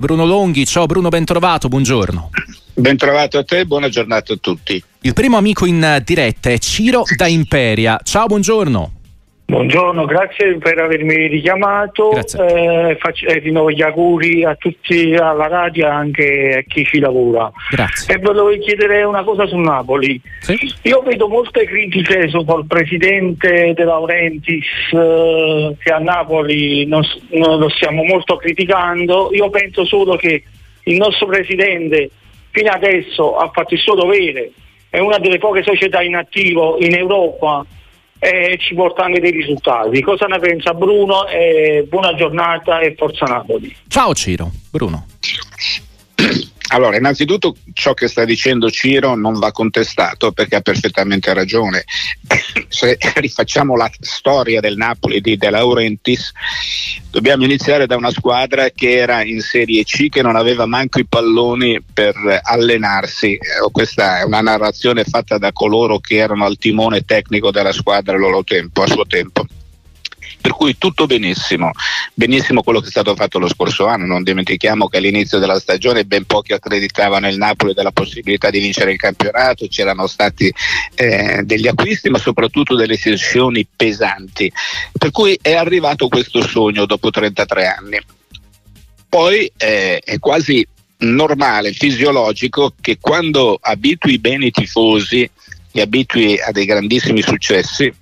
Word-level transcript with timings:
Bruno 0.00 0.24
Longhi, 0.24 0.64
ciao 0.64 0.86
Bruno, 0.86 1.08
ben 1.08 1.24
trovato, 1.24 1.66
buongiorno. 1.66 2.30
Ben 2.72 2.96
trovato 2.96 3.36
a 3.36 3.42
te, 3.42 3.66
buona 3.66 3.88
giornata 3.88 4.32
a 4.32 4.36
tutti. 4.36 4.80
Il 5.00 5.12
primo 5.12 5.36
amico 5.36 5.66
in 5.66 6.00
diretta 6.04 6.50
è 6.50 6.58
Ciro 6.58 7.02
da 7.16 7.26
Imperia. 7.26 7.98
Ciao, 8.04 8.26
buongiorno. 8.26 8.97
Buongiorno, 9.50 10.04
grazie 10.04 10.58
per 10.58 10.78
avermi 10.78 11.26
richiamato. 11.26 12.12
Eh, 12.12 12.98
faccio, 13.00 13.26
eh, 13.26 13.38
rinnovo 13.38 13.70
gli 13.70 13.80
auguri 13.80 14.44
a 14.44 14.54
tutti 14.56 15.14
alla 15.14 15.46
radio 15.46 15.86
e 15.86 15.88
anche 15.88 16.56
a 16.58 16.70
chi 16.70 16.84
ci 16.84 16.98
lavora. 16.98 17.50
Grazie. 17.70 18.14
E 18.14 18.18
volevo 18.18 18.50
chiedere 18.58 19.04
una 19.04 19.24
cosa 19.24 19.46
su 19.46 19.56
Napoli. 19.56 20.20
Sì? 20.40 20.70
Io 20.82 21.00
vedo 21.00 21.28
molte 21.28 21.64
critiche 21.64 22.28
sul 22.28 22.44
presidente 22.68 23.72
De 23.74 23.84
Laurentiis 23.84 24.66
eh, 24.92 25.74
che 25.78 25.92
a 25.92 25.98
Napoli 25.98 26.84
non, 26.84 27.02
non 27.30 27.58
lo 27.58 27.70
stiamo 27.70 28.04
molto 28.04 28.36
criticando. 28.36 29.30
Io 29.32 29.48
penso 29.48 29.86
solo 29.86 30.16
che 30.16 30.42
il 30.82 30.96
nostro 30.98 31.24
presidente 31.24 32.10
fino 32.50 32.70
adesso 32.70 33.38
ha 33.38 33.48
fatto 33.50 33.72
il 33.72 33.80
suo 33.80 33.94
dovere, 33.94 34.50
è 34.90 34.98
una 34.98 35.16
delle 35.16 35.38
poche 35.38 35.62
società 35.62 36.02
in 36.02 36.16
attivo 36.16 36.76
in 36.80 36.94
Europa 36.94 37.64
e 38.18 38.58
ci 38.58 38.74
porta 38.74 39.04
anche 39.04 39.20
dei 39.20 39.30
risultati. 39.30 40.00
Cosa 40.02 40.26
ne 40.26 40.38
pensa 40.38 40.74
Bruno? 40.74 41.26
Eh, 41.26 41.86
buona 41.88 42.14
giornata 42.14 42.80
e 42.80 42.94
forza 42.96 43.24
Napoli. 43.26 43.74
Ciao 43.88 44.14
Ciro, 44.14 44.50
Bruno. 44.70 45.06
Allora, 46.70 46.96
innanzitutto 46.96 47.56
ciò 47.72 47.94
che 47.94 48.08
sta 48.08 48.24
dicendo 48.24 48.70
Ciro 48.70 49.14
non 49.14 49.38
va 49.38 49.52
contestato 49.52 50.32
perché 50.32 50.56
ha 50.56 50.60
perfettamente 50.60 51.32
ragione. 51.32 51.84
Se 52.68 52.98
rifacciamo 53.14 53.74
la 53.74 53.90
storia 54.00 54.60
del 54.60 54.76
Napoli 54.76 55.20
di 55.22 55.38
De 55.38 55.48
Laurentiis, 55.48 56.32
dobbiamo 57.10 57.44
iniziare 57.44 57.86
da 57.86 57.96
una 57.96 58.10
squadra 58.10 58.68
che 58.68 58.96
era 58.96 59.22
in 59.22 59.40
Serie 59.40 59.82
C, 59.84 60.10
che 60.10 60.20
non 60.20 60.36
aveva 60.36 60.66
manco 60.66 60.98
i 60.98 61.06
palloni 61.06 61.80
per 61.80 62.40
allenarsi. 62.42 63.32
Eh, 63.32 63.38
questa 63.72 64.18
è 64.20 64.24
una 64.24 64.42
narrazione 64.42 65.04
fatta 65.04 65.38
da 65.38 65.52
coloro 65.52 65.98
che 65.98 66.16
erano 66.16 66.44
al 66.44 66.58
timone 66.58 67.02
tecnico 67.02 67.50
della 67.50 67.72
squadra 67.72 68.14
a, 68.14 68.18
loro 68.18 68.44
tempo, 68.44 68.82
a 68.82 68.86
suo 68.86 69.06
tempo. 69.06 69.46
Per 70.40 70.52
cui 70.52 70.78
tutto 70.78 71.06
benissimo, 71.06 71.72
benissimo 72.14 72.62
quello 72.62 72.80
che 72.80 72.86
è 72.86 72.90
stato 72.90 73.14
fatto 73.14 73.38
lo 73.38 73.48
scorso 73.48 73.86
anno, 73.86 74.06
non 74.06 74.22
dimentichiamo 74.22 74.88
che 74.88 74.98
all'inizio 74.98 75.38
della 75.38 75.58
stagione 75.58 76.04
ben 76.04 76.24
pochi 76.26 76.52
accreditavano 76.52 77.28
il 77.28 77.36
Napoli 77.36 77.74
della 77.74 77.90
possibilità 77.90 78.48
di 78.50 78.60
vincere 78.60 78.92
il 78.92 78.98
campionato, 78.98 79.66
c'erano 79.68 80.06
stati 80.06 80.52
eh, 80.94 81.42
degli 81.44 81.66
acquisti 81.66 82.08
ma 82.08 82.18
soprattutto 82.18 82.76
delle 82.76 82.96
sessioni 82.96 83.66
pesanti, 83.74 84.50
per 84.96 85.10
cui 85.10 85.38
è 85.42 85.54
arrivato 85.54 86.08
questo 86.08 86.40
sogno 86.46 86.86
dopo 86.86 87.10
33 87.10 87.66
anni. 87.66 88.00
Poi 89.08 89.50
eh, 89.56 89.98
è 89.98 90.18
quasi 90.18 90.66
normale, 90.98 91.72
fisiologico 91.72 92.74
che 92.80 92.98
quando 93.00 93.58
abitui 93.60 94.18
bene 94.18 94.46
i 94.46 94.50
tifosi, 94.50 95.28
li 95.72 95.80
abitui 95.80 96.38
a 96.40 96.50
dei 96.50 96.64
grandissimi 96.64 97.22
successi, 97.22 97.92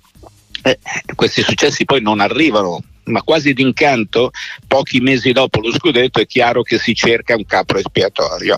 eh, 0.71 0.79
questi 1.15 1.41
successi 1.41 1.85
poi 1.85 2.01
non 2.01 2.19
arrivano 2.19 2.81
ma 3.07 3.21
quasi 3.21 3.53
d'incanto, 3.53 4.31
pochi 4.67 4.99
mesi 4.99 5.31
dopo 5.31 5.61
lo 5.61 5.71
scudetto 5.71 6.19
è 6.19 6.25
chiaro 6.25 6.61
che 6.61 6.77
si 6.77 6.93
cerca 6.93 7.35
un 7.35 7.45
capro 7.45 7.77
espiatorio. 7.77 8.57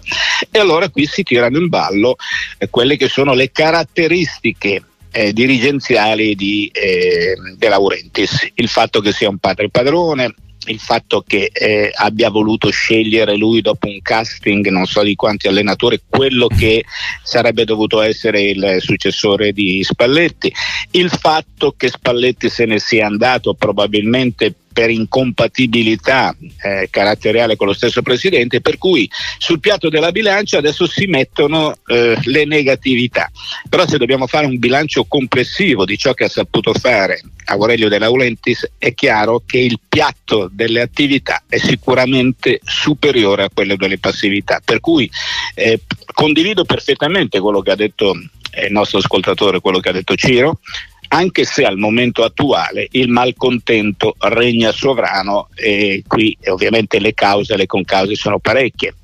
E 0.49 0.57
allora 0.57 0.89
qui 0.89 1.05
si 1.05 1.23
tirano 1.23 1.57
in 1.59 1.67
ballo 1.67 2.15
eh, 2.57 2.67
quelle 2.69 2.97
che 2.97 3.07
sono 3.07 3.33
le 3.33 3.51
caratteristiche 3.51 4.83
eh, 5.11 5.33
dirigenziali 5.33 6.35
di 6.35 6.69
eh, 6.73 7.35
De 7.55 7.69
Laurentiis, 7.69 8.49
il 8.55 8.67
fatto 8.67 9.01
che 9.01 9.11
sia 9.11 9.29
un 9.29 9.37
padre 9.37 9.69
padrone, 9.69 10.33
il 10.65 10.79
fatto 10.79 11.23
che 11.25 11.49
eh, 11.53 11.89
abbia 11.93 12.29
voluto 12.29 12.69
scegliere 12.69 13.35
lui 13.37 13.61
dopo 13.61 13.87
un 13.87 14.01
casting 14.01 14.67
non 14.67 14.85
so 14.85 15.01
di 15.03 15.15
quanti 15.15 15.47
allenatori 15.47 16.01
quello 16.07 16.47
che 16.47 16.83
sarebbe 17.23 17.63
dovuto 17.63 18.01
essere 18.01 18.41
il 18.41 18.77
successore 18.79 19.51
di 19.51 19.83
Spalletti, 19.83 20.53
il 20.91 21.09
fatto 21.09 21.73
che 21.77 21.87
Spalletti 21.87 22.49
se 22.49 22.65
ne 22.65 22.79
sia 22.79 23.05
andato 23.05 23.53
probabilmente 23.53 24.53
per 24.79 24.91
incompatibilità 24.91 26.33
eh, 26.63 26.87
caratteriale 26.89 27.57
con 27.57 27.67
lo 27.67 27.73
stesso 27.73 28.01
presidente, 28.01 28.61
per 28.61 28.77
cui 28.77 29.11
sul 29.37 29.59
piatto 29.59 29.89
della 29.89 30.13
bilancia 30.13 30.59
adesso 30.59 30.87
si 30.87 31.05
mettono 31.07 31.75
eh, 31.85 32.17
le 32.23 32.45
negatività. 32.45 33.29
Però 33.67 33.85
se 33.85 33.97
dobbiamo 33.97 34.25
fare 34.25 34.45
un 34.45 34.57
bilancio 34.57 35.03
complessivo 35.03 35.83
di 35.83 35.97
ciò 35.97 36.13
che 36.13 36.23
ha 36.23 36.29
saputo 36.29 36.73
fare 36.73 37.21
Aurelio 37.47 37.89
De 37.89 37.99
Laurentiis, 37.99 38.71
è 38.77 38.93
chiaro 38.93 39.43
che 39.45 39.59
il 39.59 39.81
piatto 39.89 40.49
delle 40.49 40.79
attività 40.79 41.43
è 41.49 41.57
sicuramente 41.57 42.61
superiore 42.63 43.43
a 43.43 43.49
quello 43.53 43.75
delle 43.75 43.99
passività. 43.99 44.61
Per 44.63 44.79
cui 44.79 45.11
eh, 45.55 45.81
condivido 46.13 46.63
perfettamente 46.63 47.41
quello 47.41 47.61
che 47.61 47.71
ha 47.71 47.75
detto 47.75 48.15
eh, 48.51 48.67
il 48.67 48.71
nostro 48.71 48.99
ascoltatore, 48.99 49.59
quello 49.59 49.81
che 49.81 49.89
ha 49.89 49.93
detto 49.93 50.15
Ciro 50.15 50.59
anche 51.09 51.43
se 51.43 51.63
al 51.65 51.77
momento 51.77 52.23
attuale 52.23 52.87
il 52.91 53.09
malcontento 53.09 54.15
regna 54.19 54.71
sovrano 54.71 55.49
e 55.55 56.03
qui 56.07 56.37
ovviamente 56.47 56.99
le 56.99 57.13
cause, 57.13 57.55
le 57.55 57.65
concause 57.65 58.15
sono 58.15 58.39
parecchie. 58.39 58.95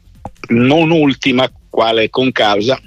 Non 0.50 0.92
ultima 0.92 1.50
quale 1.70 2.10
concausa 2.10 2.80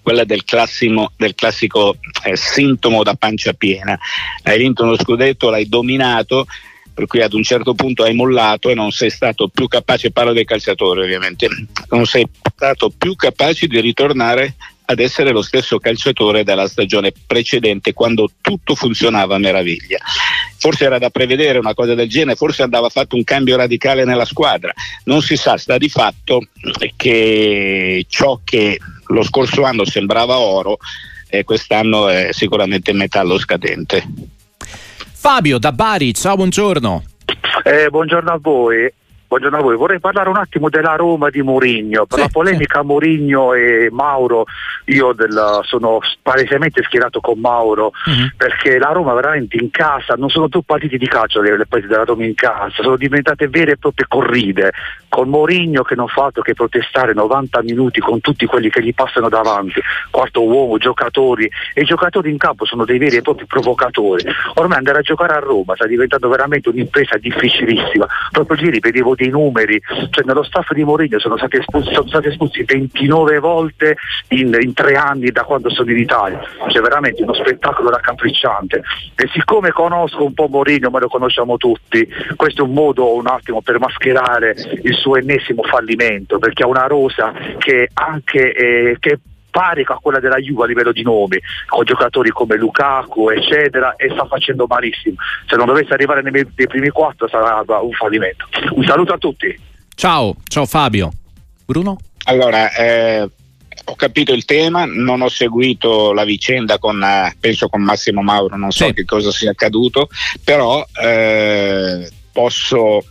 quella 0.00 0.24
del, 0.24 0.44
classimo, 0.44 1.12
del 1.16 1.34
classico 1.34 1.96
eh, 2.24 2.36
sintomo 2.36 3.02
da 3.02 3.14
pancia 3.14 3.52
piena. 3.52 3.98
Hai 4.42 4.58
vinto 4.58 4.84
uno 4.84 4.96
scudetto, 4.96 5.50
l'hai 5.50 5.68
dominato, 5.68 6.46
per 6.94 7.06
cui 7.06 7.20
ad 7.20 7.34
un 7.34 7.42
certo 7.42 7.74
punto 7.74 8.04
hai 8.04 8.14
mollato 8.14 8.70
e 8.70 8.74
non 8.74 8.90
sei 8.90 9.10
stato 9.10 9.48
più 9.48 9.66
capace, 9.68 10.12
parlo 10.12 10.32
dei 10.32 10.44
calciatori 10.44 11.02
ovviamente, 11.02 11.48
non 11.90 12.06
sei 12.06 12.26
stato 12.54 12.90
più 12.96 13.14
capace 13.16 13.66
di 13.66 13.80
ritornare 13.80 14.54
ad 14.86 14.98
essere 15.00 15.30
lo 15.30 15.42
stesso 15.42 15.78
calciatore 15.78 16.44
della 16.44 16.68
stagione 16.68 17.12
precedente 17.26 17.92
quando 17.92 18.30
tutto 18.40 18.74
funzionava 18.74 19.34
a 19.34 19.38
meraviglia. 19.38 19.98
Forse 20.58 20.84
era 20.84 20.98
da 20.98 21.10
prevedere 21.10 21.58
una 21.58 21.74
cosa 21.74 21.94
del 21.94 22.08
genere, 22.08 22.36
forse 22.36 22.62
andava 22.62 22.88
fatto 22.88 23.16
un 23.16 23.24
cambio 23.24 23.56
radicale 23.56 24.04
nella 24.04 24.24
squadra, 24.24 24.72
non 25.04 25.20
si 25.22 25.36
sa, 25.36 25.56
sta 25.56 25.76
di 25.76 25.88
fatto 25.88 26.46
che 26.96 28.06
ciò 28.08 28.40
che 28.42 28.78
lo 29.08 29.22
scorso 29.22 29.64
anno 29.64 29.84
sembrava 29.84 30.38
oro 30.38 30.78
eh, 31.28 31.44
quest'anno 31.44 32.08
è 32.08 32.28
sicuramente 32.32 32.92
metallo 32.92 33.38
scadente. 33.38 34.04
Fabio 35.12 35.58
da 35.58 35.72
Bari, 35.72 36.14
ciao, 36.14 36.36
buongiorno. 36.36 37.02
Eh, 37.64 37.88
buongiorno 37.90 38.30
a 38.30 38.38
voi. 38.40 38.92
Buongiorno 39.28 39.58
a 39.58 39.60
voi, 39.60 39.76
vorrei 39.76 39.98
parlare 39.98 40.28
un 40.28 40.36
attimo 40.36 40.68
della 40.68 40.94
Roma 40.94 41.30
di 41.30 41.42
Mourinho. 41.42 42.06
Per 42.06 42.16
sì, 42.16 42.24
la 42.24 42.30
polemica 42.30 42.80
sì. 42.80 42.86
Mourinho 42.86 43.54
e 43.54 43.88
Mauro, 43.90 44.44
io 44.84 45.12
del, 45.14 45.60
sono 45.62 45.98
palesemente 46.22 46.84
schierato 46.84 47.18
con 47.20 47.40
Mauro 47.40 47.86
uh-huh. 47.86 48.30
perché 48.36 48.78
la 48.78 48.92
Roma 48.92 49.14
veramente 49.14 49.56
in 49.60 49.70
casa, 49.70 50.14
non 50.14 50.28
sono 50.28 50.48
più 50.48 50.62
partiti 50.62 50.96
di 50.96 51.08
calcio 51.08 51.40
le, 51.40 51.56
le 51.56 51.66
partite 51.66 51.92
della 51.92 52.04
Roma 52.04 52.24
in 52.24 52.36
casa, 52.36 52.82
sono 52.82 52.96
diventate 52.96 53.48
vere 53.48 53.72
e 53.72 53.76
proprie 53.78 54.06
corride, 54.08 54.72
con 55.08 55.28
Mourinho 55.28 55.82
che 55.82 55.96
non 55.96 56.06
fa 56.06 56.26
altro 56.26 56.42
che 56.42 56.54
protestare 56.54 57.12
90 57.12 57.62
minuti 57.62 57.98
con 57.98 58.20
tutti 58.20 58.46
quelli 58.46 58.70
che 58.70 58.80
gli 58.80 58.94
passano 58.94 59.28
davanti, 59.28 59.80
quarto 60.08 60.44
uomo, 60.44 60.78
giocatori, 60.78 61.50
e 61.74 61.80
i 61.80 61.84
giocatori 61.84 62.30
in 62.30 62.38
campo 62.38 62.64
sono 62.64 62.84
dei 62.84 62.98
veri 62.98 63.16
e 63.16 63.22
propri 63.22 63.46
provocatori. 63.46 64.24
Ormai 64.54 64.78
andare 64.78 64.98
a 64.98 65.02
giocare 65.02 65.34
a 65.34 65.40
Roma 65.40 65.74
sta 65.74 65.86
diventando 65.86 66.28
veramente 66.28 66.68
un'impresa 66.68 67.16
difficilissima. 67.16 68.06
Proprio 68.30 68.66
ieri 68.66 68.78
vedevo 68.78 69.14
dei 69.16 69.28
numeri, 69.28 69.80
cioè 70.10 70.24
nello 70.24 70.44
staff 70.44 70.72
di 70.72 70.84
Mourinho 70.84 71.18
sono 71.18 71.36
stati 71.36 71.56
espulsi, 71.56 71.92
sono 71.92 72.06
stati 72.06 72.28
espulsi 72.28 72.62
29 72.62 73.38
volte 73.40 73.96
in, 74.28 74.56
in, 74.60 74.72
tre 74.72 74.94
anni 74.94 75.30
da 75.30 75.42
quando 75.42 75.70
sono 75.70 75.90
in 75.90 75.98
Italia, 75.98 76.40
cioè 76.68 76.80
veramente 76.80 77.22
uno 77.22 77.34
spettacolo 77.34 77.90
raccapricciante. 77.90 78.82
E 79.16 79.28
siccome 79.32 79.70
conosco 79.70 80.24
un 80.24 80.34
po' 80.34 80.46
Mourinho, 80.48 80.90
ma 80.90 81.00
lo 81.00 81.08
conosciamo 81.08 81.56
tutti, 81.56 82.06
questo 82.36 82.62
è 82.62 82.66
un 82.66 82.72
modo 82.72 83.14
un 83.14 83.26
attimo 83.26 83.60
per 83.62 83.80
mascherare 83.80 84.54
il 84.82 84.94
suo 84.94 85.16
ennesimo 85.16 85.62
fallimento, 85.64 86.38
perché 86.38 86.62
ha 86.62 86.68
una 86.68 86.86
rosa 86.86 87.32
che 87.58 87.88
anche 87.92 88.52
eh, 88.52 88.96
che 89.00 89.18
pari 89.56 89.84
a 89.86 89.98
quella 89.98 90.20
della 90.20 90.36
Juve 90.36 90.64
a 90.64 90.66
livello 90.66 90.92
di 90.92 91.02
nomi, 91.02 91.40
con 91.66 91.82
giocatori 91.82 92.28
come 92.28 92.56
Lukaku, 92.56 93.30
eccetera, 93.30 93.96
e 93.96 94.10
sta 94.10 94.26
facendo 94.26 94.66
malissimo. 94.68 95.16
Se 95.48 95.56
non 95.56 95.64
dovesse 95.64 95.94
arrivare 95.94 96.20
nei, 96.20 96.30
nei 96.30 96.66
primi 96.66 96.90
quattro 96.90 97.26
sarà 97.26 97.64
un 97.80 97.92
fallimento. 97.92 98.46
Un 98.72 98.84
saluto 98.84 99.14
a 99.14 99.18
tutti. 99.18 99.58
Ciao, 99.94 100.34
ciao 100.46 100.66
Fabio. 100.66 101.10
Bruno? 101.64 101.96
Allora, 102.24 102.70
eh, 102.74 103.30
ho 103.84 103.94
capito 103.94 104.34
il 104.34 104.44
tema, 104.44 104.84
non 104.84 105.22
ho 105.22 105.28
seguito 105.28 106.12
la 106.12 106.24
vicenda 106.24 106.78
con, 106.78 107.02
eh, 107.02 107.34
penso 107.40 107.68
con 107.70 107.80
Massimo 107.80 108.20
Mauro, 108.20 108.56
non 108.56 108.72
so 108.72 108.84
sì. 108.84 108.92
che 108.92 109.06
cosa 109.06 109.30
sia 109.30 109.52
accaduto, 109.52 110.08
però 110.44 110.84
eh, 111.02 112.10
posso 112.30 113.02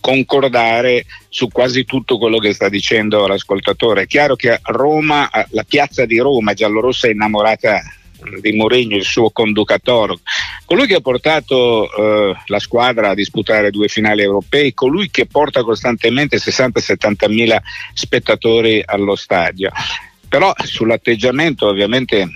concordare 0.00 1.06
su 1.28 1.48
quasi 1.48 1.84
tutto 1.84 2.18
quello 2.18 2.38
che 2.38 2.52
sta 2.52 2.68
dicendo 2.68 3.26
l'ascoltatore. 3.26 4.02
È 4.02 4.06
chiaro 4.06 4.36
che 4.36 4.58
Roma, 4.62 5.30
la 5.50 5.64
piazza 5.64 6.04
di 6.04 6.18
Roma 6.18 6.52
giallorossa 6.52 7.08
è 7.08 7.12
innamorata 7.12 7.80
di 8.40 8.52
Mourinho, 8.52 8.96
il 8.96 9.04
suo 9.04 9.30
conducatore, 9.30 10.16
colui 10.64 10.86
che 10.86 10.94
ha 10.94 11.00
portato 11.00 11.90
eh, 11.90 12.36
la 12.46 12.58
squadra 12.58 13.10
a 13.10 13.14
disputare 13.14 13.70
due 13.70 13.88
finali 13.88 14.22
europei, 14.22 14.72
colui 14.72 15.10
che 15.10 15.26
porta 15.26 15.62
costantemente 15.62 16.38
60-70 16.38 17.30
mila 17.30 17.60
spettatori 17.92 18.82
allo 18.84 19.16
stadio. 19.16 19.70
Però 20.34 20.52
sull'atteggiamento 20.56 21.68
ovviamente 21.68 22.28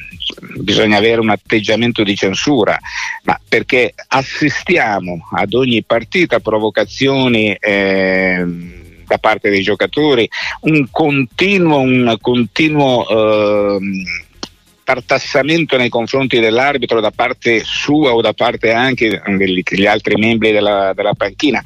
bisogna 0.61 0.99
avere 0.99 1.21
un 1.21 1.31
atteggiamento 1.31 2.05
di 2.05 2.15
censura, 2.15 2.79
ma 3.25 3.37
perché 3.49 3.93
assistiamo 4.07 5.27
ad 5.33 5.53
ogni 5.53 5.83
partita 5.83 6.39
provocazioni 6.39 7.53
eh, 7.55 8.45
da 9.05 9.19
parte 9.19 9.51
dei 9.51 9.63
giocatori, 9.63 10.31
un 10.61 10.87
continuo, 10.93 11.81
un 11.81 12.17
continuo 12.21 13.09
eh, 13.09 13.79
tartassamento 14.85 15.77
nei 15.77 15.89
confronti 15.89 16.39
dell'arbitro 16.39 17.01
da 17.01 17.11
parte 17.11 17.65
sua 17.65 18.15
o 18.15 18.21
da 18.21 18.33
parte 18.33 18.71
anche 18.71 19.21
degli 19.27 19.87
altri 19.87 20.15
membri 20.15 20.53
della, 20.53 20.93
della 20.95 21.15
panchina. 21.15 21.61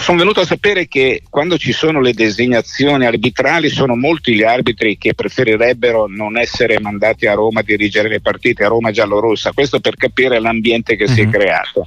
Sono 0.00 0.18
venuto 0.18 0.40
a 0.40 0.46
sapere 0.46 0.88
che 0.88 1.22
quando 1.30 1.56
ci 1.56 1.72
sono 1.72 2.00
le 2.00 2.12
designazioni 2.12 3.06
arbitrali 3.06 3.68
sono 3.68 3.94
molti 3.94 4.34
gli 4.34 4.42
arbitri 4.42 4.98
che 4.98 5.14
preferirebbero 5.14 6.06
non 6.08 6.36
essere 6.36 6.80
mandati 6.80 7.26
a 7.26 7.34
Roma 7.34 7.60
a 7.60 7.62
dirigere 7.62 8.08
le 8.08 8.20
partite, 8.20 8.64
a 8.64 8.68
Roma 8.68 8.90
giallorossa, 8.90 9.52
questo 9.52 9.78
per 9.78 9.94
capire 9.94 10.40
l'ambiente 10.40 10.96
che 10.96 11.04
mm-hmm. 11.04 11.14
si 11.14 11.20
è 11.20 11.24
mhm. 11.26 11.30
creato. 11.30 11.86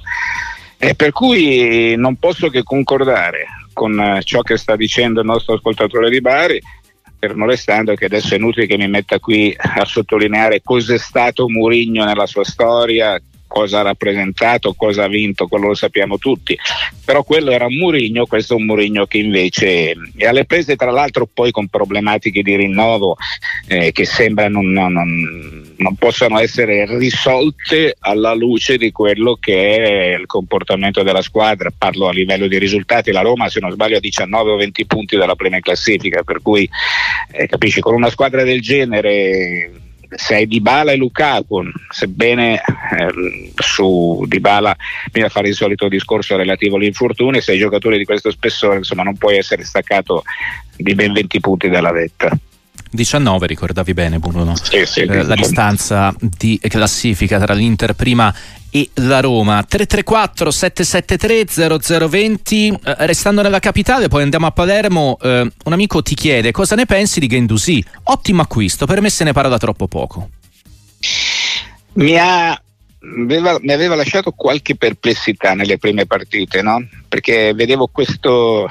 Eh, 0.78 0.94
per 0.94 1.12
cui 1.12 1.94
non 1.96 2.16
posso 2.16 2.48
che 2.48 2.62
concordare 2.62 3.46
con 3.74 4.00
eh, 4.00 4.22
ciò 4.22 4.40
che 4.42 4.56
sta 4.56 4.74
dicendo 4.74 5.20
il 5.20 5.26
nostro 5.26 5.54
ascoltatore 5.54 6.08
di 6.08 6.20
Bari, 6.20 6.60
fermo 7.18 7.46
restando 7.46 7.94
che 7.94 8.06
adesso 8.06 8.34
è 8.34 8.38
inutile 8.38 8.66
che 8.66 8.76
mi 8.76 8.88
metta 8.88 9.18
qui 9.18 9.54
a 9.56 9.84
sottolineare 9.84 10.62
cos'è 10.62 10.98
stato 10.98 11.48
Murigno 11.48 12.04
nella 12.04 12.26
sua 12.26 12.44
storia, 12.44 13.20
cosa 13.48 13.80
ha 13.80 13.82
rappresentato, 13.82 14.74
cosa 14.74 15.04
ha 15.04 15.08
vinto, 15.08 15.48
quello 15.48 15.68
lo 15.68 15.74
sappiamo 15.74 16.18
tutti. 16.18 16.56
Però 17.04 17.24
quello 17.24 17.50
era 17.50 17.66
un 17.66 17.74
Murigno, 17.74 18.26
questo 18.26 18.52
è 18.52 18.56
un 18.56 18.66
Murigno 18.66 19.06
che 19.06 19.18
invece 19.18 19.94
è 20.16 20.26
alle 20.26 20.44
prese 20.44 20.76
tra 20.76 20.92
l'altro 20.92 21.26
poi 21.26 21.50
con 21.50 21.66
problematiche 21.66 22.42
di 22.42 22.54
rinnovo 22.54 23.16
eh, 23.66 23.90
che 23.92 24.04
sembrano 24.04 24.60
non, 24.60 24.92
non, 24.92 25.74
non 25.76 25.94
possano 25.96 26.38
essere 26.38 26.86
risolte 26.98 27.96
alla 28.00 28.34
luce 28.34 28.76
di 28.76 28.92
quello 28.92 29.36
che 29.40 30.12
è 30.12 30.18
il 30.18 30.26
comportamento 30.26 31.02
della 31.02 31.22
squadra. 31.22 31.72
Parlo 31.76 32.08
a 32.08 32.12
livello 32.12 32.46
di 32.46 32.58
risultati, 32.58 33.10
la 33.10 33.22
Roma 33.22 33.48
se 33.48 33.60
non 33.60 33.72
sbaglio 33.72 33.96
ha 33.96 34.00
19 34.00 34.50
o 34.50 34.56
20 34.56 34.86
punti 34.86 35.16
dalla 35.16 35.34
prima 35.34 35.58
classifica, 35.60 36.22
per 36.22 36.42
cui 36.42 36.68
eh, 37.32 37.46
capisci 37.46 37.80
con 37.80 37.94
una 37.94 38.10
squadra 38.10 38.42
del 38.42 38.60
genere 38.60 39.87
sei 40.10 40.46
Dybala 40.46 40.92
e 40.92 40.96
Lukaku, 40.96 41.62
sebbene 41.90 42.54
eh, 42.56 43.52
su 43.54 44.24
Dybala 44.26 44.76
bisogna 45.10 45.30
fare 45.30 45.48
il 45.48 45.54
solito 45.54 45.88
discorso 45.88 46.36
relativo 46.36 46.76
agli 46.76 46.84
infortuni, 46.84 47.40
sei 47.40 47.58
giocatori 47.58 47.98
di 47.98 48.04
questo 48.04 48.30
spessore, 48.30 48.78
insomma 48.78 49.02
non 49.02 49.16
puoi 49.16 49.36
essere 49.36 49.64
staccato 49.64 50.22
di 50.76 50.94
ben 50.94 51.12
20 51.12 51.40
punti 51.40 51.68
dalla 51.68 51.92
vetta. 51.92 52.36
19 52.90 53.46
ricordavi 53.46 53.94
bene 53.94 54.18
Bruno 54.18 54.54
sì, 54.56 54.84
sì, 54.86 55.00
eh, 55.00 55.22
la 55.22 55.34
distanza 55.34 56.14
di 56.18 56.60
classifica 56.68 57.38
tra 57.38 57.54
l'Inter 57.54 57.94
prima 57.94 58.34
e 58.70 58.90
la 58.94 59.20
Roma. 59.20 59.62
334 59.62 60.50
773 60.50 62.08
0020 62.08 62.68
eh, 62.68 63.06
restando 63.06 63.42
nella 63.42 63.60
capitale 63.60 64.08
poi 64.08 64.22
andiamo 64.22 64.46
a 64.46 64.50
Palermo 64.50 65.18
eh, 65.20 65.50
un 65.64 65.72
amico 65.72 66.02
ti 66.02 66.14
chiede 66.14 66.50
cosa 66.52 66.74
ne 66.74 66.86
pensi 66.86 67.20
di 67.20 67.26
Gendusi 67.26 67.82
ottimo 68.04 68.42
acquisto 68.42 68.86
per 68.86 69.00
me 69.00 69.10
se 69.10 69.24
ne 69.24 69.32
parla 69.32 69.50
da 69.50 69.58
troppo 69.58 69.86
poco. 69.86 70.28
Mi 71.94 72.18
ha 72.18 72.60
Aveva, 73.00 73.58
mi 73.60 73.72
aveva 73.72 73.94
lasciato 73.94 74.32
qualche 74.32 74.74
perplessità 74.74 75.54
nelle 75.54 75.78
prime 75.78 76.04
partite, 76.04 76.62
no? 76.62 76.84
perché 77.08 77.54
vedevo 77.54 77.86
questo 77.86 78.68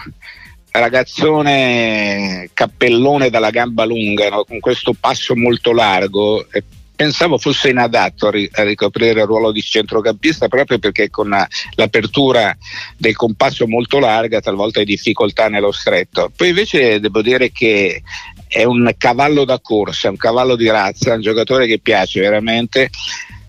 ragazzone 0.80 2.50
cappellone 2.54 3.30
dalla 3.30 3.50
gamba 3.50 3.86
lunga, 3.86 4.30
no? 4.30 4.44
con 4.44 4.60
questo 4.60 4.94
passo 5.00 5.36
molto 5.36 5.72
largo, 5.74 6.46
e 6.52 6.64
pensavo 6.98 7.38
fosse 7.38 7.70
inadatto 7.70 8.28
a, 8.28 8.32
ri- 8.32 8.50
a, 8.52 8.64
ricoprire 8.64 9.22
il 9.22 9.28
ruolo 9.28 9.52
di 9.52 9.62
centrocampista 9.62 10.48
proprio 10.48 10.80
perché 10.80 11.12
con 11.12 11.30
la, 11.30 11.48
l'apertura 11.76 12.58
del 12.98 13.16
compasso 13.16 13.68
molto 13.68 14.00
larga 14.00 14.42
talvolta 14.42 14.80
hai 14.80 14.86
difficoltà 14.86 15.48
nello 15.48 15.72
stretto. 15.72 16.32
Poi 16.36 16.50
invece 16.50 17.00
devo 17.00 17.22
dire 17.22 17.52
che 17.52 18.02
è 18.48 18.64
un 18.64 18.94
cavallo 18.98 19.46
da 19.46 19.60
corsa, 19.60 20.10
un 20.10 20.18
cavallo 20.18 20.56
di 20.56 20.70
razza, 20.70 21.14
un 21.14 21.22
giocatore 21.22 21.68
che 21.68 21.80
piace 21.80 22.20
veramente. 22.20 22.90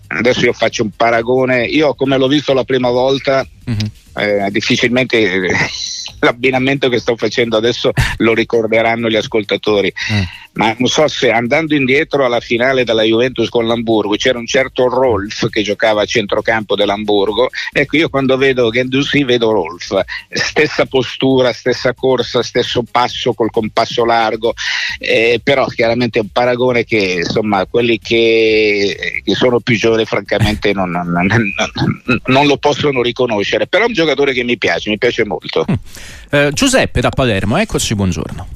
Adesso 0.07 0.45
io 0.45 0.53
faccio 0.53 0.83
un 0.83 0.91
paragone, 0.91 1.65
io 1.65 1.95
come 1.95 2.17
l'ho 2.17 2.27
visto 2.27 2.53
la 2.53 2.63
prima 2.63 2.89
volta, 2.89 3.45
mm-hmm. 3.69 3.77
Eh, 4.19 4.51
difficilmente 4.51 5.47
l'abbinamento 6.19 6.89
che 6.89 6.99
sto 6.99 7.15
facendo 7.15 7.57
adesso 7.57 7.91
lo 8.17 8.33
ricorderanno 8.33 9.09
gli 9.09 9.15
ascoltatori. 9.15 9.91
Mm. 10.13 10.21
Ma 10.53 10.75
non 10.77 10.89
so 10.89 11.07
se 11.07 11.31
andando 11.31 11.75
indietro 11.75 12.25
alla 12.25 12.39
finale 12.39 12.83
della 12.83 13.03
Juventus 13.03 13.47
con 13.49 13.65
l'Hamburgo 13.65 14.15
c'era 14.15 14.39
un 14.39 14.47
certo 14.47 14.89
Rolf 14.89 15.47
che 15.49 15.61
giocava 15.61 16.01
a 16.01 16.05
centrocampo 16.05 16.75
dell'Hamburgo. 16.75 17.49
Ecco, 17.71 17.95
io 17.95 18.09
quando 18.09 18.35
vedo 18.35 18.69
Gendouzi 18.69 19.23
vedo 19.23 19.51
Rolf, 19.51 19.97
stessa 20.29 20.85
postura, 20.85 21.53
stessa 21.53 21.93
corsa, 21.93 22.43
stesso 22.43 22.83
passo 22.89 23.33
col 23.33 23.51
compasso 23.51 24.03
largo, 24.03 24.53
eh, 24.97 25.39
però 25.41 25.65
chiaramente 25.67 26.19
è 26.19 26.23
un 26.23 26.29
paragone 26.29 26.83
che 26.83 27.21
insomma 27.23 27.65
quelli 27.65 27.99
che, 27.99 29.21
che 29.23 29.35
sono 29.35 29.59
più 29.59 29.77
giovani 29.77 30.03
francamente 30.03 30.73
non, 30.73 30.89
non, 30.89 31.25
non, 31.25 32.21
non, 32.25 32.47
lo 32.47 32.57
possono 32.57 33.01
riconoscere. 33.01 33.67
Però 33.67 33.85
è 33.85 33.87
un 33.87 33.93
giocatore 33.93 34.08
che 34.15 34.43
mi 34.43 34.57
piace, 34.57 34.89
mi 34.89 34.97
piace 34.97 35.25
molto. 35.25 35.65
Mm. 35.69 35.75
Eh, 36.31 36.51
Giuseppe 36.53 37.01
da 37.01 37.09
Palermo, 37.09 37.57
eccoci, 37.57 37.95
buongiorno. 37.95 38.47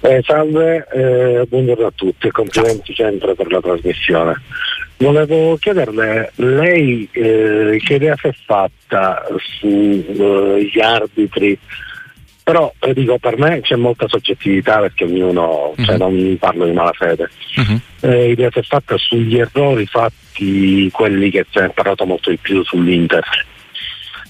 Eh, 0.00 0.22
salve, 0.24 0.86
eh, 0.92 1.46
buongiorno 1.48 1.86
a 1.86 1.92
tutti 1.94 2.28
e 2.28 2.30
complimenti 2.30 2.94
sempre 2.94 3.34
per 3.34 3.50
la 3.50 3.60
trasmissione. 3.60 4.40
Volevo 4.96 5.56
chiederle, 5.56 6.32
lei 6.36 7.08
eh, 7.12 7.80
che 7.82 7.94
idea 7.94 8.14
si 8.20 8.26
è 8.26 8.34
fatta 8.44 9.26
sugli 9.38 10.04
uh, 10.18 10.68
arbitri? 10.80 11.58
Però 12.42 12.72
eh, 12.80 12.92
dico, 12.92 13.18
per 13.18 13.38
me 13.38 13.60
c'è 13.62 13.76
molta 13.76 14.08
soggettività 14.08 14.80
perché 14.80 15.04
ognuno, 15.04 15.72
uh-huh. 15.76 15.84
cioè, 15.84 15.96
mhm. 15.96 16.00
non 16.00 16.36
parlo 16.38 16.66
di 16.66 16.72
malafede. 16.72 17.30
Eh, 18.00 18.30
idea 18.30 18.50
si 18.50 18.58
è 18.58 18.62
fatta 18.62 18.96
sugli 18.98 19.38
errori 19.38 19.86
fatti, 19.86 20.90
quelli 20.90 21.30
che 21.30 21.46
si 21.50 21.58
è 21.58 21.70
parlato 21.70 22.04
molto 22.04 22.28
di 22.28 22.36
più 22.36 22.62
sull'Inter. 22.62 23.24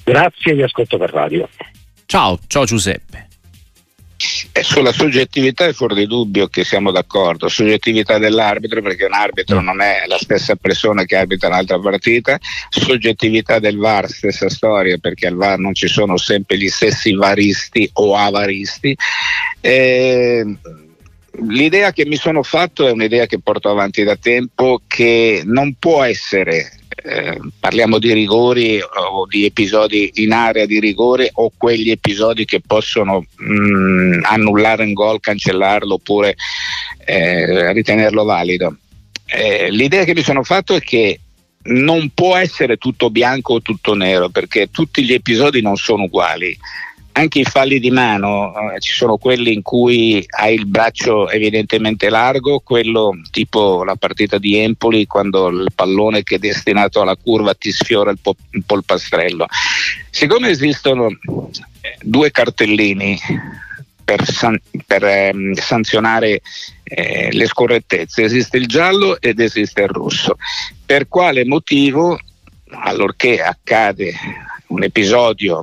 Grazie 0.05 0.53
e 0.53 0.55
vi 0.55 0.63
ascolto 0.63 0.99
per 0.99 1.11
radio. 1.11 1.49
Ciao, 2.07 2.39
ciao 2.47 2.65
Giuseppe. 2.65 3.29
Eh, 4.53 4.63
sulla 4.63 4.93
soggettività 4.93 5.65
è 5.65 5.73
fuori 5.73 5.95
di 5.95 6.07
dubbio 6.07 6.49
che 6.49 6.63
siamo 6.63 6.91
d'accordo, 6.91 7.49
soggettività 7.49 8.19
dell'arbitro 8.19 8.83
perché 8.83 9.07
un 9.07 9.15
arbitro 9.15 9.61
mm. 9.61 9.65
non 9.65 9.81
è 9.81 10.03
la 10.07 10.19
stessa 10.19 10.57
persona 10.57 11.05
che 11.05 11.17
arbitra 11.17 11.49
un'altra 11.49 11.79
partita, 11.79 12.39
soggettività 12.69 13.59
del 13.59 13.79
VAR 13.79 14.09
stessa 14.11 14.51
storia 14.51 14.99
perché 14.99 15.27
al 15.27 15.37
VAR 15.37 15.59
non 15.59 15.75
ci 15.75 15.89
sono 15.89 16.19
sempre 16.19 16.59
gli 16.59 16.69
stessi 16.69 17.15
varisti 17.15 17.89
o 17.95 18.15
avaristi. 18.15 18.95
Eh, 19.61 20.45
l'idea 21.49 21.93
che 21.93 22.05
mi 22.05 22.17
sono 22.17 22.43
fatto 22.43 22.87
è 22.87 22.91
un'idea 22.91 23.25
che 23.25 23.41
porto 23.41 23.71
avanti 23.71 24.03
da 24.03 24.17
tempo 24.17 24.83
che 24.87 25.43
non 25.45 25.77
può 25.79 26.03
essere 26.03 26.73
eh, 27.03 27.41
parliamo 27.59 27.99
di 27.99 28.13
rigori 28.13 28.81
o 28.81 29.27
di 29.27 29.45
episodi 29.45 30.11
in 30.15 30.33
area 30.33 30.67
di 30.67 30.81
rigore 30.81 31.31
o 31.35 31.53
quegli 31.57 31.91
episodi 31.91 32.45
che 32.45 32.61
possono 32.61 33.25
mh, 33.37 33.53
mm, 33.53 34.21
annullare 34.25 34.85
un 34.85 34.93
gol, 34.93 35.21
cancellarlo 35.21 35.95
oppure 35.95 36.37
eh, 37.05 37.73
ritenerlo 37.73 38.25
valido. 38.25 38.77
Eh, 39.27 39.71
l'idea 39.71 40.05
che 40.05 40.15
mi 40.15 40.23
sono 40.23 40.43
fatto 40.43 40.75
è 40.75 40.81
che 40.81 41.21
non 41.63 42.11
può 42.15 42.37
essere 42.37 42.77
tutto 42.77 43.11
bianco 43.11 43.55
o 43.55 43.63
tutto 43.63 43.95
nero 43.95 44.31
perché 44.31 44.71
tutti 44.71 45.05
gli 45.05 45.13
episodi 45.13 45.61
non 45.61 45.77
sono 45.77 46.05
uguali 46.05 46.57
anche 47.13 47.41
i 47.41 47.45
falli 47.45 47.79
di 47.79 47.91
mano, 47.91 48.53
eh, 48.73 48.81
ci 48.81 48.93
sono 48.93 49.17
quelli 49.17 49.53
in 49.53 49.63
cui 49.63 50.25
hai 50.29 50.55
il 50.55 50.67
braccio 50.67 51.29
evidentemente 51.29 52.09
largo, 52.09 52.61
quello 52.61 53.21
tipo 53.31 53.85
la 53.85 53.97
partita 53.97 54.39
di 54.39 54.57
Empoli 54.57 55.07
quando 55.07 55.49
il 55.49 55.69
pallone 55.75 56.23
che 56.23 56.37
è 56.37 56.39
destinato 56.39 57.01
alla 57.01 57.17
curva 57.17 57.55
ti 57.55 57.73
sfiora 57.73 58.11
il, 58.11 58.19
po- 58.21 58.37
il 58.51 58.63
polpastrello. 58.65 59.47
Siccome 60.11 60.49
esistono 60.49 61.09
due 62.01 62.31
cartellini 62.31 63.19
per, 64.05 64.27
san- 64.27 64.61
per 64.87 65.05
ehm, 65.05 65.55
sanzionare 65.55 66.41
eh, 66.83 67.29
le 67.33 67.47
scorrettezze, 67.47 68.23
esiste 68.23 68.57
il 68.57 68.67
giallo 68.67 69.21
ed 69.21 69.41
esiste 69.41 69.83
il 69.83 69.89
rosso. 69.89 70.37
Per 70.85 71.07
quale 71.09 71.45
motivo, 71.45 72.19
allorché 72.71 73.41
accade 73.41 74.13
un 74.69 74.83
episodio 74.83 75.61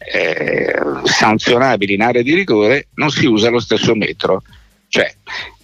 eh, 0.00 0.72
sanzionabili 1.04 1.94
in 1.94 2.02
area 2.02 2.22
di 2.22 2.34
rigore 2.34 2.88
non 2.94 3.10
si 3.10 3.26
usa 3.26 3.50
lo 3.50 3.60
stesso 3.60 3.94
metro. 3.94 4.42
Cioè, 4.88 5.14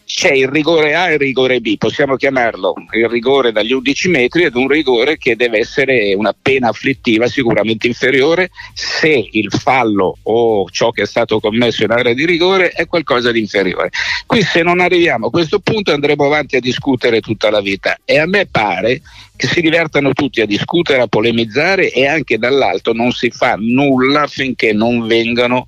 c'è 0.07 0.33
il 0.33 0.49
rigore 0.49 0.95
A 0.95 1.11
e 1.11 1.15
il 1.15 1.19
rigore 1.19 1.61
B, 1.61 1.77
possiamo 1.77 2.15
chiamarlo 2.15 2.75
il 2.93 3.09
rigore 3.09 3.51
dagli 3.51 3.73
11 3.73 4.09
metri 4.09 4.45
ed 4.45 4.55
un 4.55 4.69
rigore 4.69 5.19
che 5.19 5.35
deve 5.35 5.59
essere 5.59 6.15
una 6.15 6.35
pena 6.41 6.69
afflittiva 6.69 7.27
sicuramente 7.27 7.89
inferiore 7.89 8.51
se 8.73 9.29
il 9.33 9.51
fallo 9.51 10.17
o 10.23 10.71
ciò 10.71 10.91
che 10.93 11.03
è 11.03 11.07
stato 11.07 11.41
commesso 11.41 11.83
in 11.83 11.91
area 11.91 12.15
di 12.15 12.25
rigore 12.25 12.71
è 12.71 12.87
qualcosa 12.87 13.33
di 13.33 13.41
inferiore. 13.41 13.91
Qui 14.27 14.43
se 14.43 14.63
non 14.63 14.79
arriviamo 14.79 15.27
a 15.27 15.31
questo 15.31 15.59
punto 15.59 15.93
andremo 15.93 16.25
avanti 16.25 16.55
a 16.55 16.61
discutere 16.61 17.21
tutta 17.21 17.51
la 17.51 17.61
vita 17.61 17.99
e 18.05 18.19
a 18.21 18.27
me 18.27 18.47
pare 18.47 19.03
che 19.37 19.47
si 19.47 19.61
divertano 19.61 20.13
tutti 20.13 20.41
a 20.41 20.47
discutere, 20.47 21.03
a 21.03 21.07
polemizzare 21.07 21.91
e 21.91 22.07
anche 22.07 22.39
dall'alto 22.39 22.93
non 22.93 23.13
si 23.13 23.31
fa 23.31 23.57
nulla 23.59 24.27
finché 24.27 24.73
non 24.73 25.07
vengano 25.07 25.67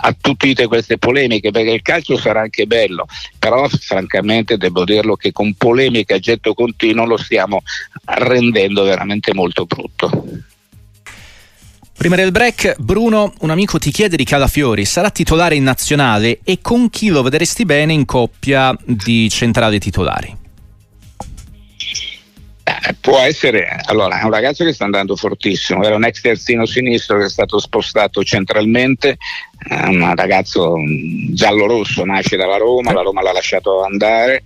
attutite 0.00 0.66
queste 0.66 0.98
polemiche, 0.98 1.50
perché 1.50 1.70
il 1.70 1.82
calcio 1.82 2.16
sarà 2.16 2.40
anche 2.42 2.66
bello, 2.66 3.06
però 3.38 3.68
francamente 3.68 4.56
devo 4.56 4.84
dirlo 4.84 5.16
che 5.16 5.32
con 5.32 5.54
polemiche 5.54 6.14
a 6.14 6.18
getto 6.18 6.54
continuo 6.54 7.04
lo 7.04 7.16
stiamo 7.16 7.62
rendendo 8.04 8.84
veramente 8.84 9.34
molto 9.34 9.66
brutto. 9.66 10.46
Prima 11.98 12.14
del 12.14 12.30
break, 12.30 12.76
Bruno, 12.78 13.34
un 13.40 13.50
amico 13.50 13.80
ti 13.80 13.90
chiede 13.90 14.14
di 14.14 14.22
Calafiori, 14.22 14.84
sarà 14.84 15.10
titolare 15.10 15.56
in 15.56 15.64
nazionale 15.64 16.38
e 16.44 16.60
con 16.62 16.90
chi 16.90 17.08
lo 17.08 17.22
vedresti 17.22 17.64
bene 17.64 17.92
in 17.92 18.04
coppia 18.04 18.72
di 18.84 19.28
centrali 19.28 19.80
titolari? 19.80 20.46
Eh, 22.68 22.94
può 23.00 23.18
essere, 23.20 23.66
allora 23.86 24.20
è 24.20 24.24
un 24.24 24.30
ragazzo 24.30 24.62
che 24.62 24.74
sta 24.74 24.84
andando 24.84 25.16
fortissimo, 25.16 25.82
era 25.82 25.96
un 25.96 26.04
ex 26.04 26.20
terzino 26.20 26.66
sinistro 26.66 27.18
che 27.18 27.24
è 27.24 27.30
stato 27.30 27.58
spostato 27.58 28.22
centralmente, 28.22 29.16
è 29.66 29.86
un 29.86 30.14
ragazzo 30.14 30.76
mm, 30.76 31.32
giallo-rosso, 31.32 32.04
nasce 32.04 32.36
dalla 32.36 32.58
Roma, 32.58 32.92
la 32.92 33.00
Roma 33.00 33.22
l'ha 33.22 33.32
lasciato 33.32 33.82
andare, 33.82 34.42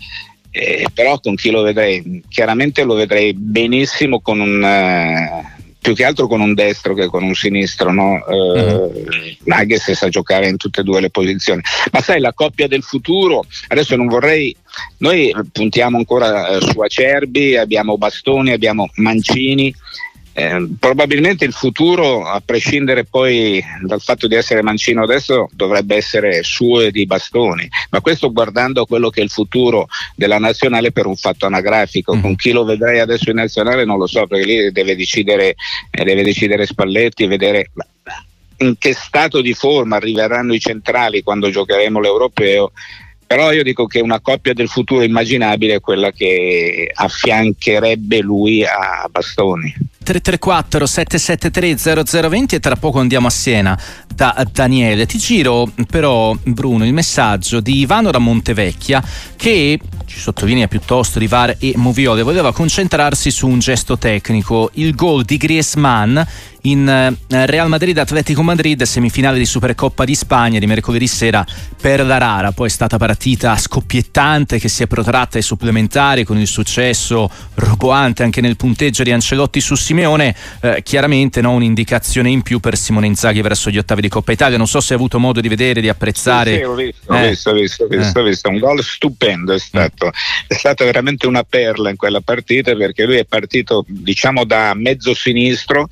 eh, 0.52 0.86
però 0.94 1.18
con 1.18 1.34
chi 1.34 1.50
lo 1.50 1.62
vedrei? 1.62 2.22
Chiaramente 2.28 2.84
lo 2.84 2.94
vedrei 2.94 3.34
benissimo 3.34 4.20
con 4.20 4.38
un... 4.38 4.62
Eh, 4.62 5.60
più 5.82 5.94
che 5.94 6.04
altro 6.04 6.28
con 6.28 6.40
un 6.40 6.54
destro 6.54 6.94
che 6.94 7.08
con 7.08 7.24
un 7.24 7.34
sinistro, 7.34 7.92
no? 7.92 8.24
eh, 8.24 9.36
mm. 9.44 9.50
anche 9.50 9.78
se 9.78 9.94
sa 9.94 10.08
giocare 10.08 10.48
in 10.48 10.56
tutte 10.56 10.80
e 10.80 10.84
due 10.84 11.00
le 11.00 11.10
posizioni. 11.10 11.60
Ma 11.90 12.00
sai, 12.00 12.20
la 12.20 12.32
coppia 12.32 12.68
del 12.68 12.84
futuro, 12.84 13.44
adesso 13.66 13.96
non 13.96 14.06
vorrei, 14.06 14.56
noi 14.98 15.34
puntiamo 15.50 15.98
ancora 15.98 16.48
eh, 16.48 16.60
su 16.60 16.80
Acerbi, 16.80 17.56
abbiamo 17.56 17.98
Bastoni, 17.98 18.52
abbiamo 18.52 18.88
Mancini, 18.94 19.74
eh, 20.34 20.66
probabilmente 20.78 21.44
il 21.44 21.52
futuro, 21.52 22.24
a 22.24 22.40
prescindere 22.44 23.04
poi 23.04 23.62
dal 23.82 24.00
fatto 24.00 24.26
di 24.26 24.34
essere 24.34 24.62
mancino 24.62 25.02
adesso, 25.02 25.48
dovrebbe 25.52 25.96
essere 25.96 26.42
suo 26.42 26.80
e 26.80 26.90
di 26.90 27.04
bastoni, 27.04 27.68
ma 27.90 28.00
questo 28.00 28.32
guardando 28.32 28.86
quello 28.86 29.10
che 29.10 29.20
è 29.20 29.24
il 29.24 29.30
futuro 29.30 29.88
della 30.14 30.38
nazionale 30.38 30.90
per 30.90 31.06
un 31.06 31.16
fatto 31.16 31.46
anagrafico. 31.46 32.16
Mm. 32.16 32.20
Con 32.20 32.36
chi 32.36 32.52
lo 32.52 32.64
vedrei 32.64 33.00
adesso 33.00 33.30
in 33.30 33.36
nazionale 33.36 33.84
non 33.84 33.98
lo 33.98 34.06
so, 34.06 34.26
perché 34.26 34.46
lì 34.46 34.72
deve 34.72 34.96
decidere, 34.96 35.54
eh, 35.90 36.04
deve 36.04 36.22
decidere 36.22 36.66
Spalletti, 36.66 37.26
vedere 37.26 37.70
in 38.58 38.76
che 38.78 38.94
stato 38.94 39.40
di 39.40 39.54
forma 39.54 39.96
arriveranno 39.96 40.54
i 40.54 40.60
centrali 40.60 41.22
quando 41.22 41.50
giocheremo 41.50 41.98
l'europeo 41.98 42.70
però 43.32 43.50
io 43.50 43.62
dico 43.62 43.86
che 43.86 44.00
una 44.00 44.20
coppia 44.20 44.52
del 44.52 44.68
futuro 44.68 45.02
immaginabile 45.02 45.76
è 45.76 45.80
quella 45.80 46.12
che 46.12 46.90
affiancherebbe 46.92 48.18
lui 48.18 48.62
a 48.62 49.08
Bastoni. 49.10 49.74
334 50.02 50.86
773 50.86 52.04
0020 52.28 52.54
e 52.56 52.60
tra 52.60 52.76
poco 52.76 52.98
andiamo 52.98 53.26
a 53.26 53.30
Siena 53.30 53.78
da 54.14 54.46
Daniele. 54.50 55.06
Ti 55.06 55.18
giro 55.18 55.70
però 55.88 56.36
Bruno 56.42 56.84
il 56.84 56.92
messaggio 56.92 57.60
di 57.60 57.78
Ivano 57.78 58.10
da 58.10 58.18
Montevecchia 58.18 59.02
che 59.36 59.78
ci 60.12 60.20
sottolinea 60.20 60.68
piuttosto 60.68 61.18
di 61.18 61.26
VAR 61.26 61.56
e 61.58 61.72
Moviole 61.76 62.22
voleva 62.22 62.52
concentrarsi 62.52 63.30
su 63.30 63.48
un 63.48 63.60
gesto 63.60 63.96
tecnico, 63.96 64.70
il 64.74 64.94
gol 64.94 65.24
di 65.24 65.38
Griezmann 65.38 66.20
in 66.62 66.88
eh, 66.88 67.46
Real 67.46 67.68
Madrid 67.68 67.96
Atletico 67.98 68.42
Madrid 68.42 68.82
semifinale 68.82 69.38
di 69.38 69.46
Supercoppa 69.46 70.04
di 70.04 70.14
Spagna 70.14 70.58
di 70.58 70.66
mercoledì 70.66 71.06
sera 71.06 71.44
per 71.80 72.04
la 72.04 72.18
Rara. 72.18 72.52
Poi 72.52 72.66
è 72.66 72.70
stata 72.70 72.98
partita 72.98 73.56
scoppiettante 73.56 74.58
che 74.58 74.68
si 74.68 74.82
è 74.82 74.86
protratta 74.86 75.38
ai 75.38 75.42
supplementari 75.42 76.24
con 76.24 76.38
il 76.38 76.46
successo 76.46 77.30
roboante 77.54 78.22
anche 78.22 78.40
nel 78.40 78.56
punteggio 78.56 79.02
di 79.02 79.12
Ancelotti 79.12 79.60
su 79.60 79.74
Simeone. 79.74 80.34
Eh, 80.60 80.82
chiaramente 80.82 81.40
no, 81.40 81.52
un'indicazione 81.52 82.30
in 82.30 82.42
più 82.42 82.60
per 82.60 82.76
Simone 82.76 83.06
Inzaghi 83.06 83.40
verso 83.40 83.70
gli 83.70 83.78
ottavi 83.78 84.02
di 84.02 84.08
Coppa 84.08 84.32
Italia. 84.32 84.56
Non 84.56 84.68
so 84.68 84.80
se 84.80 84.92
hai 84.92 84.98
avuto 84.98 85.18
modo 85.18 85.40
di 85.40 85.48
vedere 85.48 85.80
di 85.80 85.88
apprezzare. 85.88 86.52
Sì, 86.52 86.58
sì, 86.58 86.64
ho 86.64 86.74
visto, 86.74 87.12
eh. 87.12 87.26
ho 87.26 87.28
visto, 87.28 87.50
ho 87.50 87.54
visto, 87.54 87.86
visto, 87.88 88.20
eh. 88.20 88.24
visto, 88.24 88.48
un 88.48 88.58
gol 88.58 88.82
stupendo 88.82 89.52
è 89.52 89.58
stato 89.58 90.01
mm. 90.06 90.46
è 90.46 90.54
stata 90.54 90.84
veramente 90.84 91.26
una 91.26 91.42
perla 91.42 91.90
in 91.90 91.96
quella 91.96 92.20
partita 92.20 92.74
perché 92.74 93.04
lui 93.04 93.16
è 93.16 93.24
partito 93.24 93.84
diciamo 93.86 94.44
da 94.44 94.74
mezzo 94.74 95.14
sinistro 95.14 95.88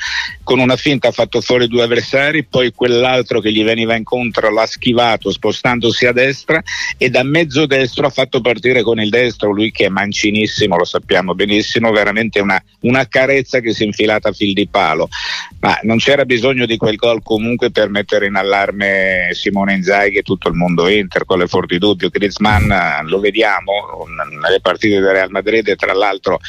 con 0.50 0.58
una 0.58 0.74
finta 0.74 1.06
ha 1.06 1.12
fatto 1.12 1.40
fuori 1.40 1.68
due 1.68 1.84
avversari, 1.84 2.42
poi 2.42 2.72
quell'altro 2.72 3.38
che 3.38 3.52
gli 3.52 3.62
veniva 3.62 3.94
incontro 3.94 4.50
l'ha 4.50 4.66
schivato 4.66 5.30
spostandosi 5.30 6.06
a 6.06 6.12
destra 6.12 6.60
e 6.98 7.08
da 7.08 7.22
mezzo 7.22 7.66
destro 7.66 8.08
ha 8.08 8.10
fatto 8.10 8.40
partire 8.40 8.82
con 8.82 8.98
il 8.98 9.10
destro, 9.10 9.52
lui 9.52 9.70
che 9.70 9.84
è 9.84 9.88
mancinissimo, 9.88 10.76
lo 10.76 10.82
sappiamo 10.82 11.36
benissimo, 11.36 11.92
veramente 11.92 12.40
una, 12.40 12.60
una 12.80 13.06
carezza 13.06 13.60
che 13.60 13.72
si 13.72 13.84
è 13.84 13.86
infilata 13.86 14.30
a 14.30 14.32
fil 14.32 14.52
di 14.52 14.66
palo. 14.66 15.08
Ma 15.60 15.78
non 15.82 15.98
c'era 15.98 16.24
bisogno 16.24 16.66
di 16.66 16.76
quel 16.76 16.96
gol 16.96 17.22
comunque 17.22 17.70
per 17.70 17.88
mettere 17.88 18.26
in 18.26 18.34
allarme 18.34 19.28
Simone 19.30 19.74
Inzaghi 19.74 20.16
e 20.16 20.22
tutto 20.22 20.48
il 20.48 20.54
mondo 20.54 20.88
Inter 20.88 21.26
con 21.26 21.38
le 21.38 21.46
forti 21.46 21.78
dubbi. 21.78 22.08
Griezmann 22.08 23.06
lo 23.06 23.20
vediamo 23.20 24.04
nelle 24.42 24.60
partite 24.60 24.98
del 24.98 25.12
Real 25.12 25.30
Madrid 25.30 25.68
e 25.68 25.76
tra 25.76 25.92
l'altro 25.92 26.40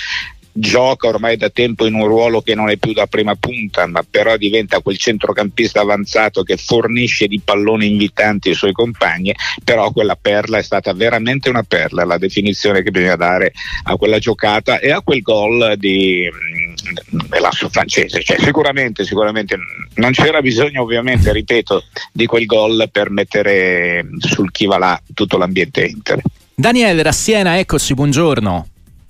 gioca 0.53 1.07
ormai 1.07 1.37
da 1.37 1.49
tempo 1.49 1.85
in 1.85 1.93
un 1.93 2.05
ruolo 2.05 2.41
che 2.41 2.55
non 2.55 2.69
è 2.69 2.77
più 2.77 2.93
da 2.93 3.07
prima 3.07 3.35
punta, 3.35 3.85
ma 3.87 4.03
però 4.09 4.37
diventa 4.37 4.79
quel 4.81 4.97
centrocampista 4.97 5.81
avanzato 5.81 6.43
che 6.43 6.57
fornisce 6.57 7.27
di 7.27 7.41
palloni 7.43 7.87
invitanti 7.87 8.49
ai 8.49 8.55
suoi 8.55 8.71
compagni, 8.71 9.33
però 9.63 9.91
quella 9.91 10.17
perla 10.19 10.57
è 10.57 10.63
stata 10.63 10.93
veramente 10.93 11.49
una 11.49 11.63
perla, 11.63 12.05
la 12.05 12.17
definizione 12.17 12.81
che 12.81 12.91
bisogna 12.91 13.15
dare 13.15 13.53
a 13.83 13.95
quella 13.95 14.19
giocata 14.19 14.79
e 14.79 14.91
a 14.91 15.01
quel 15.01 15.21
gol 15.21 15.75
di 15.77 16.29
mm, 16.29 17.19
dell'asso 17.29 17.69
francese, 17.69 18.21
cioè, 18.21 18.39
sicuramente, 18.39 19.05
sicuramente 19.05 19.57
non 19.95 20.11
c'era 20.11 20.41
bisogno 20.41 20.81
ovviamente, 20.81 21.31
ripeto, 21.31 21.83
di 22.11 22.25
quel 22.25 22.45
gol 22.45 22.89
per 22.91 23.09
mettere 23.09 24.07
sul 24.19 24.51
chi 24.51 24.65
va 24.65 24.77
là 24.77 25.01
tutto 25.13 25.37
l'ambiente 25.37 25.85
Inter. 25.85 26.21
Daniele 26.53 27.01
da 27.01 27.11
Siena, 27.11 27.57
eccoci, 27.57 27.93
buongiorno. 27.93 28.67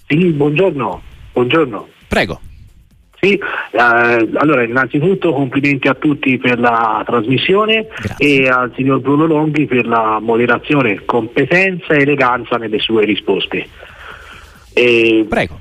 Sì, 0.07 0.25
buongiorno. 0.31 1.01
Buongiorno. 1.33 1.87
Prego. 2.07 2.39
Sì, 3.21 3.33
eh, 3.33 4.29
allora 4.33 4.63
innanzitutto 4.63 5.31
complimenti 5.31 5.87
a 5.87 5.93
tutti 5.93 6.39
per 6.39 6.59
la 6.59 7.03
trasmissione 7.05 7.87
Grazie. 7.87 8.43
e 8.43 8.49
al 8.49 8.73
signor 8.75 8.99
Bruno 8.99 9.27
Longhi 9.27 9.67
per 9.67 9.85
la 9.85 10.17
moderazione, 10.19 11.05
competenza 11.05 11.93
e 11.93 12.01
eleganza 12.01 12.57
nelle 12.57 12.79
sue 12.79 13.05
risposte. 13.05 13.67
E 14.73 15.25
Prego. 15.29 15.59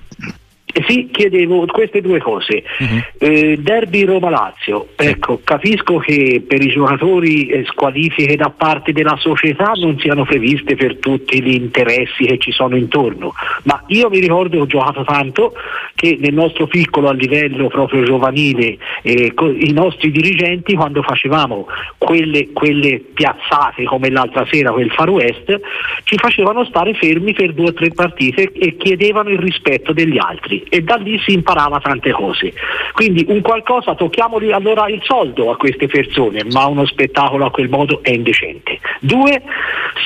Eh 0.73 0.85
sì, 0.87 1.09
chiedevo 1.11 1.67
queste 1.67 2.01
due 2.01 2.21
cose. 2.21 2.63
Uh-huh. 2.79 3.01
Eh, 3.19 3.59
derby 3.59 4.05
Roma-Lazio, 4.05 4.89
ecco, 4.97 5.41
capisco 5.43 5.99
che 5.99 6.43
per 6.47 6.63
i 6.63 6.69
giocatori 6.69 7.47
eh, 7.47 7.65
squalifiche 7.67 8.37
da 8.37 8.51
parte 8.51 8.93
della 8.93 9.17
società 9.19 9.73
non 9.75 9.99
siano 9.99 10.25
previste 10.25 10.77
per 10.77 10.99
tutti 10.99 11.43
gli 11.43 11.55
interessi 11.55 12.25
che 12.25 12.39
ci 12.39 12.53
sono 12.53 12.77
intorno, 12.77 13.33
ma 13.65 13.83
io 13.89 14.09
mi 14.11 14.21
ricordo 14.21 14.57
che 14.57 14.63
ho 14.63 14.67
giocato 14.67 15.05
tanto 15.05 15.55
che 15.95 16.17
nel 16.21 16.35
nostro 16.35 16.67
piccolo 16.67 17.09
a 17.09 17.13
livello 17.13 17.69
proprio 17.69 18.05
giovanile 18.05 18.79
eh, 19.03 19.33
i 19.59 19.73
nostri 19.73 20.11
dirigenti 20.11 20.75
quando 20.75 21.03
facevamo 21.03 21.67
quelle, 21.99 22.51
quelle 22.53 23.03
piazzate 23.13 23.85
come 23.85 24.11
l'altra 24.11 24.47
sera, 24.51 24.71
quel 24.71 24.91
Far 24.91 25.11
West, 25.11 25.61
ci 26.05 26.17
facevano 26.17 26.65
stare 26.65 26.95
fermi 26.95 27.33
per 27.33 27.53
due 27.53 27.69
o 27.69 27.73
tre 27.73 27.91
partite 27.91 28.53
e 28.53 28.77
chiedevano 28.77 29.31
il 29.31 29.39
rispetto 29.39 29.93
degli 29.93 30.19
altri 30.19 30.60
e 30.69 30.83
da 30.83 30.97
lì 30.97 31.19
si 31.21 31.33
imparava 31.33 31.81
tante 31.81 32.11
cose. 32.13 32.53
Quindi 32.93 33.25
un 33.29 33.41
qualcosa, 33.41 33.95
tocchiamoli 33.95 34.53
allora 34.53 34.89
il 34.89 35.01
soldo 35.03 35.51
a 35.51 35.57
queste 35.57 35.87
persone, 35.87 36.45
ma 36.53 36.67
uno 36.67 36.87
spettacolo 36.87 37.47
a 37.47 37.51
quel 37.51 37.69
modo 37.69 38.03
è 38.03 38.11
indecente. 38.11 38.79
Due, 39.01 39.43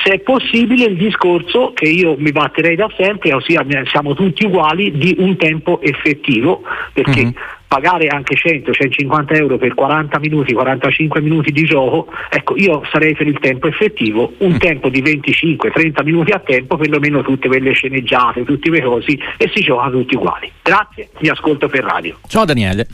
se 0.03 0.13
è 0.13 0.19
possibile 0.19 0.85
il 0.85 0.97
discorso 0.97 1.73
che 1.73 1.87
io 1.87 2.15
mi 2.17 2.31
batterei 2.31 2.75
da 2.75 2.89
sempre, 2.95 3.33
ossia 3.33 3.65
siamo 3.85 4.13
tutti 4.13 4.45
uguali, 4.45 4.91
di 4.91 5.15
un 5.19 5.35
tempo 5.37 5.81
effettivo, 5.81 6.61
perché 6.93 7.21
mm-hmm 7.21 7.53
pagare 7.75 8.07
anche 8.07 8.35
100-150 8.35 9.35
euro 9.35 9.57
per 9.57 9.73
40 9.73 10.19
minuti, 10.19 10.53
45 10.53 11.19
minuti 11.19 11.51
di 11.51 11.63
gioco, 11.63 12.07
ecco 12.29 12.55
io 12.55 12.81
sarei 12.89 13.13
per 13.15 13.27
il 13.27 13.37
tempo 13.39 13.67
effettivo, 13.67 14.33
un 14.37 14.53
mm. 14.53 14.57
tempo 14.57 14.87
di 14.87 15.01
25-30 15.01 16.03
minuti 16.05 16.31
a 16.31 16.39
tempo, 16.39 16.77
perlomeno 16.77 17.21
tutte 17.21 17.49
quelle 17.49 17.73
sceneggiate, 17.73 18.45
tutti 18.45 18.69
quei 18.69 18.81
cosi 18.81 19.19
e 19.37 19.51
si 19.53 19.61
gioca 19.61 19.89
tutti 19.89 20.15
uguali. 20.15 20.49
Grazie, 20.61 21.09
mi 21.19 21.27
ascolto 21.27 21.67
per 21.67 21.83
radio. 21.83 22.17
Ciao 22.27 22.45
Daniele. 22.45 22.87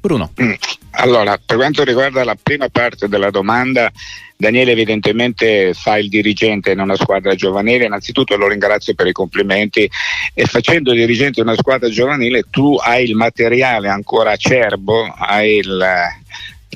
Bruno. 0.00 0.32
Mm. 0.40 0.52
Allora, 0.92 1.38
per 1.44 1.56
quanto 1.56 1.84
riguarda 1.84 2.24
la 2.24 2.36
prima 2.40 2.68
parte 2.68 3.08
della 3.08 3.30
domanda, 3.30 3.92
Daniele 4.36 4.72
evidentemente 4.72 5.72
fa 5.74 5.98
il 5.98 6.08
dirigente 6.08 6.72
in 6.72 6.80
una 6.80 6.96
squadra 6.96 7.34
giovanile, 7.34 7.84
innanzitutto 7.84 8.36
lo 8.36 8.48
ringrazio 8.48 8.94
per 8.94 9.06
i 9.06 9.12
complimenti 9.12 9.88
e 10.34 10.44
facendo 10.46 10.92
dirigente 10.92 11.40
in 11.40 11.46
una 11.46 11.56
squadra 11.56 11.88
giovanile 11.90 12.44
tu 12.50 12.76
hai 12.76 13.04
il 13.04 13.14
materiale 13.14 13.88
ancora 13.88 14.32
acerbo, 14.32 15.14
hai 15.16 15.56
il, 15.56 16.08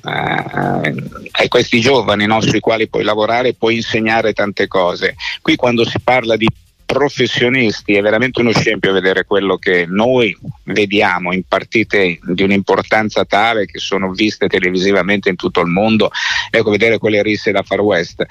Uh, 0.02 0.82
hai 1.30 1.48
questi 1.48 1.80
giovani 1.80 2.26
no, 2.26 2.40
sui 2.42 2.60
quali 2.60 2.88
puoi 2.88 3.04
lavorare, 3.04 3.54
puoi 3.54 3.76
insegnare 3.76 4.34
tante 4.34 4.66
cose. 4.66 5.14
Qui 5.40 5.54
quando 5.54 5.84
si 5.84 5.98
parla 6.00 6.36
di 6.36 6.46
professionisti 6.94 7.94
è 7.94 8.00
veramente 8.00 8.40
uno 8.40 8.52
scempio 8.52 8.92
vedere 8.92 9.24
quello 9.24 9.56
che 9.56 9.84
noi 9.86 10.34
vediamo 10.62 11.32
in 11.32 11.42
partite 11.42 12.20
di 12.22 12.42
un'importanza 12.44 13.24
tale 13.24 13.66
che 13.66 13.80
sono 13.80 14.12
viste 14.12 14.46
televisivamente 14.46 15.28
in 15.28 15.34
tutto 15.34 15.60
il 15.60 15.66
mondo, 15.66 16.10
ecco 16.50 16.70
vedere 16.70 16.98
quelle 16.98 17.20
risse 17.22 17.50
da 17.50 17.62
Far 17.62 17.80
West. 17.80 18.24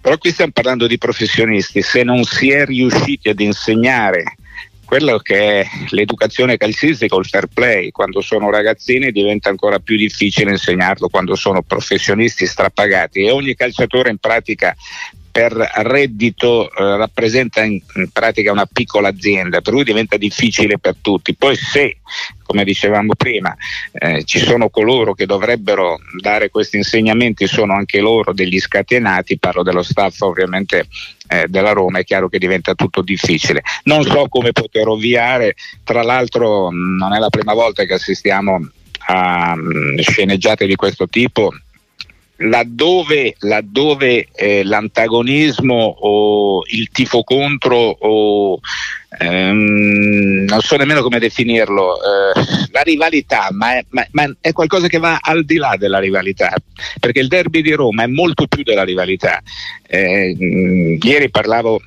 Però 0.00 0.18
qui 0.18 0.32
stiamo 0.32 0.50
parlando 0.52 0.88
di 0.88 0.98
professionisti, 0.98 1.80
se 1.82 2.02
non 2.02 2.24
si 2.24 2.50
è 2.50 2.64
riusciti 2.64 3.28
ad 3.28 3.38
insegnare 3.38 4.36
quello 4.84 5.18
che 5.18 5.60
è 5.60 5.66
l'educazione 5.90 6.56
calcistica 6.56 7.14
o 7.14 7.18
il 7.20 7.26
fair 7.26 7.46
play, 7.46 7.90
quando 7.90 8.20
sono 8.20 8.50
ragazzini 8.50 9.10
diventa 9.12 9.48
ancora 9.48 9.78
più 9.78 9.96
difficile 9.96 10.50
insegnarlo 10.50 11.08
quando 11.08 11.34
sono 11.34 11.62
professionisti 11.62 12.46
strapagati. 12.46 13.22
E 13.24 13.30
ogni 13.30 13.54
calciatore 13.54 14.10
in 14.10 14.18
pratica 14.18 14.74
per 15.36 15.52
reddito 15.52 16.70
eh, 16.70 16.96
rappresenta 16.96 17.62
in, 17.62 17.78
in, 17.96 18.08
pratica 18.10 18.52
una 18.52 18.64
piccola 18.64 19.08
azienda, 19.08 19.60
per 19.60 19.74
cui 19.74 19.84
diventa 19.84 20.16
difficile 20.16 20.78
per 20.78 20.94
tutti. 21.02 21.34
Poi 21.34 21.54
se, 21.54 21.98
come 22.42 22.64
dicevamo 22.64 23.14
prima, 23.14 23.54
eh, 23.92 24.24
ci 24.24 24.38
sono 24.38 24.70
coloro 24.70 25.12
che 25.12 25.26
dovrebbero 25.26 25.98
dare 26.22 26.48
questi 26.48 26.78
insegnamenti, 26.78 27.46
sono 27.46 27.74
anche 27.74 28.00
loro 28.00 28.32
degli 28.32 28.58
scatenati, 28.58 29.38
parlo 29.38 29.62
dello 29.62 29.82
staff 29.82 30.22
ovviamente 30.22 30.86
eh, 31.28 31.44
della 31.48 31.72
Roma, 31.72 31.98
è 31.98 32.04
chiaro 32.04 32.30
che 32.30 32.38
diventa 32.38 32.74
tutto 32.74 33.02
difficile. 33.02 33.60
Non 33.82 34.04
so 34.04 34.28
come 34.30 34.52
poter 34.52 34.88
ovviare, 34.88 35.54
tra 35.84 36.02
l'altro 36.02 36.70
non 36.70 37.12
è 37.12 37.18
la 37.18 37.28
prima 37.28 37.52
volta 37.52 37.84
che 37.84 37.92
assistiamo 37.92 38.70
a 39.08 39.52
um, 39.52 40.00
sceneggiate 40.00 40.66
di 40.66 40.76
questo 40.76 41.06
tipo 41.08 41.52
laddove, 42.38 43.34
laddove 43.40 44.28
eh, 44.34 44.62
l'antagonismo 44.64 45.74
o 45.74 46.62
il 46.68 46.90
tifo 46.90 47.22
contro 47.22 47.76
o 47.76 48.60
ehm, 49.18 50.44
non 50.46 50.60
so 50.60 50.76
nemmeno 50.76 51.02
come 51.02 51.18
definirlo, 51.18 51.96
eh, 51.96 52.40
la 52.70 52.82
rivalità, 52.82 53.48
ma 53.52 53.76
è, 53.78 53.84
ma, 53.90 54.06
ma 54.12 54.30
è, 54.40 54.52
qualcosa 54.52 54.88
che 54.88 54.98
va 54.98 55.18
al 55.20 55.44
di 55.44 55.56
là 55.56 55.76
della 55.78 55.98
rivalità, 55.98 56.52
perché 57.00 57.20
il 57.20 57.28
derby 57.28 57.62
di 57.62 57.72
Roma 57.72 58.02
è 58.02 58.08
molto 58.08 58.46
più 58.46 58.62
della 58.62 58.84
rivalità. 58.84 59.40
Eh, 59.86 60.36
ieri 61.00 61.30
parlavo 61.30 61.80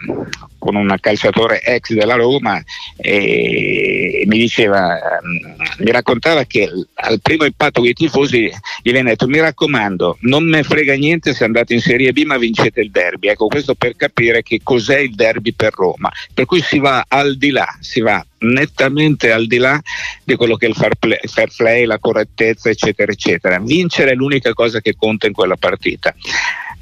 con 0.60 0.76
un 0.76 0.96
calciatore 1.00 1.62
ex 1.64 1.94
della 1.94 2.16
Roma 2.16 2.62
e 2.98 4.24
mi 4.28 4.38
diceva, 4.38 5.00
mm, 5.26 5.52
mi 5.80 5.92
raccontava 5.92 6.44
che 6.44 6.70
al 6.94 7.20
primo 7.22 7.46
impatto 7.46 7.80
con 7.80 7.90
i 7.90 7.94
tifosi 7.94 8.52
gli 8.82 8.92
viene 8.92 9.10
detto 9.10 9.28
mi 9.28 9.40
raccomando 9.40 10.18
non 10.22 10.48
me 10.48 10.64
frega 10.64 10.96
niente 10.96 11.34
se 11.34 11.44
andate 11.46 11.74
in 11.74 11.82
Serie 11.82 12.12
B 12.12 12.24
ma 12.24 12.38
vincete 12.38 12.82
il 12.82 12.92
derby, 12.92 13.30
ecco 13.30 13.48
questo 13.48 13.74
per 13.76 13.96
capire 13.96 14.44
che 14.44 14.60
cos'è 14.62 15.00
il 15.00 15.16
derby 15.16 15.54
per 15.54 15.74
Roma, 15.74 16.12
per 16.34 16.46
cui 16.46 16.62
si 16.62 16.80
va 16.80 17.06
al 17.08 17.38
di 17.38 17.50
là, 17.50 17.68
si 17.80 18.02
va 18.02 18.24
nettamente 18.40 19.32
al 19.32 19.48
di 19.48 19.58
là 19.58 19.80
di 20.24 20.36
quello 20.36 20.56
che 20.56 20.66
è 20.66 20.70
il 20.70 20.76
fair 20.76 20.96
play, 20.96 21.20
fair 21.24 21.50
play, 21.56 21.86
la 21.86 22.00
correttezza, 22.00 22.70
eccetera, 22.70 23.12
eccetera. 23.12 23.60
Vincere 23.60 24.12
è 24.12 24.16
l'unica 24.16 24.54
cosa 24.54 24.80
che 24.82 24.96
conta 24.98 25.28
in 25.28 25.34
quella 25.34 25.56
partita. 25.56 26.14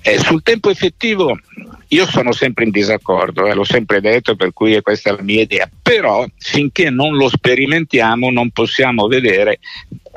Eh, 0.01 0.19
sul 0.19 0.43
tempo 0.43 0.69
effettivo 0.69 1.37
io 1.89 2.05
sono 2.05 2.31
sempre 2.31 2.65
in 2.65 2.71
disaccordo, 2.71 3.45
eh, 3.45 3.53
l'ho 3.53 3.63
sempre 3.63 4.01
detto, 4.01 4.35
per 4.35 4.51
cui 4.53 4.81
questa 4.81 5.11
è 5.11 5.15
la 5.15 5.21
mia 5.21 5.41
idea, 5.41 5.69
però 5.81 6.25
finché 6.37 6.89
non 6.89 7.15
lo 7.15 7.29
sperimentiamo 7.29 8.29
non 8.29 8.49
possiamo 8.51 9.07
vedere 9.07 9.59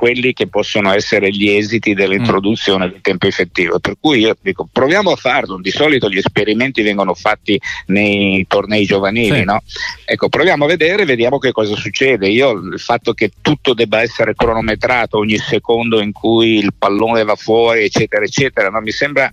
quelli 0.00 0.33
che 0.33 0.49
possono 0.49 0.95
essere 0.95 1.29
gli 1.29 1.50
esiti 1.50 1.93
dell'introduzione 1.93 2.87
mm. 2.87 2.91
del 2.91 3.00
tempo 3.03 3.27
effettivo. 3.27 3.79
Per 3.81 3.97
cui 4.00 4.21
io 4.21 4.35
dico 4.41 4.67
proviamo 4.73 5.11
a 5.11 5.17
farlo, 5.17 5.61
di 5.61 5.71
solito 5.71 6.09
gli 6.09 6.17
esperimenti 6.17 6.81
vengono 6.81 7.12
fatti 7.12 7.61
nei 7.89 8.47
tornei 8.49 8.87
giovanili, 8.87 9.41
sì. 9.41 9.45
no? 9.45 9.62
Ecco, 10.07 10.31
proviamo 10.31 10.64
a 10.64 10.68
vedere, 10.68 11.05
vediamo 11.05 11.37
che 11.37 11.53
cosa 11.53 11.77
succede. 11.77 12.29
Io 12.29 12.53
il 12.53 12.81
fatto 12.81 13.12
che 13.12 13.31
tutto 13.42 13.75
debba 13.75 14.01
essere 14.01 14.35
cronometrato 14.35 15.18
ogni 15.18 15.37
secondo 15.37 16.01
in 16.01 16.12
cui 16.12 16.57
il 16.57 16.73
pallone 16.77 17.23
va 17.23 17.37
fuori, 17.37 17.85
eccetera, 17.85 18.25
eccetera, 18.25 18.71
no? 18.71 18.81
mi 18.81 18.92
sembra 18.92 19.31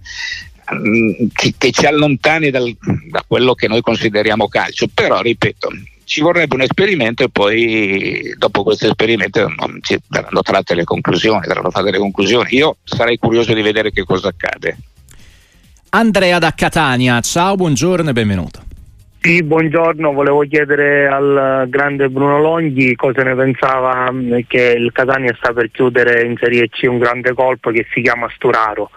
che, 1.34 1.54
che 1.58 1.72
ci 1.72 1.86
allontani 1.86 2.50
dal, 2.50 2.76
da 3.10 3.24
quello 3.26 3.54
che 3.54 3.68
noi 3.68 3.82
consideriamo 3.82 4.48
calcio, 4.48 4.88
però 4.94 5.22
ripeto, 5.22 5.70
ci 6.04 6.22
vorrebbe 6.22 6.56
un 6.56 6.62
esperimento 6.62 7.24
e 7.24 7.30
poi 7.30 8.34
dopo 8.38 8.64
questo 8.64 8.88
esperimento 8.88 9.48
non 9.48 9.80
ci 9.82 9.98
verranno 10.08 10.42
tratte 10.42 10.76
le 10.76 10.84
conclusioni, 10.84 11.48
verranno 11.48 11.70
fatte 11.70 11.92
le 11.92 12.00
conclusioni. 12.00 12.56
Io 12.56 12.78
sarei 12.84 13.18
curioso 13.18 13.54
di 13.54 13.62
vedere 13.62 13.92
che 13.92 14.04
cosa 14.04 14.30
accade. 14.30 14.78
Andrea 15.90 16.40
da 16.40 16.54
Catania, 16.54 17.20
ciao, 17.22 17.56
buongiorno 17.56 18.10
e 18.10 18.14
benvenuto. 18.14 18.62
Sì, 19.20 19.44
buongiorno, 19.44 20.14
volevo 20.14 20.46
chiedere 20.48 21.08
al 21.08 21.66
grande 21.68 22.08
Bruno 22.08 22.40
Longhi 22.40 22.96
cosa 22.96 23.24
ne 23.24 23.36
pensava 23.36 24.10
mm, 24.12 24.40
che 24.48 24.76
il 24.78 24.92
Catania 24.94 25.36
sta 25.38 25.52
per 25.52 25.72
chiudere 25.72 26.24
in 26.26 26.38
Serie 26.38 26.70
C 26.70 26.86
un 26.88 27.00
grande 27.00 27.34
colpo 27.34 27.72
che 27.72 27.86
si 27.92 28.02
chiama 28.02 28.30
Sturaro 28.34 28.90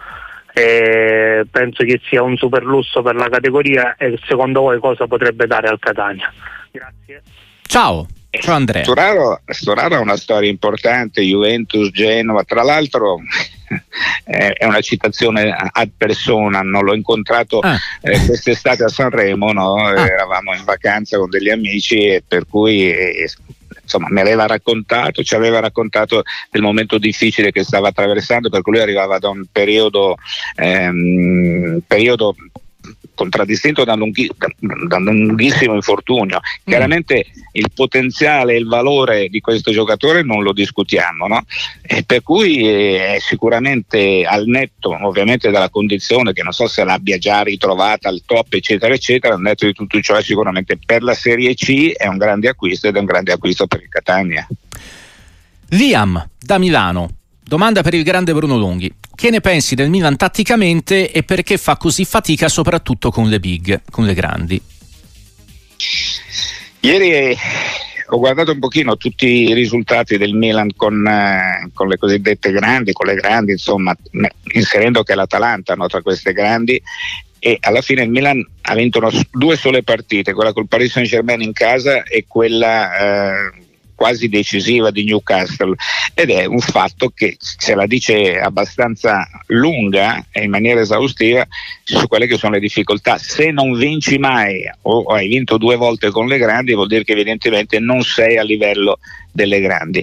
e 0.60 1.46
penso 1.50 1.84
che 1.84 2.00
sia 2.08 2.22
un 2.22 2.36
super 2.36 2.62
lusso 2.62 3.02
per 3.02 3.14
la 3.14 3.28
categoria 3.28 3.96
e 3.96 4.18
secondo 4.26 4.60
voi 4.60 4.78
cosa 4.78 5.06
potrebbe 5.06 5.46
dare 5.46 5.68
al 5.68 5.78
Catania? 5.78 6.32
Grazie. 6.70 7.22
Ciao. 7.62 8.06
Ciao 8.30 8.54
Andrea. 8.54 8.84
Storaro, 8.84 9.40
Storaro 9.44 9.96
ha 9.96 10.00
una 10.00 10.16
storia 10.16 10.48
importante, 10.48 11.20
Juventus, 11.20 11.90
Genova, 11.90 12.44
tra 12.44 12.62
l'altro 12.62 13.18
è 14.24 14.64
una 14.64 14.80
citazione 14.80 15.52
ad 15.52 15.90
persona, 15.96 16.60
non 16.60 16.84
l'ho 16.84 16.94
incontrato 16.94 17.58
ah. 17.58 17.76
eh, 18.02 18.24
quest'estate 18.26 18.84
a 18.84 18.88
Sanremo, 18.88 19.50
no? 19.52 19.74
ah. 19.74 20.06
eravamo 20.06 20.54
in 20.54 20.62
vacanza 20.62 21.18
con 21.18 21.28
degli 21.28 21.50
amici 21.50 22.06
e 22.06 22.22
per 22.26 22.46
cui 22.48 22.88
eh, 22.88 23.28
insomma, 23.90 24.06
mi 24.10 24.20
aveva 24.20 24.46
raccontato, 24.46 25.24
ci 25.24 25.34
aveva 25.34 25.58
raccontato 25.58 26.22
del 26.50 26.62
momento 26.62 26.96
difficile 26.98 27.50
che 27.50 27.64
stava 27.64 27.88
attraversando, 27.88 28.48
perché 28.48 28.70
lui 28.70 28.80
arrivava 28.80 29.18
da 29.18 29.30
un 29.30 29.44
periodo, 29.50 30.16
ehm, 30.54 31.80
periodo 31.86 32.36
contraddistinto 33.20 33.84
da, 33.84 33.94
lunghi, 33.94 34.30
da, 34.34 34.48
da 34.88 34.96
un 34.96 35.26
lunghissimo 35.26 35.74
infortunio. 35.74 36.38
Mm. 36.38 36.64
Chiaramente 36.64 37.26
il 37.52 37.70
potenziale 37.74 38.54
e 38.54 38.58
il 38.58 38.66
valore 38.66 39.28
di 39.28 39.40
questo 39.40 39.72
giocatore 39.72 40.22
non 40.22 40.42
lo 40.42 40.54
discutiamo, 40.54 41.26
no? 41.26 41.44
per 42.06 42.22
cui 42.22 42.66
è 42.66 43.18
sicuramente 43.20 44.24
al 44.24 44.46
netto 44.46 44.96
ovviamente 45.06 45.50
della 45.50 45.68
condizione 45.68 46.32
che 46.32 46.42
non 46.42 46.52
so 46.52 46.66
se 46.66 46.82
l'abbia 46.82 47.18
già 47.18 47.42
ritrovata 47.42 48.08
al 48.08 48.22
top 48.24 48.54
eccetera 48.54 48.94
eccetera, 48.94 49.34
al 49.34 49.40
netto 49.40 49.66
di 49.66 49.72
tutto 49.72 50.00
ciò 50.00 50.18
sicuramente 50.22 50.78
per 50.82 51.02
la 51.02 51.14
Serie 51.14 51.54
C 51.54 51.92
è 51.92 52.06
un 52.06 52.16
grande 52.16 52.48
acquisto 52.48 52.88
ed 52.88 52.96
è 52.96 53.00
un 53.00 53.04
grande 53.04 53.32
acquisto 53.32 53.66
per 53.66 53.82
il 53.82 53.88
Catania. 53.88 54.46
Liam 55.70 56.28
da 56.38 56.58
Milano 56.58 57.19
Domanda 57.50 57.82
per 57.82 57.94
il 57.94 58.04
grande 58.04 58.32
Bruno 58.32 58.56
Longhi. 58.56 58.94
Che 59.12 59.28
ne 59.28 59.40
pensi 59.40 59.74
del 59.74 59.90
Milan 59.90 60.16
tatticamente 60.16 61.10
e 61.10 61.24
perché 61.24 61.58
fa 61.58 61.76
così 61.76 62.04
fatica 62.04 62.48
soprattutto 62.48 63.10
con 63.10 63.28
le 63.28 63.40
big, 63.40 63.80
con 63.90 64.06
le 64.06 64.14
grandi? 64.14 64.62
Ieri 66.78 67.36
ho 68.06 68.18
guardato 68.18 68.52
un 68.52 68.60
pochino 68.60 68.96
tutti 68.96 69.26
i 69.26 69.52
risultati 69.52 70.16
del 70.16 70.32
Milan 70.32 70.70
con, 70.76 71.04
eh, 71.04 71.68
con, 71.74 71.88
le 71.88 71.98
cosiddette 71.98 72.52
grandi, 72.52 72.92
con 72.92 73.08
le 73.08 73.16
grandi, 73.16 73.50
insomma, 73.50 73.96
inserendo 74.52 75.02
che 75.02 75.16
l'Atalanta 75.16 75.74
no, 75.74 75.88
tra 75.88 76.02
queste 76.02 76.32
grandi 76.32 76.80
e 77.40 77.58
alla 77.62 77.80
fine 77.80 78.04
il 78.04 78.10
Milan 78.10 78.46
ha 78.60 78.74
vinto 78.74 78.98
una, 78.98 79.10
due 79.32 79.56
sole 79.56 79.82
partite, 79.82 80.34
quella 80.34 80.52
col 80.52 80.68
Paris 80.68 80.92
Saint 80.92 81.08
Germain 81.08 81.40
in 81.40 81.52
casa 81.52 82.04
e 82.04 82.26
quella 82.28 82.96
eh, 82.96 83.69
quasi 84.00 84.30
decisiva 84.30 84.90
di 84.90 85.04
Newcastle 85.04 85.74
ed 86.14 86.30
è 86.30 86.46
un 86.46 86.60
fatto 86.60 87.12
che 87.14 87.36
se 87.38 87.74
la 87.74 87.84
dice 87.84 88.40
abbastanza 88.40 89.28
lunga 89.48 90.24
e 90.32 90.44
in 90.44 90.50
maniera 90.50 90.80
esaustiva 90.80 91.46
su 91.84 92.08
quelle 92.08 92.26
che 92.26 92.38
sono 92.38 92.54
le 92.54 92.60
difficoltà. 92.60 93.18
Se 93.18 93.50
non 93.50 93.76
vinci 93.76 94.16
mai 94.16 94.62
o 94.82 95.02
hai 95.12 95.28
vinto 95.28 95.58
due 95.58 95.76
volte 95.76 96.08
con 96.08 96.28
le 96.28 96.38
grandi 96.38 96.72
vuol 96.72 96.86
dire 96.86 97.04
che 97.04 97.12
evidentemente 97.12 97.78
non 97.78 98.00
sei 98.00 98.38
a 98.38 98.42
livello 98.42 99.00
delle 99.30 99.60
grandi. 99.60 100.02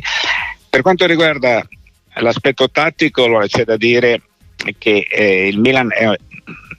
Per 0.69 0.83
quanto 0.83 1.07
riguarda 1.07 1.67
l'aspetto 2.17 2.69
tattico, 2.69 3.23
allora 3.23 3.47
c'è 3.47 3.63
da 3.63 3.77
dire 3.77 4.21
che 4.77 5.07
eh, 5.09 5.47
il 5.47 5.59
Milan 5.59 5.91
è, 5.91 6.05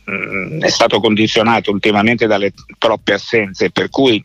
mm, 0.08 0.62
è 0.62 0.68
stato 0.68 1.00
condizionato 1.00 1.70
ultimamente 1.70 2.26
dalle 2.26 2.52
troppe 2.78 3.14
assenze, 3.14 3.70
per 3.70 3.90
cui 3.90 4.22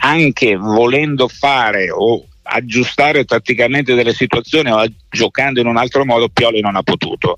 anche 0.00 0.56
volendo 0.56 1.28
fare 1.28 1.90
o 1.90 2.24
aggiustare 2.50 3.24
tatticamente 3.24 3.94
delle 3.94 4.14
situazioni 4.14 4.70
o 4.70 4.82
giocando 5.10 5.60
in 5.60 5.66
un 5.66 5.76
altro 5.76 6.04
modo 6.04 6.28
Pioli 6.28 6.60
non 6.60 6.76
ha 6.76 6.82
potuto 6.82 7.36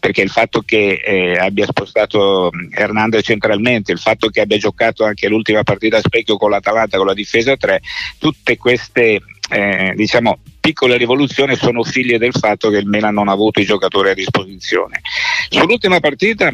perché 0.00 0.22
il 0.22 0.30
fatto 0.30 0.62
che 0.62 1.00
eh, 1.04 1.38
abbia 1.38 1.66
spostato 1.66 2.50
Hernandez 2.70 3.22
centralmente, 3.22 3.92
il 3.92 3.98
fatto 3.98 4.28
che 4.28 4.40
abbia 4.40 4.56
giocato 4.56 5.04
anche 5.04 5.28
l'ultima 5.28 5.62
partita 5.62 5.98
a 5.98 6.00
specchio 6.00 6.38
con 6.38 6.50
l'Atalanta 6.50 6.96
con 6.96 7.06
la 7.06 7.12
difesa 7.12 7.54
3, 7.54 7.80
tutte 8.18 8.56
queste 8.56 9.20
eh, 9.50 9.92
diciamo, 9.94 10.38
piccole 10.58 10.96
rivoluzioni 10.96 11.54
sono 11.54 11.84
figlie 11.84 12.18
del 12.18 12.32
fatto 12.32 12.70
che 12.70 12.78
il 12.78 12.86
Milan 12.86 13.14
non 13.14 13.28
ha 13.28 13.32
avuto 13.32 13.60
i 13.60 13.66
giocatori 13.66 14.10
a 14.10 14.14
disposizione. 14.14 15.02
Sull'ultima 15.50 16.00
partita 16.00 16.50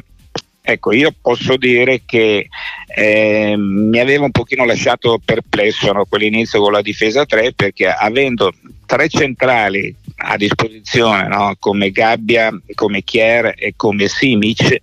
Ecco, 0.68 0.92
io 0.92 1.14
posso 1.22 1.56
dire 1.56 2.02
che 2.04 2.48
eh, 2.88 3.54
mi 3.56 4.00
aveva 4.00 4.24
un 4.24 4.32
pochino 4.32 4.64
lasciato 4.64 5.20
perplesso 5.24 5.92
no, 5.92 6.06
quell'inizio 6.06 6.60
con 6.60 6.72
la 6.72 6.82
difesa 6.82 7.24
3 7.24 7.52
perché 7.52 7.86
avendo 7.86 8.52
tre 8.84 9.08
centrali 9.08 9.94
a 10.16 10.36
disposizione 10.36 11.28
no, 11.28 11.54
come 11.60 11.92
Gabbia, 11.92 12.50
come 12.74 13.04
Chier 13.04 13.54
e 13.56 13.74
come 13.76 14.08
Simic, 14.08 14.80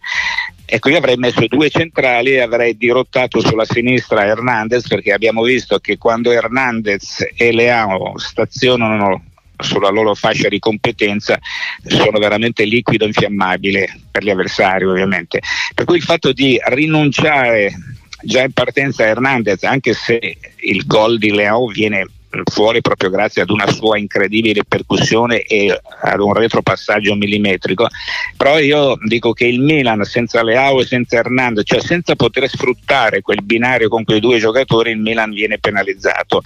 Ecco, 0.65 0.89
io 0.89 0.97
avrei 0.97 1.17
messo 1.17 1.45
due 1.47 1.69
centrali 1.69 2.31
e 2.31 2.39
avrei 2.39 2.77
dirottato 2.77 3.41
sulla 3.41 3.65
sinistra 3.65 4.25
Hernandez 4.25 4.87
perché 4.87 5.11
abbiamo 5.11 5.43
visto 5.43 5.77
che 5.79 5.97
quando 5.97 6.31
Hernandez 6.31 7.27
e 7.35 7.51
Leao 7.51 8.17
stazionano 8.17 9.32
sulla 9.63 9.89
loro 9.89 10.13
fascia 10.13 10.49
di 10.49 10.59
competenza 10.59 11.39
sono 11.85 12.19
veramente 12.19 12.63
liquido 12.65 13.05
infiammabile 13.05 14.01
per 14.11 14.23
gli 14.23 14.29
avversari 14.29 14.85
ovviamente. 14.85 15.41
Per 15.73 15.85
cui 15.85 15.97
il 15.97 16.03
fatto 16.03 16.31
di 16.31 16.59
rinunciare 16.65 17.73
già 18.21 18.41
in 18.41 18.51
partenza 18.51 19.03
a 19.03 19.07
Hernandez, 19.07 19.63
anche 19.63 19.93
se 19.93 20.37
il 20.61 20.85
gol 20.85 21.17
di 21.17 21.31
Leao 21.31 21.67
viene 21.67 22.07
fuori 22.45 22.81
proprio 22.81 23.09
grazie 23.09 23.43
ad 23.43 23.49
una 23.49 23.69
sua 23.71 23.97
incredibile 23.97 24.63
percussione 24.63 25.41
e 25.43 25.79
ad 26.01 26.19
un 26.19 26.33
retropassaggio 26.33 27.13
millimetrico 27.13 27.87
però 28.35 28.57
io 28.57 28.97
dico 29.05 29.33
che 29.33 29.45
il 29.45 29.59
Milan 29.59 30.03
senza 30.03 30.41
Leao 30.43 30.81
e 30.81 30.85
senza 30.85 31.17
Hernandez 31.17 31.63
cioè 31.67 31.81
senza 31.81 32.15
poter 32.15 32.49
sfruttare 32.49 33.21
quel 33.21 33.43
binario 33.43 33.87
con 33.87 34.03
quei 34.03 34.19
due 34.19 34.39
giocatori 34.39 34.91
il 34.91 34.97
Milan 34.97 35.31
viene 35.31 35.59
penalizzato 35.59 36.41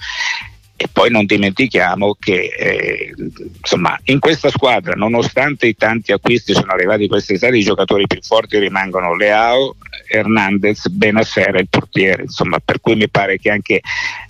e 0.80 0.86
poi 0.92 1.10
non 1.10 1.26
dimentichiamo 1.26 2.14
che 2.20 2.54
eh, 2.56 3.12
insomma, 3.58 3.98
in 4.04 4.20
questa 4.20 4.48
squadra, 4.48 4.92
nonostante 4.94 5.66
i 5.66 5.74
tanti 5.74 6.12
acquisti 6.12 6.54
sono 6.54 6.70
arrivati 6.70 7.08
quest'estate, 7.08 7.56
i 7.56 7.64
giocatori 7.64 8.06
più 8.06 8.20
forti 8.22 8.60
rimangono 8.60 9.16
Leao, 9.16 9.74
Hernandez, 10.08 10.86
Benasser 10.86 11.56
e 11.56 11.60
il 11.62 11.68
portiere. 11.68 12.22
Insomma, 12.22 12.60
per 12.64 12.80
cui 12.80 12.94
mi 12.94 13.08
pare 13.08 13.38
che 13.38 13.50
anche 13.50 13.80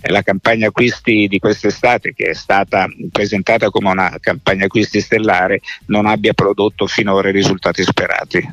la 0.05 0.23
campagna 0.23 0.69
acquisti 0.69 1.29
di 1.29 1.39
quest'estate, 1.39 2.15
che 2.15 2.31
è 2.31 2.35
stata 2.35 2.89
presentata 3.13 3.69
come 3.69 3.91
una 3.91 4.17
campagna 4.19 4.65
acquisti 4.65 5.03
stellare, 5.03 5.61
non 5.89 6.07
abbia 6.07 6.33
prodotto 6.33 6.87
finora 6.87 7.29
i 7.29 7.33
risultati 7.33 7.83
sperati. 7.83 8.53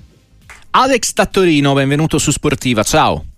Alex 0.71 1.13
Tattorino, 1.13 1.71
benvenuto 1.71 2.17
su 2.17 2.31
Sportiva, 2.31 2.83
ciao. 2.83 3.34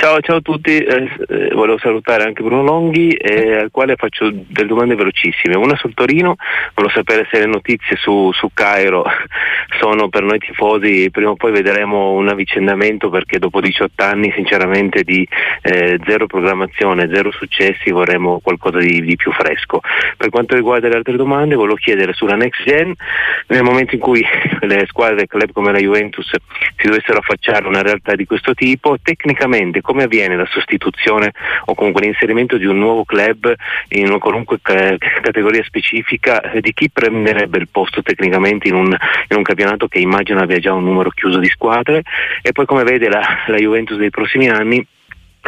Ciao, 0.00 0.20
ciao 0.20 0.36
a 0.36 0.40
tutti, 0.40 0.78
eh, 0.78 1.10
eh, 1.28 1.48
volevo 1.54 1.76
salutare 1.76 2.22
anche 2.22 2.44
Bruno 2.44 2.62
Longhi 2.62 3.08
eh, 3.14 3.56
al 3.56 3.72
quale 3.72 3.96
faccio 3.96 4.30
delle 4.30 4.68
domande 4.68 4.94
velocissime. 4.94 5.56
Una 5.56 5.74
sul 5.74 5.92
Torino, 5.92 6.36
volevo 6.74 6.94
sapere 6.94 7.26
se 7.28 7.40
le 7.40 7.46
notizie 7.46 7.96
su, 7.96 8.30
su 8.32 8.48
Cairo 8.54 9.02
sono 9.80 10.08
per 10.08 10.22
noi 10.22 10.38
tifosi, 10.38 11.10
prima 11.10 11.30
o 11.30 11.34
poi 11.34 11.50
vedremo 11.50 12.12
un 12.12 12.28
avvicendamento 12.28 13.10
perché 13.10 13.40
dopo 13.40 13.60
18 13.60 14.04
anni 14.04 14.30
sinceramente 14.36 15.02
di 15.02 15.26
eh, 15.62 15.98
zero 16.06 16.26
programmazione, 16.26 17.10
zero 17.12 17.32
successi 17.32 17.90
vorremmo 17.90 18.38
qualcosa 18.38 18.78
di, 18.78 19.00
di, 19.00 19.16
più 19.16 19.32
fresco. 19.32 19.80
Per 20.16 20.30
quanto 20.30 20.54
riguarda 20.54 20.86
le 20.86 20.94
altre 20.94 21.16
domande 21.16 21.56
volevo 21.56 21.74
chiedere 21.74 22.12
sulla 22.12 22.36
Next 22.36 22.62
Gen, 22.62 22.94
nel 23.48 23.64
momento 23.64 23.96
in 23.96 24.00
cui 24.00 24.24
le 24.62 24.84
squadre 24.86 25.26
club 25.26 25.50
come 25.50 25.72
la 25.72 25.78
Juventus 25.78 26.30
si 26.76 26.86
dovessero 26.86 27.18
affacciare 27.18 27.64
a 27.64 27.68
una 27.68 27.82
realtà 27.82 28.14
di 28.14 28.26
questo 28.26 28.54
tipo, 28.54 28.96
tecnicamente 29.02 29.82
come 29.88 30.02
avviene 30.02 30.36
la 30.36 30.44
sostituzione 30.44 31.32
o 31.64 31.74
comunque 31.74 32.02
l'inserimento 32.02 32.58
di 32.58 32.66
un 32.66 32.76
nuovo 32.76 33.06
club 33.06 33.54
in 33.88 34.08
una 34.08 34.18
qualunque 34.18 34.58
categoria 34.60 35.64
specifica 35.64 36.42
eh, 36.42 36.60
di 36.60 36.74
chi 36.74 36.90
prenderebbe 36.90 37.56
il 37.56 37.68
posto 37.70 38.02
tecnicamente 38.02 38.68
in 38.68 38.74
un, 38.74 38.94
in 39.28 39.36
un, 39.36 39.42
campionato 39.42 39.88
che 39.88 39.98
immagino 39.98 40.40
abbia 40.40 40.58
già 40.58 40.74
un 40.74 40.84
numero 40.84 41.08
chiuso 41.08 41.38
di 41.38 41.48
squadre? 41.48 42.02
E 42.42 42.52
poi 42.52 42.66
come 42.66 42.82
vede 42.82 43.08
la, 43.08 43.22
la 43.46 43.56
Juventus 43.56 43.96
dei 43.96 44.10
prossimi 44.10 44.50
anni 44.50 44.86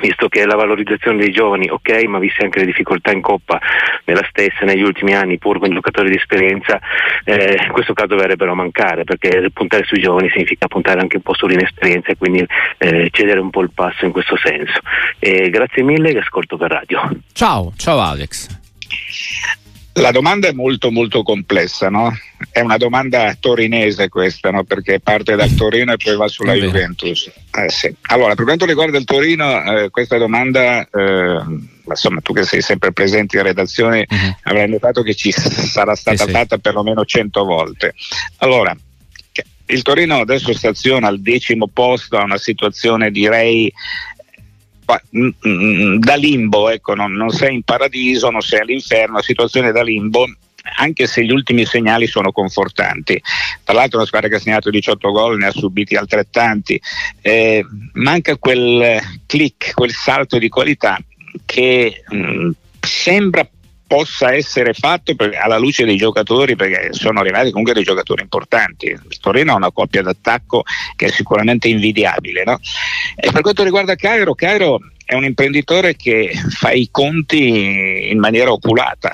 visto 0.00 0.28
che 0.28 0.44
la 0.46 0.56
valorizzazione 0.56 1.18
dei 1.18 1.30
giovani, 1.30 1.68
ok, 1.68 2.04
ma 2.04 2.18
viste 2.18 2.42
anche 2.42 2.60
le 2.60 2.66
difficoltà 2.66 3.12
in 3.12 3.20
Coppa 3.20 3.60
nella 4.04 4.26
stessa 4.28 4.64
negli 4.64 4.82
ultimi 4.82 5.14
anni, 5.14 5.38
pur 5.38 5.58
con 5.58 5.70
giocatori 5.70 6.10
di 6.10 6.16
esperienza, 6.16 6.80
eh, 7.24 7.62
in 7.64 7.72
questo 7.72 7.92
caso 7.92 8.16
verrebbero 8.16 8.52
a 8.52 8.54
mancare, 8.54 9.04
perché 9.04 9.50
puntare 9.52 9.84
sui 9.84 10.00
giovani 10.00 10.30
significa 10.30 10.66
puntare 10.66 11.00
anche 11.00 11.16
un 11.16 11.22
po' 11.22 11.34
sull'inesperienza 11.34 12.10
e 12.10 12.16
quindi 12.16 12.44
eh, 12.78 13.08
cedere 13.10 13.40
un 13.40 13.50
po' 13.50 13.60
il 13.60 13.70
passo 13.74 14.04
in 14.04 14.12
questo 14.12 14.36
senso. 14.36 14.80
Eh, 15.18 15.50
grazie 15.50 15.82
mille 15.82 16.10
e 16.10 16.18
ascolto 16.18 16.56
per 16.56 16.70
radio. 16.70 17.08
Ciao, 17.32 17.72
ciao 17.76 18.00
Alex. 18.00 18.58
La 20.00 20.12
domanda 20.12 20.48
è 20.48 20.52
molto 20.52 20.90
molto 20.90 21.22
complessa, 21.22 21.90
no? 21.90 22.10
È 22.50 22.60
una 22.60 22.78
domanda 22.78 23.36
torinese 23.38 24.08
questa, 24.08 24.50
no? 24.50 24.64
Perché 24.64 24.98
parte 24.98 25.36
dal 25.36 25.54
Torino 25.54 25.92
e 25.92 25.96
poi 26.02 26.16
va 26.16 26.26
sulla 26.26 26.54
Juventus. 26.54 27.30
Eh, 27.52 27.68
sì. 27.68 27.94
Allora, 28.08 28.34
per 28.34 28.46
quanto 28.46 28.64
riguarda 28.64 28.96
il 28.96 29.04
Torino, 29.04 29.62
eh, 29.62 29.90
questa 29.90 30.16
domanda, 30.16 30.88
eh, 30.90 31.42
insomma, 31.86 32.20
tu 32.22 32.32
che 32.32 32.44
sei 32.44 32.62
sempre 32.62 32.92
presente 32.92 33.36
in 33.36 33.42
redazione, 33.42 34.06
uh-huh. 34.08 34.36
avrai 34.44 34.70
notato 34.70 35.02
che 35.02 35.14
ci 35.14 35.32
sarà 35.32 35.94
stata 35.94 36.24
sì, 36.24 36.30
fatta 36.30 36.56
perlomeno 36.56 37.04
cento 37.04 37.44
volte. 37.44 37.94
Allora, 38.38 38.74
il 39.66 39.82
Torino 39.82 40.18
adesso 40.18 40.52
staziona 40.52 41.08
al 41.08 41.20
decimo 41.20 41.68
posto, 41.68 42.16
ha 42.16 42.24
una 42.24 42.38
situazione 42.38 43.10
direi 43.10 43.72
Mm, 45.16 45.29
mm, 45.46 45.96
da 45.98 46.14
limbo, 46.14 46.68
ecco, 46.68 46.94
non, 46.94 47.12
non 47.12 47.31
sei 47.31 47.55
in 47.55 47.62
paradiso, 47.62 48.31
non 48.31 48.40
sei 48.40 48.61
all'inferno, 48.61 49.14
una 49.14 49.22
situazione 49.22 49.72
da 49.72 49.83
limbo 49.83 50.26
anche 50.76 51.07
se 51.07 51.24
gli 51.24 51.31
ultimi 51.31 51.64
segnali 51.64 52.07
sono 52.07 52.33
confortanti. 52.33 53.20
Tra 53.64 53.74
l'altro 53.74 53.98
una 53.98 54.07
squadra 54.07 54.29
che 54.29 54.37
ha 54.37 54.40
segnato 54.40 54.70
18 54.70 55.11
gol, 55.11 55.38
ne 55.38 55.46
ha 55.46 55.53
subiti 55.53 55.96
altrettanti. 55.96 56.81
Eh, 57.20 57.64
manca 57.94 58.37
quel 58.37 59.00
click, 59.26 59.74
quel 59.74 59.92
salto 59.92 60.38
di 60.38 60.48
qualità 60.48 60.98
che 61.44 62.03
mh, 62.09 62.16
mm, 62.16 62.50
sembra 62.81 63.48
possa 63.90 64.33
essere 64.33 64.72
fatto 64.72 65.16
per, 65.16 65.35
alla 65.35 65.59
luce 65.59 65.85
dei 65.85 65.96
giocatori 65.96 66.55
perché 66.55 66.92
sono 66.92 67.18
arrivati 67.18 67.50
comunque 67.50 67.74
dei 67.74 67.83
giocatori 67.83 68.22
importanti 68.22 68.87
il 68.87 69.18
Torino 69.20 69.50
ha 69.50 69.57
una 69.57 69.72
coppia 69.72 70.00
d'attacco 70.00 70.62
che 70.94 71.07
è 71.07 71.11
sicuramente 71.11 71.66
invidiabile 71.66 72.44
no? 72.44 72.61
e 73.16 73.33
per 73.33 73.40
quanto 73.40 73.64
riguarda 73.64 73.96
Cairo 73.96 74.37
Cairo 74.37 74.79
è 75.05 75.14
un 75.16 75.24
imprenditore 75.24 75.96
che 75.96 76.31
fa 76.50 76.70
i 76.70 76.88
conti 76.92 78.12
in 78.12 78.20
maniera 78.20 78.53
oculata 78.53 79.11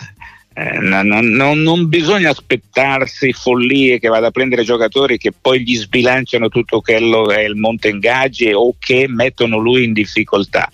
eh, 0.59 0.79
non, 0.79 1.07
non, 1.07 1.59
non, 1.59 1.87
bisogna 1.87 2.31
aspettarsi 2.31 3.31
follie 3.35 3.99
che 3.99 4.09
vada 4.09 4.29
a 4.29 4.31
prendere 4.31 4.64
giocatori 4.64 5.19
che 5.19 5.31
poi 5.38 5.62
gli 5.62 5.77
sbilanciano 5.77 6.49
tutto 6.49 6.81
quello 6.81 7.25
che 7.25 7.37
è 7.37 7.42
il 7.42 7.57
monte 7.57 7.90
ingaggi 7.90 8.51
o 8.55 8.75
che 8.79 9.05
mettono 9.07 9.59
lui 9.59 9.85
in 9.85 9.92
difficoltà. 9.92 10.71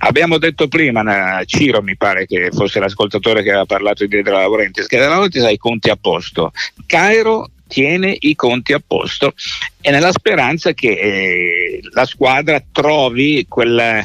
Abbiamo 0.00 0.36
detto 0.36 0.68
prima, 0.68 1.42
Ciro 1.46 1.80
mi 1.80 1.96
pare 1.96 2.26
che 2.26 2.50
fosse 2.52 2.80
l'ascoltatore 2.80 3.42
che 3.42 3.48
aveva 3.48 3.64
parlato 3.64 4.04
di 4.04 4.20
De 4.20 4.30
Laurentiis, 4.30 4.86
che 4.86 4.98
De 4.98 5.06
Laurentiis 5.06 5.44
ha 5.44 5.50
i 5.50 5.56
conti 5.56 5.88
a 5.88 5.96
posto. 5.96 6.52
Cairo 6.84 7.48
tiene 7.66 8.14
i 8.18 8.34
conti 8.34 8.74
a 8.74 8.82
posto 8.86 9.32
e 9.80 9.90
nella 9.90 10.12
speranza 10.12 10.74
che 10.74 10.90
eh, 10.90 11.80
la 11.92 12.04
squadra 12.04 12.62
trovi 12.70 13.46
quel 13.48 14.04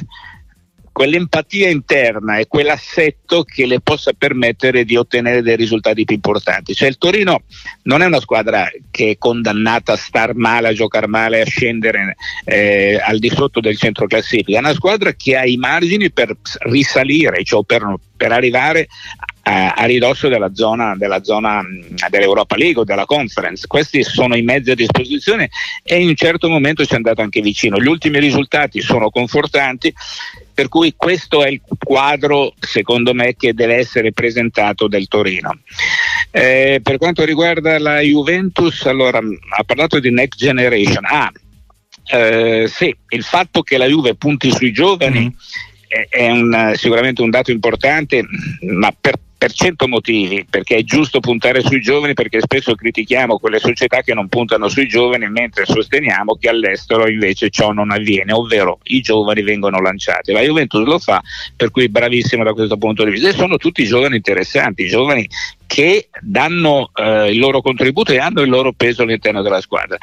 quell'empatia 0.99 1.69
interna 1.69 2.39
e 2.39 2.47
quell'assetto 2.47 3.43
che 3.43 3.65
le 3.65 3.79
possa 3.79 4.11
permettere 4.11 4.83
di 4.83 4.97
ottenere 4.97 5.41
dei 5.41 5.55
risultati 5.55 6.03
più 6.03 6.15
importanti. 6.15 6.75
Cioè 6.75 6.89
il 6.89 6.97
Torino 6.97 7.43
non 7.83 8.01
è 8.01 8.05
una 8.05 8.19
squadra 8.19 8.69
che 8.91 9.11
è 9.11 9.17
condannata 9.17 9.93
a 9.93 9.95
star 9.95 10.35
male, 10.35 10.67
a 10.67 10.73
giocare 10.73 11.07
male, 11.07 11.39
a 11.39 11.45
scendere 11.45 12.17
eh, 12.43 12.99
al 13.01 13.17
di 13.17 13.29
sotto 13.29 13.61
del 13.61 13.77
centro 13.77 14.07
classifica, 14.07 14.57
è 14.57 14.59
una 14.59 14.73
squadra 14.73 15.13
che 15.13 15.37
ha 15.37 15.45
i 15.45 15.55
margini 15.55 16.11
per 16.11 16.35
risalire, 16.63 17.45
cioè 17.45 17.63
per, 17.65 17.95
per 18.17 18.33
arrivare 18.33 18.89
a, 19.49 19.71
a 19.71 19.85
ridosso 19.85 20.27
della 20.27 20.53
zona, 20.53 20.95
della 20.95 21.23
zona 21.23 21.63
dell'Europa 22.09 22.55
League 22.55 22.81
o 22.81 22.85
della 22.85 23.05
Conference. 23.05 23.65
Questi 23.65 24.03
sono 24.03 24.35
i 24.35 24.43
mezzi 24.43 24.71
a 24.71 24.75
disposizione 24.75 25.49
e 25.83 25.99
in 25.99 26.09
un 26.09 26.15
certo 26.15 26.47
momento 26.47 26.85
ci 26.85 26.93
è 26.93 26.97
andato 26.97 27.21
anche 27.21 27.41
vicino. 27.41 27.79
Gli 27.79 27.87
ultimi 27.87 28.19
risultati 28.19 28.81
sono 28.81 29.09
confortanti, 29.09 29.91
per 30.53 30.67
cui 30.67 30.93
questo 30.95 31.43
è 31.43 31.49
il 31.49 31.61
quadro, 31.83 32.53
secondo 32.59 33.13
me, 33.13 33.35
che 33.35 33.53
deve 33.53 33.75
essere 33.75 34.11
presentato 34.11 34.87
del 34.87 35.07
Torino. 35.07 35.59
Eh, 36.31 36.79
per 36.83 36.97
quanto 36.97 37.23
riguarda 37.23 37.79
la 37.79 37.99
Juventus, 38.01 38.85
allora 38.85 39.17
ha 39.19 39.63
parlato 39.63 39.99
di 39.99 40.11
next 40.11 40.37
generation. 40.37 41.05
Ah, 41.05 41.31
eh, 42.11 42.67
sì, 42.67 42.95
il 43.09 43.23
fatto 43.23 43.63
che 43.63 43.77
la 43.77 43.85
Juve 43.85 44.15
punti 44.15 44.51
sui 44.51 44.71
giovani 44.71 45.25
mm. 45.25 45.87
è, 45.87 46.07
è 46.09 46.29
un, 46.29 46.73
sicuramente 46.75 47.21
un 47.21 47.29
dato 47.31 47.51
importante, 47.51 48.23
ma 48.61 48.93
per 48.99 49.15
per 49.39 49.53
cento 49.53 49.87
motivi, 49.87 50.45
perché 50.47 50.75
è 50.75 50.83
giusto 50.83 51.21
puntare 51.21 51.61
sui 51.61 51.79
giovani, 51.79 52.13
perché 52.13 52.41
spesso 52.41 52.75
critichiamo 52.75 53.39
quelle 53.39 53.59
società 53.59 54.01
che 54.01 54.13
non 54.13 54.27
puntano 54.27 54.67
sui 54.67 54.85
giovani, 54.85 55.29
mentre 55.29 55.65
sosteniamo 55.65 56.35
che 56.35 56.49
all'estero 56.49 57.09
invece 57.09 57.49
ciò 57.49 57.71
non 57.71 57.89
avviene, 57.89 58.33
ovvero 58.33 58.79
i 58.83 58.99
giovani 58.99 59.41
vengono 59.41 59.79
lanciati. 59.79 60.33
La 60.33 60.41
Juventus 60.41 60.85
lo 60.85 60.99
fa, 60.99 61.21
per 61.55 61.71
cui 61.71 61.87
bravissimo 61.87 62.43
da 62.43 62.51
questo 62.51 62.75
punto 62.75 63.05
di 63.05 63.11
vista. 63.11 63.29
E 63.29 63.33
sono 63.33 63.55
tutti 63.55 63.85
giovani 63.85 64.17
interessanti, 64.17 64.87
giovani 64.87 65.25
che 65.65 66.09
danno 66.19 66.91
eh, 66.93 67.31
il 67.31 67.39
loro 67.39 67.61
contributo 67.61 68.11
e 68.11 68.17
hanno 68.17 68.41
il 68.41 68.49
loro 68.49 68.73
peso 68.73 69.03
all'interno 69.03 69.41
della 69.41 69.61
squadra. 69.61 69.95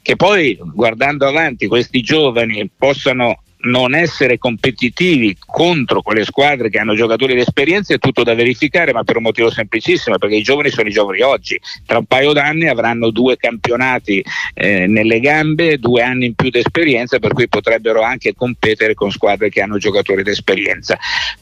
Che 0.00 0.14
poi 0.14 0.56
guardando 0.60 1.26
avanti 1.26 1.66
questi 1.66 2.02
giovani 2.02 2.70
possano 2.78 3.40
non 3.58 3.94
essere 3.94 4.38
competitivi 4.38 5.36
contro 5.44 6.02
quelle 6.02 6.24
squadre 6.24 6.68
che 6.68 6.78
hanno 6.78 6.94
giocatori 6.94 7.34
di 7.34 7.40
esperienza 7.40 7.94
è 7.94 7.98
tutto 7.98 8.22
da 8.22 8.34
verificare, 8.34 8.92
ma 8.92 9.02
per 9.02 9.16
un 9.16 9.22
motivo 9.22 9.50
semplicissimo, 9.50 10.18
perché 10.18 10.36
i 10.36 10.42
giovani 10.42 10.70
sono 10.70 10.88
i 10.88 10.92
giovani 10.92 11.20
oggi. 11.22 11.58
Tra 11.84 11.98
un 11.98 12.04
paio 12.04 12.32
d'anni 12.32 12.68
avranno 12.68 13.10
due 13.10 13.36
campionati 13.36 14.22
eh, 14.54 14.86
nelle 14.86 15.20
gambe, 15.20 15.78
due 15.78 16.02
anni 16.02 16.26
in 16.26 16.34
più 16.34 16.50
di 16.50 16.58
esperienza, 16.58 17.18
per 17.18 17.32
cui 17.32 17.48
potrebbero 17.48 18.02
anche 18.02 18.34
competere 18.34 18.94
con 18.94 19.10
squadre 19.10 19.48
che 19.48 19.62
hanno 19.62 19.78
giocatori 19.78 20.22
di 20.22 20.30
esperienza. 20.30 20.98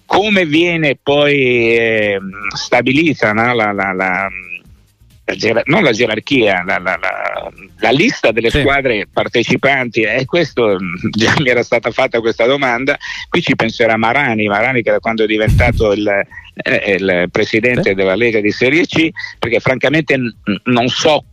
Come 0.07 0.47
viene 0.47 0.97
poi 1.03 1.77
eh, 1.77 2.19
stabilita 2.55 3.33
no? 3.33 3.55
la, 3.55 3.73
la, 3.73 3.93
la 3.93 4.29
la, 5.25 5.63
non 5.65 5.83
la 5.83 5.93
gerarchia, 5.93 6.63
la, 6.65 6.79
la, 6.79 6.99
la, 7.01 7.51
la 7.79 7.91
lista 7.91 8.31
delle 8.31 8.51
sì. 8.51 8.61
squadre 8.61 9.07
partecipanti, 9.11 10.03
e 10.03 10.21
eh, 10.21 10.25
questo 10.25 10.77
già 11.11 11.35
mi 11.39 11.49
era 11.49 11.63
stata 11.63 11.91
fatta 11.91 12.21
questa 12.21 12.47
domanda, 12.47 12.97
qui 13.29 13.43
ci 13.43 13.57
penserà 13.57 13.97
Marani, 13.97 14.47
Marani 14.47 14.83
che 14.83 14.91
da 14.91 15.01
quando 15.01 15.25
è 15.25 15.27
diventato 15.27 15.93
il, 15.93 16.07
eh, 16.55 16.95
il 16.99 17.29
presidente 17.31 17.91
sì. 17.91 17.95
della 17.95 18.15
Lega 18.15 18.41
di 18.41 18.51
Serie 18.51 18.87
C, 18.87 19.09
perché 19.39 19.61
francamente 19.61 20.17
n- 20.17 20.35
non 20.65 20.89
so 20.89 21.25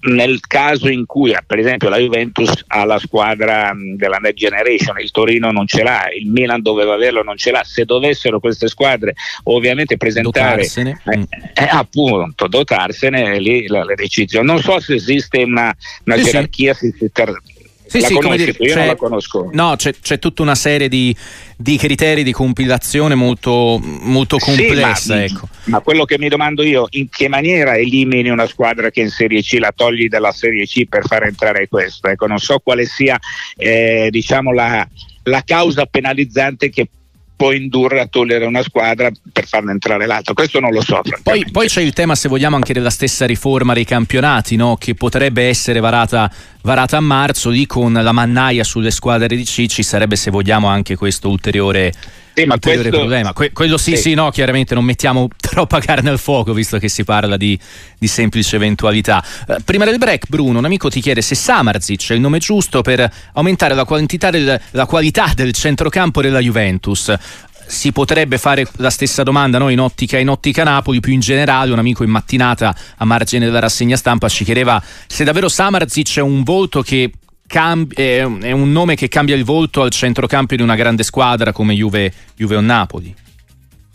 nel 0.00 0.40
caso 0.40 0.88
in 0.88 1.06
cui 1.06 1.34
per 1.46 1.58
esempio 1.58 1.88
la 1.88 1.98
Juventus 1.98 2.64
ha 2.68 2.84
la 2.84 2.98
squadra 2.98 3.72
della 3.96 4.16
Next 4.16 4.38
Generation, 4.38 4.98
il 4.98 5.10
Torino 5.10 5.50
non 5.50 5.66
ce 5.66 5.82
l'ha, 5.82 6.08
il 6.16 6.30
Milan 6.30 6.62
doveva 6.62 6.94
averlo, 6.94 7.22
non 7.22 7.36
ce 7.36 7.50
l'ha, 7.50 7.62
se 7.64 7.84
dovessero 7.84 8.40
queste 8.40 8.68
squadre 8.68 9.14
ovviamente 9.44 9.96
presentare 9.96 10.62
eh, 10.62 10.96
mm. 11.16 11.22
eh, 11.54 11.68
appunto 11.70 12.46
dotarsene 12.46 13.38
lì 13.38 13.66
la, 13.66 13.84
la 13.84 13.94
decisione. 13.94 14.46
Non 14.46 14.60
so 14.60 14.80
se 14.80 14.94
esiste 14.94 15.42
una, 15.42 15.74
una 16.04 16.16
sì, 16.16 16.22
gerarchia 16.24 16.74
sì. 16.74 16.92
Sì, 17.90 17.98
la 17.98 18.06
sì, 18.06 18.14
come 18.14 18.36
dire, 18.36 18.54
io 18.56 18.76
non 18.76 18.86
la 18.86 18.94
conosco. 18.94 19.50
No, 19.52 19.74
c'è, 19.74 19.92
c'è 20.00 20.20
tutta 20.20 20.42
una 20.42 20.54
serie 20.54 20.88
di, 20.88 21.14
di, 21.56 21.76
criteri 21.76 22.22
di 22.22 22.30
compilazione 22.30 23.16
molto, 23.16 23.80
molto 23.82 24.36
complessa. 24.38 24.94
Sì, 24.94 25.10
ma, 25.10 25.24
ecco. 25.24 25.48
ma, 25.64 25.80
quello 25.80 26.04
che 26.04 26.16
mi 26.16 26.28
domando 26.28 26.62
io, 26.62 26.86
in 26.90 27.08
che 27.08 27.26
maniera 27.26 27.74
elimini 27.76 28.28
una 28.28 28.46
squadra 28.46 28.90
che 28.90 29.00
in 29.00 29.10
Serie 29.10 29.42
C 29.42 29.56
la 29.58 29.72
togli 29.74 30.06
dalla 30.06 30.30
Serie 30.30 30.66
C 30.66 30.86
per 30.86 31.04
far 31.04 31.24
entrare 31.24 31.66
questo? 31.66 32.06
Ecco, 32.06 32.28
non 32.28 32.38
so 32.38 32.60
quale 32.60 32.86
sia 32.86 33.18
eh, 33.56 34.06
diciamo 34.08 34.52
la, 34.52 34.86
la 35.24 35.42
causa 35.44 35.84
penalizzante 35.86 36.70
che 36.70 36.88
può 37.40 37.52
indurre 37.52 38.00
a 38.00 38.06
togliere 38.06 38.44
una 38.44 38.62
squadra 38.62 39.10
per 39.32 39.46
farne 39.46 39.70
entrare 39.70 40.04
l'altra. 40.04 40.34
Questo 40.34 40.60
non 40.60 40.72
lo 40.72 40.82
so. 40.82 41.00
Poi, 41.22 41.46
poi, 41.50 41.68
c'è 41.68 41.80
il 41.80 41.94
tema, 41.94 42.14
se 42.14 42.28
vogliamo, 42.28 42.54
anche 42.54 42.74
della 42.74 42.90
stessa 42.90 43.24
riforma 43.24 43.72
dei 43.72 43.86
campionati, 43.86 44.56
no? 44.56 44.76
che 44.78 44.94
potrebbe 44.94 45.44
essere 45.44 45.80
varata, 45.80 46.30
varata, 46.62 46.96
a 46.96 47.00
marzo, 47.00 47.50
lì 47.50 47.66
con 47.66 47.92
la 47.92 48.12
mannaia 48.12 48.64
sulle 48.64 48.90
squadre 48.90 49.36
di 49.36 49.44
C 49.44 49.66
ci 49.66 49.82
sarebbe, 49.82 50.16
se 50.16 50.30
vogliamo, 50.30 50.66
anche 50.66 50.96
questo 50.96 51.28
ulteriore 51.28 51.92
sì, 52.32 52.44
ma 52.44 52.58
questo... 52.58 52.88
problema. 52.88 53.32
Que- 53.32 53.52
quello 53.52 53.76
sì, 53.76 53.96
sì, 53.96 54.02
sì, 54.02 54.14
no, 54.14 54.30
chiaramente 54.30 54.74
non 54.74 54.84
mettiamo 54.84 55.28
troppa 55.36 55.80
carne 55.80 56.10
al 56.10 56.18
fuoco 56.18 56.52
visto 56.52 56.78
che 56.78 56.88
si 56.88 57.04
parla 57.04 57.36
di, 57.36 57.58
di 57.98 58.06
semplice 58.06 58.56
eventualità. 58.56 59.22
Uh, 59.46 59.56
prima 59.64 59.84
del 59.84 59.98
break, 59.98 60.26
Bruno, 60.28 60.58
un 60.58 60.64
amico 60.64 60.88
ti 60.88 61.00
chiede 61.00 61.22
se 61.22 61.34
Samarzic 61.34 62.10
è 62.10 62.14
il 62.14 62.20
nome 62.20 62.38
giusto 62.38 62.82
per 62.82 63.10
aumentare 63.34 63.74
la, 63.74 63.86
del, 64.30 64.60
la 64.70 64.86
qualità 64.86 65.32
del 65.34 65.52
centrocampo 65.52 66.22
della 66.22 66.40
Juventus 66.40 67.12
si 67.70 67.92
potrebbe 67.92 68.36
fare 68.36 68.66
la 68.76 68.90
stessa 68.90 69.22
domanda 69.22 69.58
no? 69.58 69.68
in, 69.68 69.80
ottica, 69.80 70.18
in 70.18 70.28
ottica 70.28 70.64
Napoli, 70.64 71.00
più 71.00 71.12
in 71.12 71.20
generale 71.20 71.72
un 71.72 71.78
amico 71.78 72.02
in 72.02 72.10
mattinata 72.10 72.74
a 72.96 73.04
margine 73.04 73.44
della 73.44 73.60
rassegna 73.60 73.96
stampa 73.96 74.28
ci 74.28 74.44
chiedeva 74.44 74.82
se 75.06 75.24
davvero 75.24 75.48
Samarzic 75.48 76.16
è 76.16 76.20
un 76.20 76.42
volto 76.42 76.82
che 76.82 77.12
cambi- 77.46 77.94
è 77.94 78.22
un 78.22 78.72
nome 78.72 78.94
che 78.94 79.08
cambia 79.08 79.34
il 79.34 79.44
volto 79.44 79.82
al 79.82 79.90
centrocampo 79.90 80.54
di 80.56 80.62
una 80.62 80.74
grande 80.74 81.02
squadra 81.02 81.52
come 81.52 81.74
Juve, 81.74 82.12
Juve 82.36 82.56
o 82.56 82.60
Napoli. 82.60 83.14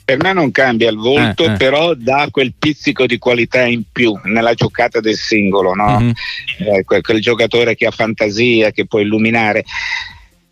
Per 0.03 0.21
me 0.21 0.33
non 0.33 0.51
cambia 0.51 0.89
il 0.89 0.97
volto, 0.97 1.45
eh, 1.45 1.53
eh. 1.53 1.57
però 1.57 1.93
dà 1.95 2.27
quel 2.29 2.53
pizzico 2.57 3.07
di 3.07 3.17
qualità 3.17 3.63
in 3.63 3.83
più 3.91 4.13
nella 4.25 4.53
giocata 4.53 4.99
del 4.99 5.15
singolo, 5.15 5.73
no? 5.73 5.99
mm-hmm. 5.99 6.11
eh, 6.59 6.83
quel, 6.83 7.01
quel, 7.01 7.21
giocatore 7.21 7.75
che 7.75 7.87
ha 7.87 7.91
fantasia, 7.91 8.71
che 8.71 8.85
può 8.85 8.99
illuminare. 8.99 9.63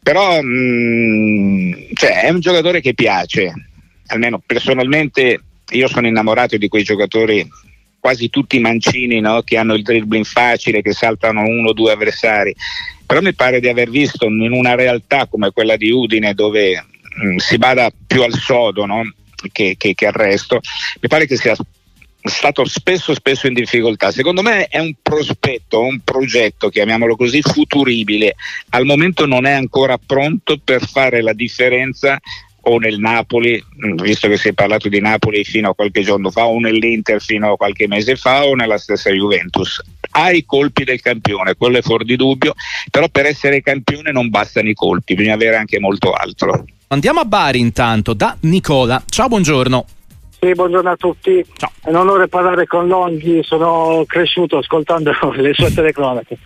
Però 0.04 0.42
mh, 0.42 0.46
mm, 0.46 1.74
cioè, 1.94 2.24
è 2.24 2.30
un 2.30 2.42
giocatore 2.42 2.82
che 2.82 2.94
piace, 2.94 3.54
almeno 4.08 4.42
personalmente 4.46 5.42
io 5.72 5.88
sono 5.88 6.08
innamorato 6.08 6.58
di 6.58 6.68
quei 6.68 6.84
giocatori 6.84 7.48
quasi 8.00 8.30
tutti 8.30 8.60
mancini 8.60 9.22
no? 9.22 9.44
che 9.44 9.58
hanno 9.58 9.76
il 9.76 9.82
dribbling 9.82 10.26
facile, 10.26 10.82
che 10.82 10.92
saltano 10.92 11.44
uno 11.44 11.70
o 11.70 11.74
due 11.74 11.94
avversari. 11.94 12.54
Però 13.06 13.22
mi 13.22 13.34
pare 13.34 13.62
di 13.62 13.70
aver 13.70 13.90
visto 13.90 14.26
in 14.26 14.52
una 14.52 14.76
realtà 14.76 15.26
come 15.28 15.52
quella 15.52 15.78
di 15.78 15.90
Udine 15.90 16.34
dove 16.34 16.86
mh, 17.16 17.26
mm, 17.26 17.38
si 17.38 17.58
bada 17.58 17.90
più 18.06 18.24
al 18.24 18.34
sodo 18.34 18.86
no? 18.86 19.04
che, 19.54 19.76
che, 19.78 19.94
che 19.94 20.06
al 20.06 20.14
resto, 20.14 20.60
mi 21.00 21.08
pare 21.08 21.26
che 21.26 21.38
sia 21.38 21.56
stato 22.30 22.66
spesso 22.66 23.14
spesso 23.14 23.48
in 23.48 23.54
difficoltà. 23.54 24.12
Secondo 24.12 24.42
me 24.42 24.68
è 24.68 24.80
un 24.80 24.94
prospetto, 25.02 25.82
un 25.82 26.00
progetto, 26.04 26.70
chiamiamolo 26.70 27.16
così, 27.16 27.42
futuribile. 27.42 28.36
Al 28.70 28.86
momento 28.86 29.26
non 29.26 29.46
è 29.46 29.52
ancora 29.52 29.98
pronto 29.98 30.60
per 30.64 30.86
fare 30.86 31.22
la 31.22 31.34
differenza 31.34 32.20
o 32.66 32.78
nel 32.78 32.98
Napoli, 33.00 33.62
mm, 33.62 33.98
visto 34.02 34.28
che 34.28 34.38
si 34.38 34.50
è 34.50 34.54
parlato 34.54 34.88
di 34.88 35.02
Napoli 35.02 35.44
fino 35.44 35.70
a 35.70 35.76
qualche 35.76 36.02
giorno 36.02 36.32
fa, 36.32 36.46
o 36.46 36.60
nell'Inter 36.60 37.22
fino 37.22 37.52
a 37.52 37.58
qualche 37.58 37.88
mese 37.88 38.16
fa, 38.16 38.46
o 38.46 38.56
nella 38.56 38.78
stessa 38.78 39.10
Juventus. 39.10 39.82
Ha 40.12 40.32
i 40.32 40.46
colpi 40.46 40.84
del 40.84 41.02
campione, 41.02 41.56
quello 41.56 41.80
è 41.80 41.82
fuori 41.82 42.06
di 42.06 42.16
dubbio, 42.16 42.54
però 42.90 43.10
per 43.10 43.26
essere 43.26 43.62
campione 43.62 44.12
non 44.12 44.30
bastano 44.30 44.70
i 44.70 44.74
colpi, 44.74 45.16
bisogna 45.16 45.36
avere 45.36 45.58
anche 45.58 45.80
molto 45.80 46.12
altro. 46.14 46.66
Andiamo 46.88 47.22
a 47.22 47.26
Bari 47.26 47.60
intanto, 47.60 48.14
da 48.14 48.38
Nicola. 48.42 49.04
Ciao, 49.10 49.28
buongiorno. 49.28 49.86
Sì, 50.44 50.52
buongiorno 50.52 50.90
a 50.90 50.98
tutti. 50.98 51.42
Ciao. 51.56 51.72
È 51.82 51.88
un 51.88 51.96
onore 51.96 52.28
parlare 52.28 52.68
con 52.68 52.86
Longhi, 52.86 53.42
sono 53.44 54.04
cresciuto 54.06 54.58
ascoltando 54.58 55.14
le 55.36 55.54
sue 55.54 55.74
telecronache. 55.74 56.38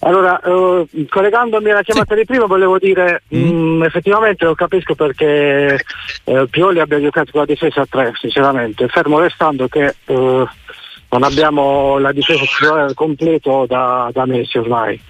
Allora, 0.00 0.40
eh, 0.40 1.06
collegandomi 1.08 1.70
alla 1.70 1.82
chiamata 1.82 2.14
sì. 2.14 2.20
di 2.20 2.26
prima, 2.26 2.46
volevo 2.46 2.78
dire, 2.78 3.22
mm. 3.32 3.40
mh, 3.40 3.52
mm, 3.52 3.82
effettivamente 3.84 4.44
non 4.44 4.56
capisco 4.56 4.96
perché 4.96 5.84
eh, 6.24 6.46
Pioli 6.50 6.80
abbia 6.80 7.00
giocato 7.00 7.30
con 7.30 7.42
la 7.42 7.46
difesa 7.46 7.82
a 7.82 7.86
3, 7.88 8.14
sinceramente, 8.18 8.88
fermo 8.88 9.20
restando 9.20 9.68
che 9.68 9.94
eh, 10.04 10.46
non 11.10 11.22
abbiamo 11.22 11.98
la 11.98 12.10
difesa 12.10 12.92
completo 12.94 13.66
da, 13.68 14.10
da 14.12 14.26
mesi 14.26 14.58
ormai. 14.58 15.00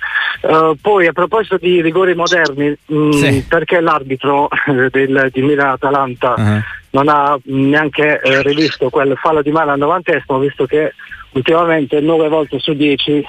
Uh, 0.40 0.76
poi 0.80 1.08
a 1.08 1.12
proposito 1.12 1.56
di 1.56 1.80
rigori 1.80 2.14
moderni, 2.14 2.68
mh, 2.68 2.94
mm, 2.94 3.10
sì. 3.10 3.44
perché 3.48 3.80
l'arbitro 3.80 4.48
del, 4.90 5.30
di 5.32 5.42
Milan-Atalanta 5.42 6.34
uh-huh. 6.36 6.62
Non 6.90 7.08
ha 7.08 7.38
neanche 7.44 8.20
eh, 8.20 8.42
rivisto 8.42 8.88
quel 8.90 9.16
fallo 9.16 9.42
di 9.42 9.50
mano 9.50 9.72
al 9.72 9.78
novantesimo, 9.78 10.38
visto 10.38 10.66
che 10.66 10.94
ultimamente 11.32 12.00
9 12.00 12.28
volte 12.28 12.58
su 12.58 12.72
10 12.74 13.24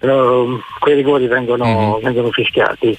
Uh, 0.00 0.58
quei 0.78 0.94
rigori 0.94 1.26
vengono, 1.26 1.66
mm-hmm. 1.66 2.02
vengono 2.02 2.30
fischiati. 2.30 2.98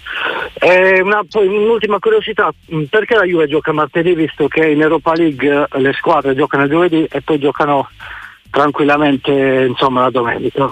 Una, 1.01 1.23
poi, 1.27 1.47
un'ultima 1.47 1.97
curiosità, 1.97 2.53
mm, 2.71 2.83
perché 2.91 3.15
la 3.15 3.23
Juve 3.23 3.47
gioca 3.47 3.71
martedì 3.71 4.13
visto 4.13 4.47
che 4.47 4.69
in 4.69 4.81
Europa 4.81 5.15
League 5.15 5.67
le 5.67 5.93
squadre 5.93 6.35
giocano 6.35 6.65
il 6.65 6.69
giovedì 6.69 7.07
e 7.09 7.21
poi 7.21 7.39
giocano 7.39 7.89
tranquillamente 8.51 9.65
insomma, 9.67 10.01
la 10.01 10.11
domenica? 10.11 10.71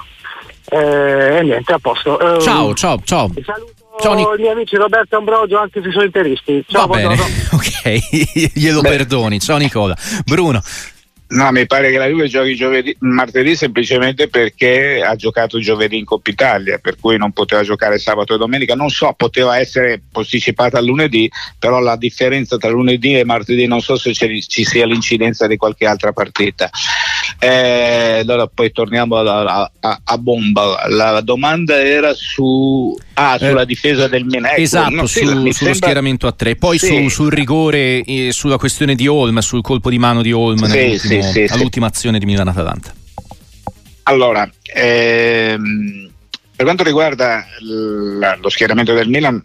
Eh, 0.70 1.38
e 1.38 1.42
niente, 1.42 1.74
a 1.74 1.80
posto. 1.80 2.12
Uh, 2.22 2.40
ciao, 2.40 2.76
ciao, 2.76 3.00
ciao. 3.04 3.32
Saluto 3.44 3.79
ciao, 4.00 4.14
Nic- 4.14 4.38
i 4.38 4.42
miei 4.42 4.52
amici 4.52 4.76
Roberto 4.76 5.18
Ambrogio 5.18 5.58
anche 5.58 5.82
se 5.82 5.92
sono 5.92 6.04
interisti. 6.04 6.64
Ciao, 6.68 6.88
Va 6.88 6.96
bene, 6.96 7.16
ok, 7.52 8.54
glielo 8.54 8.82
Beh. 8.82 8.90
perdoni. 8.90 9.40
Ciao 9.40 9.58
Nicola. 9.58 9.96
Bruno. 10.26 10.62
No, 11.32 11.52
mi 11.52 11.68
pare 11.68 11.92
che 11.92 12.00
la 12.00 12.08
Juve 12.08 12.28
giochi 12.28 12.56
giovedì, 12.56 12.96
martedì 13.02 13.56
semplicemente 13.56 14.30
perché 14.30 15.04
ha 15.06 15.16
giocato 15.16 15.60
giovedì 15.60 16.00
in 16.00 16.04
Coppa 16.04 16.32
Italia, 16.32 16.80
per 16.80 16.96
cui 17.00 17.18
non 17.18 17.34
poteva 17.34 17.62
giocare 17.62 18.00
sabato 18.00 18.34
e 18.34 18.40
domenica. 18.40 18.74
Non 18.74 18.90
so, 18.90 19.14
poteva 19.16 19.60
essere 19.60 20.02
posticipata 20.12 20.80
a 20.80 20.82
lunedì, 20.82 21.30
però 21.60 21.80
la 21.82 21.98
differenza 21.98 22.58
tra 22.58 22.72
lunedì 22.72 23.16
e 23.16 23.26
martedì 23.26 23.68
non 23.68 23.80
so 23.80 23.96
se 23.96 24.12
ci 24.16 24.66
sia 24.66 24.88
l'incidenza 24.88 25.46
di 25.46 25.56
qualche 25.56 25.86
altra 25.86 26.14
partita. 26.14 26.68
Eh, 27.38 28.20
allora 28.22 28.48
poi 28.48 28.72
torniamo 28.72 29.18
a, 29.18 29.72
a, 29.80 30.02
a, 30.04 30.18
bomba. 30.18 30.86
La 30.88 31.22
domanda 31.22 31.80
era 31.82 32.14
su, 32.14 32.98
ah, 33.14 33.36
eh, 33.36 33.40
sulla 33.40 33.62
eh, 33.62 33.66
difesa 33.66 34.08
del 34.08 34.26
Milan. 34.26 34.54
Esatto, 34.56 34.90
no, 34.90 35.06
su, 35.06 35.20
sullo 35.20 35.52
sembra... 35.52 35.76
schieramento 35.76 36.28
a 36.28 36.32
tre. 36.32 36.56
Poi 36.56 36.78
sì. 36.78 36.88
su, 36.88 37.08
sul 37.10 37.32
rigore, 37.32 38.04
eh, 38.04 38.30
sulla 38.32 38.58
questione 38.58 38.96
di 38.96 39.08
Olm, 39.08 39.38
sul 39.40 39.62
colpo 39.62 39.90
di 39.90 40.00
mano 40.00 40.22
di 40.22 40.32
Olm 40.32 40.66
sì, 40.66 40.98
sì, 40.98 41.46
all'ultima 41.50 41.88
azione 41.88 42.20
di 42.20 42.26
Milan-Atalanta. 42.26 42.94
Allora, 44.04 44.50
ehm, 44.74 46.10
per 46.56 46.66
quanto 46.66 46.84
riguarda 46.84 47.46
l- 47.60 48.38
lo 48.42 48.50
schieramento 48.50 48.94
del 48.94 49.08
Milan, 49.08 49.42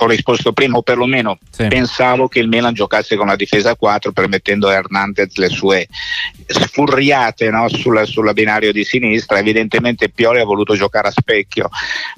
ho 0.00 0.06
risposto 0.06 0.52
prima, 0.52 0.76
o 0.76 0.82
perlomeno 0.82 1.38
sì. 1.50 1.66
pensavo 1.68 2.28
che 2.28 2.38
il 2.38 2.48
Milan 2.48 2.74
giocasse 2.74 3.16
con 3.16 3.26
la 3.26 3.36
difesa 3.36 3.70
a 3.70 3.76
4 3.76 4.12
permettendo 4.12 4.68
a 4.68 4.74
Hernandez 4.74 5.36
le 5.36 5.48
sue 5.48 5.88
sfurriate 6.46 7.48
no, 7.50 7.68
sulla, 7.68 8.04
sulla, 8.04 8.32
binario 8.32 8.72
di 8.72 8.84
sinistra. 8.84 9.38
Evidentemente 9.38 10.10
Pioli 10.10 10.40
ha 10.40 10.44
voluto 10.44 10.74
giocare 10.74 11.08
a 11.08 11.10
specchio, 11.10 11.70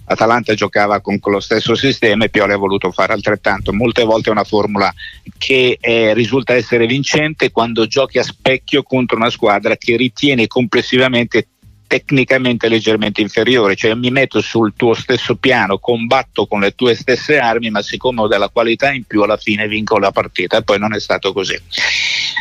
Atalanta 0.06 0.54
giocava 0.54 1.00
con, 1.00 1.18
lo 1.22 1.40
stesso 1.40 1.74
sistema 1.74 2.24
e 2.24 2.30
Pioli 2.30 2.52
ha 2.52 2.56
voluto 2.58 2.90
fare 2.90 3.12
altrettanto. 3.12 3.72
Molte 3.72 4.04
volte 4.04 4.28
è 4.28 4.32
una 4.32 4.44
formula 4.44 4.92
che 5.38 5.78
eh, 5.80 6.14
risulta 6.14 6.54
essere 6.54 6.86
vincente 6.86 7.50
quando 7.50 7.86
giochi 7.86 8.18
a 8.18 8.22
specchio 8.22 8.82
contro 8.82 9.16
una 9.16 9.30
squadra 9.30 9.76
che 9.76 9.96
ritiene 9.96 10.46
complessivamente 10.46 11.48
tecnicamente 11.86 12.68
leggermente 12.68 13.20
inferiore, 13.20 13.76
cioè 13.76 13.94
mi 13.94 14.10
metto 14.10 14.40
sul 14.40 14.74
tuo 14.76 14.94
stesso 14.94 15.36
piano, 15.36 15.78
combatto 15.78 16.46
con 16.46 16.60
le 16.60 16.74
tue 16.74 16.94
stesse 16.94 17.38
armi, 17.38 17.70
ma 17.70 17.82
siccome 17.82 18.22
ho 18.22 18.26
della 18.26 18.48
qualità 18.48 18.92
in 18.92 19.04
più 19.04 19.22
alla 19.22 19.36
fine 19.36 19.68
vinco 19.68 19.98
la 19.98 20.10
partita 20.10 20.62
poi 20.62 20.78
non 20.78 20.94
è 20.94 21.00
stato 21.00 21.32
così. 21.32 21.58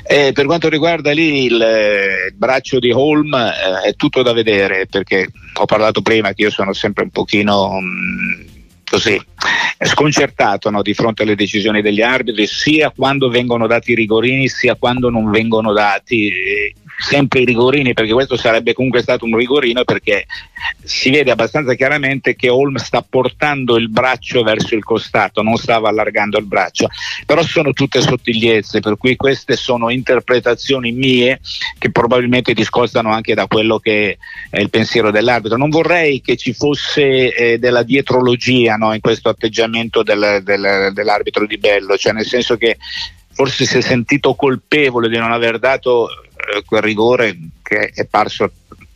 Eh, 0.07 0.31
per 0.33 0.45
quanto 0.45 0.67
riguarda 0.67 1.11
lì 1.11 1.45
il, 1.45 1.53
il 1.53 2.33
braccio 2.35 2.79
di 2.79 2.91
Holm 2.91 3.33
eh, 3.33 3.89
è 3.89 3.95
tutto 3.95 4.21
da 4.21 4.33
vedere 4.33 4.87
perché 4.87 5.29
ho 5.53 5.65
parlato 5.65 6.01
prima 6.01 6.33
che 6.33 6.43
io 6.43 6.49
sono 6.49 6.73
sempre 6.73 7.03
un 7.03 7.09
pochino 7.09 7.79
mh, 7.79 7.85
mm, 7.85 8.45
così 8.89 9.19
sconcertato 9.79 10.69
no, 10.69 10.81
di 10.81 10.93
fronte 10.93 11.23
alle 11.23 11.35
decisioni 11.35 11.81
degli 11.81 12.01
arbitri 12.01 12.47
sia 12.47 12.91
quando 12.91 13.29
vengono 13.29 13.67
dati 13.67 13.91
i 13.91 13.95
rigorini 13.95 14.47
sia 14.47 14.75
quando 14.75 15.09
non 15.09 15.29
vengono 15.31 15.73
dati 15.73 16.31
sempre 16.97 17.41
i 17.41 17.45
rigorini 17.45 17.93
perché 17.93 18.13
questo 18.13 18.37
sarebbe 18.37 18.73
comunque 18.73 19.01
stato 19.01 19.25
un 19.25 19.35
rigorino 19.35 19.83
perché 19.83 20.25
si 20.83 21.09
vede 21.09 21.31
abbastanza 21.31 21.73
chiaramente 21.73 22.35
che 22.35 22.49
Holm 22.49 22.75
sta 22.77 23.05
portando 23.07 23.77
il 23.77 23.89
braccio 23.89 24.43
verso 24.43 24.75
il 24.75 24.83
costato, 24.83 25.41
non 25.41 25.57
stava 25.57 25.89
allargando 25.89 26.37
il 26.37 26.45
braccio, 26.45 26.87
però 27.25 27.43
sono 27.43 27.73
tutte 27.73 28.01
sottigliezze, 28.01 28.79
per 28.79 28.97
cui 28.97 29.15
queste 29.15 29.55
sono 29.55 29.89
interpretazioni 29.89 30.91
mie 30.91 31.39
che 31.77 31.91
probabilmente 31.91 32.53
discostano 32.53 33.11
anche 33.11 33.33
da 33.33 33.47
quello 33.47 33.79
che 33.79 34.17
è 34.49 34.59
il 34.59 34.69
pensiero 34.69 35.11
dell'arbitro. 35.11 35.57
Non 35.57 35.69
vorrei 35.69 36.21
che 36.21 36.35
ci 36.35 36.53
fosse 36.53 37.33
eh, 37.33 37.57
della 37.59 37.83
dietrologia 37.83 38.75
no, 38.75 38.93
in 38.93 39.01
questo 39.01 39.29
atteggiamento 39.29 40.03
del, 40.03 40.41
del, 40.43 40.91
dell'arbitro 40.93 41.45
di 41.45 41.57
Bello, 41.57 41.97
cioè 41.97 42.13
nel 42.13 42.25
senso 42.25 42.57
che 42.57 42.77
forse 43.33 43.65
si 43.65 43.77
è 43.77 43.81
sentito 43.81 44.33
colpevole 44.33 45.09
di 45.09 45.17
non 45.17 45.31
aver 45.31 45.59
dato 45.59 46.07
quel 46.65 46.81
rigore 46.81 47.37
che 47.61 47.91
è 47.93 48.05
parso 48.05 48.51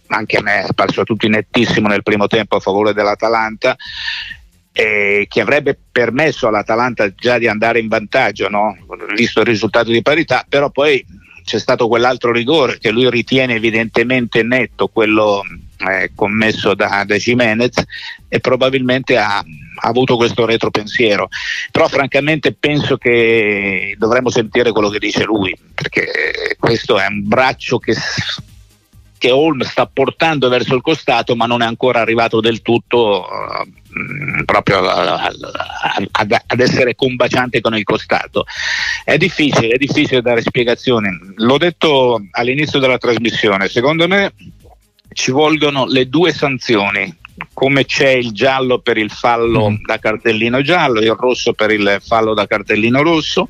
anche 0.07 0.38
a 0.38 0.41
me, 0.41 0.63
è 0.63 0.73
parso 0.73 1.01
a 1.01 1.03
tutti 1.03 1.27
nettissimo 1.27 1.88
nel 1.88 2.03
primo 2.03 2.27
tempo 2.27 2.55
a 2.55 2.59
favore 2.59 2.93
dell'Atalanta 2.93 3.75
eh, 4.71 5.25
che 5.29 5.41
avrebbe 5.41 5.77
permesso 5.91 6.47
all'Atalanta 6.47 7.13
già 7.13 7.38
di 7.38 7.47
andare 7.47 7.79
in 7.79 7.88
vantaggio, 7.88 8.49
no? 8.49 8.77
visto 9.15 9.41
il 9.41 9.45
risultato 9.45 9.91
di 9.91 10.01
parità, 10.01 10.45
però 10.47 10.69
poi 10.69 11.05
c'è 11.43 11.59
stato 11.59 11.88
quell'altro 11.88 12.31
rigore 12.31 12.77
che 12.77 12.91
lui 12.91 13.09
ritiene 13.09 13.55
evidentemente 13.55 14.43
netto, 14.43 14.88
quello 14.88 15.43
eh, 15.87 16.11
commesso 16.13 16.73
da, 16.73 17.03
da 17.05 17.15
Jimenez 17.15 17.83
e 18.27 18.39
probabilmente 18.39 19.17
ha, 19.17 19.37
ha, 19.37 19.45
avuto 19.87 20.17
questo 20.17 20.45
retropensiero. 20.45 21.29
Però 21.71 21.87
francamente 21.87 22.53
penso 22.53 22.97
che 22.97 23.95
dovremmo 23.97 24.29
sentire 24.29 24.71
quello 24.71 24.89
che 24.89 24.99
dice 24.99 25.23
lui, 25.23 25.55
perché 25.73 26.55
questo 26.59 26.99
è 26.99 27.07
un 27.07 27.27
braccio 27.27 27.79
che, 27.79 27.95
che 29.17 29.31
Holm 29.31 29.61
sta 29.61 29.85
portando 29.85 30.49
verso 30.49 30.75
il 30.75 30.81
costato 30.81 31.35
ma 31.35 31.45
non 31.45 31.61
è 31.61 31.65
ancora 31.65 32.01
arrivato 32.01 32.39
del 32.39 32.61
tutto 32.61 33.25
uh, 33.25 34.43
proprio 34.45 34.79
ad 34.79 36.59
essere 36.59 36.95
combaciante 36.95 37.61
con 37.61 37.75
il 37.75 37.83
costato. 37.83 38.45
È 39.03 39.17
difficile, 39.17 39.69
è 39.69 39.77
difficile 39.77 40.21
dare 40.21 40.41
spiegazioni. 40.41 41.09
L'ho 41.35 41.57
detto 41.57 42.21
all'inizio 42.31 42.79
della 42.79 42.97
trasmissione, 42.97 43.67
secondo 43.67 44.07
me 44.07 44.33
ci 45.13 45.31
vogliono 45.31 45.85
le 45.85 46.07
due 46.07 46.31
sanzioni 46.31 47.17
come 47.53 47.85
c'è 47.85 48.09
il 48.09 48.31
giallo 48.31 48.79
per 48.79 48.97
il 48.97 49.11
fallo 49.11 49.71
mm. 49.71 49.85
da 49.85 49.97
cartellino 49.97 50.61
giallo, 50.61 50.99
il 50.99 51.15
rosso 51.17 51.53
per 51.53 51.71
il 51.71 51.99
fallo 52.01 52.33
da 52.33 52.45
cartellino 52.45 53.01
rosso, 53.01 53.47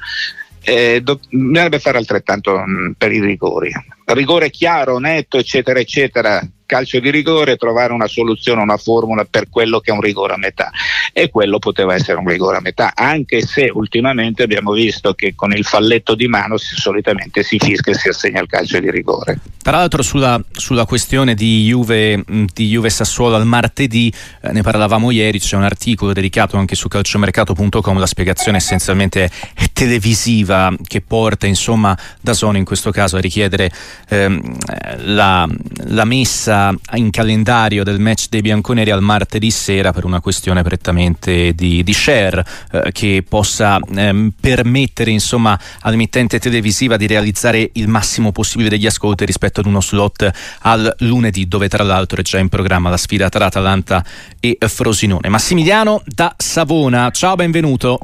eh, 0.61 1.01
do- 1.01 1.19
bisognerebbe 1.29 1.79
fare 1.79 1.97
altrettanto 1.97 2.57
mh, 2.57 2.71
mm, 2.71 2.91
per 2.97 3.11
i 3.11 3.19
rigori. 3.19 3.71
Rigore 4.05 4.49
chiaro, 4.49 4.99
netto, 4.99 5.37
eccetera, 5.37 5.79
eccetera, 5.79 6.41
calcio 6.69 6.99
di 6.99 7.10
rigore 7.10 7.55
trovare 7.55 7.93
una 7.93 8.05
soluzione, 8.05 8.62
una 8.62 8.77
formula 8.77 9.25
per 9.25 9.49
quello 9.49 9.79
che 9.79 9.89
è 9.89 9.93
un 9.93 10.01
rigore 10.01 10.34
a 10.34 10.38
metà 10.38 10.69
e 11.12 11.32
quello 11.32 11.58
poteva 11.58 11.95
essere 11.95 12.19
un 12.19 12.27
rigore 12.27 12.58
a 12.58 12.62
metà, 12.62 12.91
anche 12.93 13.41
se 13.41 13.71
ultimamente 13.73 14.43
abbiamo 14.43 14.71
visto 14.71 15.15
che 15.15 15.34
con 15.34 15.51
il 15.51 15.65
falletto 15.65 16.13
di 16.13 16.27
mano 16.27 16.58
solitamente 16.58 17.41
si 17.41 17.58
fischia 17.58 17.93
e 17.93 17.95
si 17.95 18.10
assegna 18.10 18.39
il 18.39 18.47
calcio 18.47 18.79
di 18.79 18.91
rigore. 18.91 19.39
Tra 19.63 19.77
l'altro 19.77 20.03
sulla, 20.03 20.39
sulla 20.51 20.86
questione 20.86 21.34
di 21.34 21.65
Juve, 21.65 22.23
di 22.53 22.67
Juve 22.67 22.91
Sassuolo 22.91 23.36
al 23.36 23.47
martedì, 23.47 24.13
eh, 24.41 24.51
ne 24.51 24.62
parlavamo 24.62 25.10
ieri, 25.10 25.39
c'è 25.39 25.55
un 25.55 25.63
articolo 25.63 26.13
dedicato 26.13 26.55
anche 26.55 26.75
su 26.75 26.88
calciomercato.com, 26.88 27.97
la 27.97 28.05
spiegazione 28.05 28.58
essenzialmente 28.58 29.25
è 29.55 29.65
televisiva 29.73 30.71
che 30.86 31.01
porta 31.01 31.47
insomma 31.47 31.97
da 32.21 32.34
Zone 32.34 32.60
in 32.60 32.65
questo 32.65 32.91
caso 32.91 33.17
a 33.17 33.19
richiedere 33.19 33.71
ehm, 34.10 34.58
la, 35.05 35.47
la 35.88 36.05
messa 36.05 36.58
in 36.95 37.09
calendario 37.11 37.83
del 37.83 37.99
match 37.99 38.27
dei 38.29 38.41
bianconeri 38.41 38.91
al 38.91 39.01
martedì 39.01 39.51
sera 39.51 39.91
per 39.91 40.05
una 40.05 40.19
questione 40.19 40.63
prettamente 40.63 41.53
di, 41.53 41.83
di 41.83 41.93
share 41.93 42.43
eh, 42.71 42.91
che 42.91 43.23
possa 43.27 43.79
ehm, 43.95 44.31
permettere 44.39 45.11
insomma 45.11 45.57
all'emittente 45.81 46.39
televisiva 46.39 46.97
di 46.97 47.07
realizzare 47.07 47.69
il 47.73 47.87
massimo 47.87 48.31
possibile 48.31 48.69
degli 48.69 48.85
ascolti 48.85 49.25
rispetto 49.25 49.59
ad 49.59 49.65
uno 49.65 49.81
slot 49.81 50.29
al 50.61 50.95
lunedì 50.99 51.47
dove 51.47 51.67
tra 51.67 51.83
l'altro 51.83 52.19
è 52.19 52.23
già 52.23 52.39
in 52.39 52.49
programma 52.49 52.89
la 52.89 52.97
sfida 52.97 53.29
tra 53.29 53.45
Atalanta 53.45 54.03
e 54.39 54.57
Frosinone. 54.59 55.29
Massimiliano 55.29 56.01
da 56.05 56.33
Savona, 56.37 57.09
ciao, 57.11 57.35
benvenuto. 57.35 57.99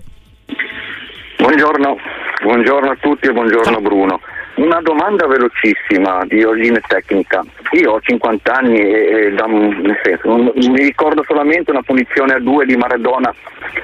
Buongiorno, 1.38 1.96
buongiorno 2.44 2.90
a 2.92 2.98
tutti 3.00 3.28
e 3.28 3.32
buongiorno 3.32 3.82
Bruno. 3.82 4.20
Una 4.56 4.80
domanda 4.82 5.28
velocissima 5.28 6.24
di 6.28 6.44
ordine 6.44 6.80
tecnica. 6.88 7.44
Io 7.72 7.92
ho 7.92 8.00
50 8.00 8.54
anni 8.54 8.80
e, 8.80 9.26
e 9.26 9.32
da, 9.34 9.46
nel 9.48 10.00
senso, 10.02 10.30
non, 10.30 10.52
mi 10.56 10.82
ricordo 10.82 11.24
solamente 11.24 11.72
una 11.72 11.82
punizione 11.82 12.36
a 12.36 12.40
due 12.40 12.66
di 12.66 12.78
Maradona 12.78 13.34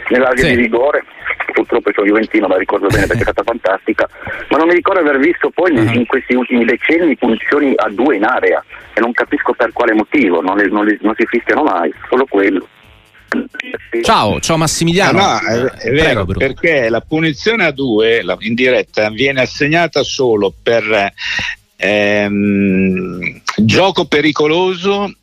nell'area 0.10 0.45
sì. 0.45 0.55
di 0.55 0.62
rigore. 0.62 1.03
Purtroppo 1.51 1.91
sono 1.93 2.07
Juventino, 2.07 2.47
la 2.47 2.57
ricordo 2.57 2.88
bene 2.88 3.05
perché 3.05 3.19
è 3.19 3.31
stata 3.31 3.43
fantastica, 3.43 4.07
ma 4.49 4.57
non 4.57 4.67
mi 4.67 4.73
ricordo 4.73 5.01
aver 5.01 5.19
visto 5.19 5.49
poi 5.49 5.75
uh-huh. 5.75 5.91
in 5.91 6.05
questi 6.05 6.34
ultimi 6.34 6.63
decenni 6.63 7.17
punizioni 7.17 7.73
a 7.75 7.89
due 7.89 8.15
in 8.15 8.23
area 8.23 8.63
e 8.93 9.01
non 9.01 9.12
capisco 9.12 9.51
per 9.51 9.73
quale 9.73 9.93
motivo, 9.93 10.41
non, 10.41 10.55
non, 10.69 10.97
non 11.01 11.13
si 11.17 11.25
fischiano 11.25 11.63
mai, 11.63 11.93
solo 12.07 12.25
quello. 12.29 12.65
Ciao, 14.04 14.39
ciao 14.39 14.58
Massimiliano. 14.58 15.20
Ah, 15.20 15.39
no, 15.41 15.48
è, 15.48 15.72
è 15.72 15.91
vero, 15.91 16.26
Prego, 16.26 16.39
perché 16.39 16.89
la 16.89 17.02
punizione 17.02 17.65
a 17.65 17.72
due 17.72 18.24
la, 18.24 18.36
in 18.39 18.54
diretta 18.54 19.10
viene 19.10 19.41
assegnata 19.41 20.04
solo 20.04 20.54
per 20.62 21.13
ehm, 21.76 23.41
gioco 23.58 24.06
pericoloso 24.06 25.13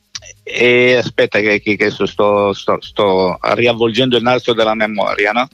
e 0.42 0.94
aspetta 0.94 1.40
che, 1.40 1.60
che, 1.60 1.76
che 1.76 1.90
sto, 1.90 2.06
sto, 2.06 2.54
sto, 2.80 3.38
riavvolgendo 3.40 4.16
il 4.16 4.22
nastro 4.22 4.54
della 4.54 4.74
memoria, 4.74 5.32
no? 5.32 5.48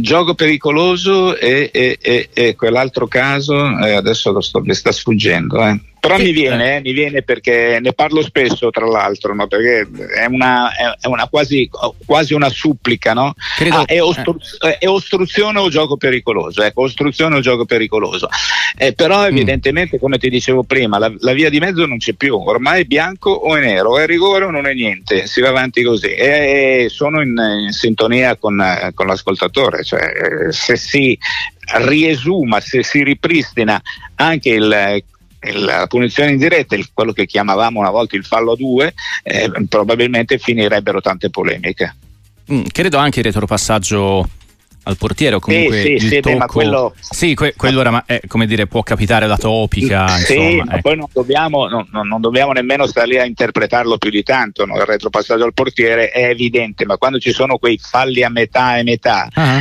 gioco 0.00 0.34
pericoloso 0.34 1.36
e, 1.36 1.70
e, 1.72 1.98
e, 2.00 2.28
e, 2.34 2.54
quell'altro 2.54 3.08
caso 3.08 3.78
eh, 3.78 3.92
adesso 3.92 4.38
sto, 4.42 4.60
mi 4.60 4.74
sta 4.74 4.92
sfuggendo 4.92 5.66
eh. 5.66 5.80
Però 6.00 6.16
mi 6.16 6.32
viene, 6.32 6.76
eh, 6.76 6.80
mi 6.80 6.92
viene 6.92 7.22
perché 7.22 7.78
ne 7.80 7.92
parlo 7.92 8.22
spesso, 8.22 8.70
tra 8.70 8.86
l'altro, 8.86 9.34
no? 9.34 9.46
perché 9.46 9.86
è, 10.14 10.24
una, 10.24 10.70
è 10.98 11.06
una 11.06 11.28
quasi, 11.28 11.68
quasi, 12.06 12.32
una 12.32 12.48
supplica, 12.48 13.12
no? 13.12 13.34
ah, 13.70 13.84
è, 13.84 14.00
ostru- 14.00 14.42
eh. 14.64 14.78
è, 14.78 14.88
ostruzione 14.88 15.58
o 15.58 15.68
gioco 15.68 15.98
pericoloso? 15.98 16.62
Ecco, 16.62 16.82
ostruzione 16.82 17.36
o 17.36 17.40
gioco 17.40 17.66
pericoloso. 17.66 18.28
Eh, 18.78 18.94
però 18.94 19.22
mm. 19.22 19.26
evidentemente, 19.26 19.98
come 19.98 20.16
ti 20.16 20.30
dicevo 20.30 20.62
prima, 20.62 20.98
la, 20.98 21.12
la, 21.18 21.32
via 21.32 21.50
di 21.50 21.58
mezzo 21.58 21.84
non 21.84 21.98
c'è 21.98 22.14
più, 22.14 22.34
ormai 22.34 22.82
è 22.82 22.84
bianco 22.84 23.30
o 23.30 23.54
è 23.56 23.60
nero, 23.60 23.98
è 23.98 24.06
rigore 24.06 24.46
o 24.46 24.50
non 24.50 24.66
è 24.66 24.72
niente, 24.72 25.26
si 25.26 25.42
va 25.42 25.48
avanti 25.48 25.82
così. 25.82 26.14
E, 26.14 26.86
sono 26.88 27.20
in, 27.20 27.36
in 27.66 27.72
sintonia 27.72 28.36
con, 28.36 28.58
con 28.94 29.06
l'ascoltatore, 29.06 29.84
cioè 29.84 30.48
se 30.50 30.76
si 30.76 31.18
riesuma, 31.78 32.60
se 32.60 32.82
si 32.82 33.04
ripristina 33.04 33.80
anche 34.16 34.50
il 34.50 35.02
la 35.52 35.86
punizione 35.86 36.32
indiretta, 36.32 36.76
quello 36.92 37.12
che 37.12 37.26
chiamavamo 37.26 37.78
una 37.78 37.90
volta 37.90 38.16
il 38.16 38.24
fallo 38.24 38.54
2, 38.54 38.94
eh, 39.22 39.50
probabilmente 39.68 40.38
finirebbero 40.38 41.00
tante 41.00 41.30
polemiche. 41.30 41.96
Mm, 42.52 42.64
credo 42.72 42.98
anche 42.98 43.20
il 43.20 43.26
retropassaggio 43.26 44.28
al 44.84 44.96
portiere 44.96 45.36
o 45.36 45.40
comunque 45.40 45.82
sì, 45.82 45.92
il 45.92 46.00
sì, 46.00 46.20
tocco... 46.20 46.38
beh, 46.38 46.46
quello... 46.46 46.94
sì 46.98 47.34
que- 47.34 47.54
quello 47.56 47.80
era, 47.80 48.02
eh, 48.06 48.22
come 48.26 48.46
dire, 48.46 48.66
può 48.66 48.82
capitare 48.82 49.26
la 49.26 49.36
topica 49.36 50.08
sì, 50.08 50.34
insomma, 50.34 50.64
ma 50.64 50.72
ecco. 50.72 50.80
poi 50.80 50.96
non 50.96 51.06
dobbiamo, 51.12 51.68
no, 51.68 51.86
no, 51.90 52.02
non 52.02 52.20
dobbiamo, 52.20 52.52
nemmeno 52.52 52.86
stare 52.86 53.06
lì 53.06 53.18
a 53.18 53.24
interpretarlo 53.26 53.98
più 53.98 54.10
di 54.10 54.22
tanto 54.22 54.64
no? 54.64 54.76
il 54.76 54.84
retropassaggio 54.84 55.44
al 55.44 55.52
portiere 55.52 56.10
è 56.10 56.24
evidente 56.28 56.86
ma 56.86 56.96
quando 56.96 57.18
ci 57.18 57.32
sono 57.32 57.58
quei 57.58 57.78
falli 57.78 58.22
a 58.22 58.30
metà 58.30 58.78
e 58.78 58.82
metà 58.82 59.28
Ah, 59.34 59.60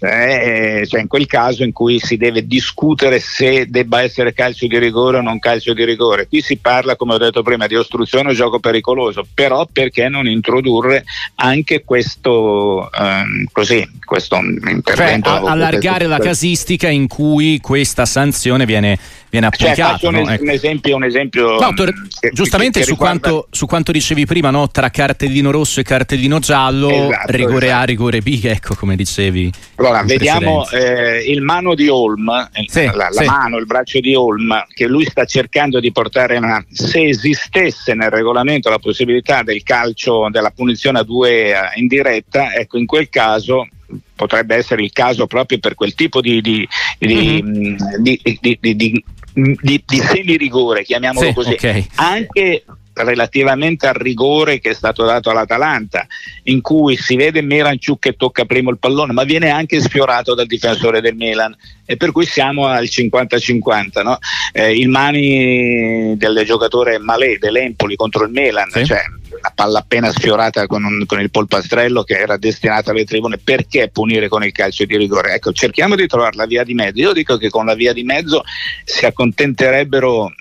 eh, 0.00 0.86
cioè 0.88 1.00
in 1.00 1.06
quel 1.08 1.26
caso 1.26 1.62
in 1.62 1.72
cui 1.72 1.98
si 2.00 2.16
deve 2.16 2.46
discutere 2.46 3.18
se 3.20 3.66
debba 3.68 4.02
essere 4.02 4.32
calcio 4.32 4.66
di 4.66 4.78
rigore 4.78 5.18
o 5.18 5.20
non 5.22 5.38
calcio 5.38 5.74
di 5.74 5.84
rigore. 5.84 6.26
Qui 6.26 6.40
si 6.40 6.56
parla, 6.56 6.96
come 6.96 7.14
ho 7.14 7.18
detto 7.18 7.42
prima, 7.42 7.66
di 7.66 7.74
ostruzione 7.76 8.30
o 8.30 8.32
gioco 8.34 8.58
pericoloso, 8.60 9.26
però 9.32 9.66
perché 9.70 10.08
non 10.08 10.26
introdurre 10.26 11.04
anche 11.36 11.84
questo, 11.84 12.90
ehm, 12.92 13.44
così, 13.52 13.86
questo 14.04 14.36
cioè, 14.36 14.70
intervento? 14.72 15.28
a- 15.30 15.50
allargare 15.50 16.06
la 16.06 16.18
casistica 16.18 16.88
in 16.88 17.06
cui 17.06 17.58
questa 17.60 18.06
sanzione 18.06 18.64
viene, 18.66 18.98
viene 19.28 19.48
Cioè, 19.50 19.68
applicata 19.70 19.92
faccio 19.92 20.08
un, 20.08 20.14
no? 20.14 20.30
es- 20.30 20.40
un 20.40 20.50
esempio, 20.50 20.96
un 20.96 21.04
esempio 21.04 21.58
No, 21.58 21.72
Tor- 21.74 21.92
mm, 21.94 22.04
che- 22.20 22.30
giustamente 22.32 22.78
che 22.80 22.84
su, 22.86 22.92
riguarda- 22.92 23.20
quanto, 23.20 23.46
su 23.50 23.66
quanto 23.66 23.92
dicevi 23.92 24.26
prima, 24.26 24.50
no? 24.50 24.68
tra 24.68 24.90
cartellino 24.90 25.50
rosso 25.50 25.80
e 25.80 25.82
cartellino 25.82 26.38
giallo, 26.38 26.88
Esatto, 26.90 27.32
rigore 27.32 27.66
A, 27.66 27.68
esatto. 27.76 27.86
rigore 27.86 28.20
B, 28.20 28.40
ecco 28.44 28.74
come 28.74 28.96
dicevi. 28.96 29.50
Allora, 29.90 30.02
vediamo 30.04 30.68
eh, 30.70 31.24
il 31.30 31.42
mano 31.42 31.74
di 31.74 31.88
Holm, 31.88 32.28
eh, 32.52 32.64
Sì, 32.68 32.84
la, 32.86 32.92
la 32.92 33.10
sì. 33.10 33.24
mano, 33.24 33.56
il 33.58 33.66
braccio 33.66 34.00
di 34.00 34.14
Holm, 34.14 34.64
che 34.72 34.86
lui 34.86 35.04
sta 35.04 35.24
cercando 35.24 35.80
di 35.80 35.90
portare 35.92 36.36
una, 36.36 36.64
se 36.70 37.08
esistesse 37.08 37.94
nel 37.94 38.10
regolamento 38.10 38.68
la 38.70 38.78
possibilità 38.78 39.42
del 39.42 39.62
calcio, 39.62 40.28
della 40.30 40.50
punizione 40.50 41.00
a 41.00 41.02
due 41.02 41.50
eh, 41.50 41.54
in 41.76 41.86
diretta, 41.86 42.54
ecco 42.54 42.78
in 42.78 42.86
quel 42.86 43.08
caso 43.08 43.66
potrebbe 44.14 44.54
essere 44.54 44.82
il 44.82 44.92
caso 44.92 45.26
proprio 45.26 45.58
per 45.58 45.74
quel 45.74 45.94
tipo 45.94 46.20
di, 46.20 46.40
di, 46.40 46.68
di, 46.98 47.42
Mhm. 47.42 47.48
mh, 47.72 48.02
di, 48.02 48.20
di, 48.22 48.38
di, 48.60 48.76
di, 48.76 49.04
di- 49.34 49.82
di 49.86 49.98
semirigore, 49.98 50.82
chiamiamolo 50.84 51.28
Sì, 51.28 51.32
così, 51.34 51.52
ok. 51.52 51.84
anche 51.96 52.64
relativamente 53.04 53.86
al 53.86 53.94
rigore 53.94 54.58
che 54.60 54.70
è 54.70 54.74
stato 54.74 55.04
dato 55.04 55.30
all'Atalanta, 55.30 56.06
in 56.44 56.60
cui 56.60 56.96
si 56.96 57.16
vede 57.16 57.42
Meranciuk 57.42 57.98
che 57.98 58.16
tocca 58.16 58.44
primo 58.44 58.70
il 58.70 58.78
pallone, 58.78 59.12
ma 59.12 59.24
viene 59.24 59.50
anche 59.50 59.80
sfiorato 59.80 60.34
dal 60.34 60.46
difensore 60.46 61.00
del 61.00 61.14
Milan 61.14 61.54
e 61.84 61.96
per 61.96 62.12
cui 62.12 62.24
siamo 62.26 62.66
al 62.66 62.84
50-50. 62.84 64.02
No? 64.02 64.18
Eh, 64.52 64.76
il 64.76 64.88
mani 64.88 66.16
del 66.16 66.42
giocatore 66.44 66.98
Malé 66.98 67.38
dell'Empoli 67.38 67.96
contro 67.96 68.24
il 68.24 68.30
Milan, 68.30 68.70
Sì. 68.70 68.84
cioè 68.84 69.02
la 69.42 69.52
palla 69.54 69.78
appena 69.78 70.10
sfiorata 70.10 70.66
con, 70.66 70.84
un- 70.84 71.06
con 71.06 71.20
il 71.20 71.30
polpastrello 71.30 72.02
che 72.02 72.18
era 72.18 72.36
destinata 72.36 72.90
alle 72.90 73.04
tribune, 73.04 73.38
perché 73.38 73.88
punire 73.88 74.28
con 74.28 74.44
il 74.44 74.52
calcio 74.52 74.84
di 74.84 74.96
rigore? 74.96 75.34
Ecco, 75.34 75.52
cerchiamo 75.52 75.94
di 75.96 76.06
trovare 76.06 76.36
la 76.36 76.46
via 76.46 76.62
di 76.64 76.74
mezzo. 76.74 77.00
Io 77.00 77.12
dico 77.12 77.36
che 77.36 77.48
con 77.48 77.64
la 77.66 77.74
via 77.74 77.92
di 77.92 78.02
mezzo 78.02 78.42
si 78.84 79.06
accontenterebbero 79.06 80.32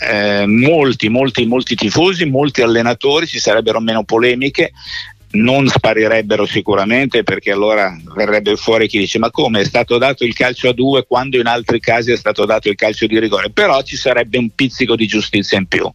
eh, 0.00 0.46
molti, 0.46 1.08
molti, 1.08 1.46
molti 1.46 1.74
tifosi, 1.74 2.24
molti 2.24 2.62
allenatori, 2.62 3.26
ci 3.26 3.38
sarebbero 3.38 3.80
meno 3.80 4.04
polemiche, 4.04 4.72
non 5.34 5.66
sparirebbero 5.66 6.46
sicuramente 6.46 7.22
perché 7.22 7.50
allora 7.50 7.96
verrebbe 8.14 8.56
fuori 8.56 8.86
chi 8.86 8.98
dice 8.98 9.18
ma 9.18 9.30
come 9.30 9.60
è 9.60 9.64
stato 9.64 9.98
dato 9.98 10.24
il 10.24 10.32
calcio 10.32 10.68
a 10.68 10.72
due 10.72 11.04
quando 11.06 11.38
in 11.38 11.46
altri 11.46 11.80
casi 11.80 12.12
è 12.12 12.16
stato 12.16 12.44
dato 12.44 12.68
il 12.68 12.76
calcio 12.76 13.06
di 13.06 13.18
rigore, 13.18 13.50
però 13.50 13.82
ci 13.82 13.96
sarebbe 13.96 14.38
un 14.38 14.50
pizzico 14.54 14.96
di 14.96 15.06
giustizia 15.06 15.58
in 15.58 15.66
più. 15.66 15.90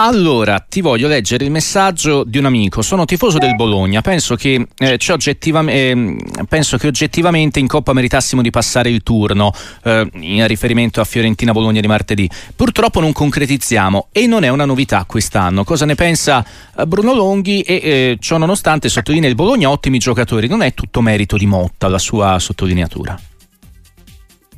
Allora, 0.00 0.60
ti 0.60 0.80
voglio 0.80 1.08
leggere 1.08 1.44
il 1.44 1.50
messaggio 1.50 2.22
di 2.22 2.38
un 2.38 2.44
amico. 2.44 2.82
Sono 2.82 3.04
tifoso 3.04 3.38
del 3.38 3.56
Bologna. 3.56 4.00
Penso 4.00 4.36
che, 4.36 4.68
eh, 4.78 4.98
oggettivam- 5.08 5.68
ehm, 5.68 6.16
penso 6.48 6.76
che 6.76 6.86
oggettivamente 6.86 7.58
in 7.58 7.66
Coppa 7.66 7.92
meritassimo 7.92 8.40
di 8.40 8.50
passare 8.50 8.90
il 8.90 9.02
turno, 9.02 9.50
eh, 9.82 10.08
in 10.20 10.46
riferimento 10.46 11.00
a 11.00 11.04
Fiorentina-Bologna 11.04 11.80
di 11.80 11.88
martedì. 11.88 12.30
Purtroppo 12.54 13.00
non 13.00 13.10
concretizziamo 13.10 14.06
e 14.12 14.28
non 14.28 14.44
è 14.44 14.48
una 14.50 14.64
novità 14.64 15.04
quest'anno. 15.04 15.64
Cosa 15.64 15.84
ne 15.84 15.96
pensa 15.96 16.46
eh, 16.76 16.86
Bruno 16.86 17.12
Longhi? 17.12 17.62
E 17.62 17.74
eh, 17.74 18.16
ciò 18.20 18.36
nonostante 18.36 18.88
sottolinea 18.88 19.28
il 19.28 19.34
Bologna 19.34 19.68
ottimi 19.68 19.98
giocatori. 19.98 20.46
Non 20.46 20.62
è 20.62 20.74
tutto 20.74 21.00
merito 21.00 21.36
di 21.36 21.46
Motta 21.46 21.88
la 21.88 21.98
sua 21.98 22.38
sottolineatura. 22.38 23.18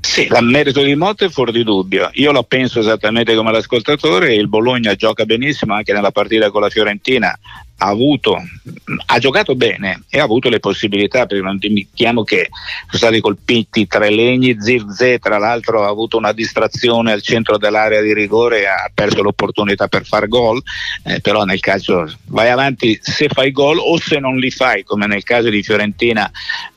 Sì, 0.00 0.26
la 0.28 0.40
merito 0.40 0.82
di 0.82 0.94
Motta 0.94 1.26
è 1.26 1.28
fuori 1.28 1.52
di 1.52 1.62
dubbio. 1.62 2.10
Io 2.14 2.32
lo 2.32 2.42
penso 2.42 2.80
esattamente 2.80 3.34
come 3.34 3.52
l'ascoltatore. 3.52 4.34
Il 4.34 4.48
Bologna 4.48 4.94
gioca 4.94 5.24
benissimo 5.24 5.74
anche 5.74 5.92
nella 5.92 6.10
partita 6.10 6.50
con 6.50 6.62
la 6.62 6.70
Fiorentina. 6.70 7.38
Ha, 7.82 7.86
avuto, 7.86 8.36
ha 9.06 9.18
giocato 9.18 9.54
bene 9.54 10.02
e 10.10 10.18
ha 10.18 10.22
avuto 10.22 10.50
le 10.50 10.60
possibilità, 10.60 11.24
perché 11.24 11.42
non 11.42 11.56
dimentichiamo 11.56 12.24
che 12.24 12.48
sono 12.86 12.98
stati 12.98 13.20
colpiti 13.20 13.86
tre 13.86 14.10
legni. 14.10 14.60
Zirze, 14.60 15.18
tra 15.18 15.38
l'altro, 15.38 15.84
ha 15.84 15.88
avuto 15.88 16.16
una 16.16 16.32
distrazione 16.32 17.12
al 17.12 17.22
centro 17.22 17.56
dell'area 17.56 18.00
di 18.00 18.12
rigore 18.12 18.66
ha 18.66 18.90
perso 18.92 19.22
l'opportunità 19.22 19.86
per 19.86 20.04
far 20.04 20.28
gol. 20.28 20.62
Eh, 21.04 21.20
però 21.20 21.44
nel 21.44 21.60
calcio 21.60 22.10
vai 22.26 22.48
avanti 22.48 22.98
se 23.00 23.28
fai 23.28 23.52
gol 23.52 23.78
o 23.78 23.98
se 23.98 24.18
non 24.18 24.36
li 24.38 24.50
fai, 24.50 24.82
come 24.82 25.06
nel 25.06 25.22
caso 25.22 25.48
di 25.48 25.62
Fiorentina 25.62 26.30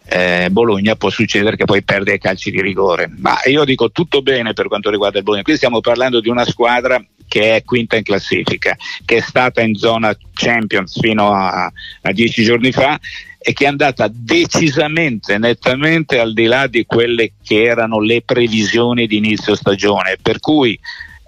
eh, 0.05 0.49
Bologna 0.51 0.95
può 0.95 1.09
succedere 1.09 1.55
che 1.55 1.65
poi 1.65 1.83
perde 1.83 2.13
i 2.13 2.19
calci 2.19 2.51
di 2.51 2.61
rigore. 2.61 3.11
Ma 3.17 3.39
io 3.45 3.63
dico 3.65 3.91
tutto 3.91 4.21
bene 4.21 4.53
per 4.53 4.67
quanto 4.67 4.89
riguarda 4.89 5.17
il 5.17 5.23
Bologna. 5.23 5.43
Qui 5.43 5.55
stiamo 5.55 5.81
parlando 5.81 6.19
di 6.19 6.29
una 6.29 6.45
squadra 6.45 7.03
che 7.27 7.55
è 7.55 7.63
quinta 7.63 7.95
in 7.95 8.03
classifica, 8.03 8.75
che 9.05 9.17
è 9.17 9.21
stata 9.21 9.61
in 9.61 9.75
zona 9.75 10.15
Champions 10.33 10.99
fino 10.99 11.31
a, 11.31 11.71
a 12.01 12.11
dieci 12.11 12.43
giorni 12.43 12.71
fa 12.71 12.99
e 13.39 13.53
che 13.53 13.65
è 13.65 13.67
andata 13.67 14.09
decisamente, 14.11 15.37
nettamente 15.37 16.19
al 16.19 16.33
di 16.33 16.45
là 16.45 16.67
di 16.67 16.85
quelle 16.85 17.33
che 17.43 17.63
erano 17.63 17.99
le 17.99 18.21
previsioni 18.21 19.07
di 19.07 19.17
inizio 19.17 19.55
stagione. 19.55 20.17
Per 20.21 20.39
cui 20.39 20.79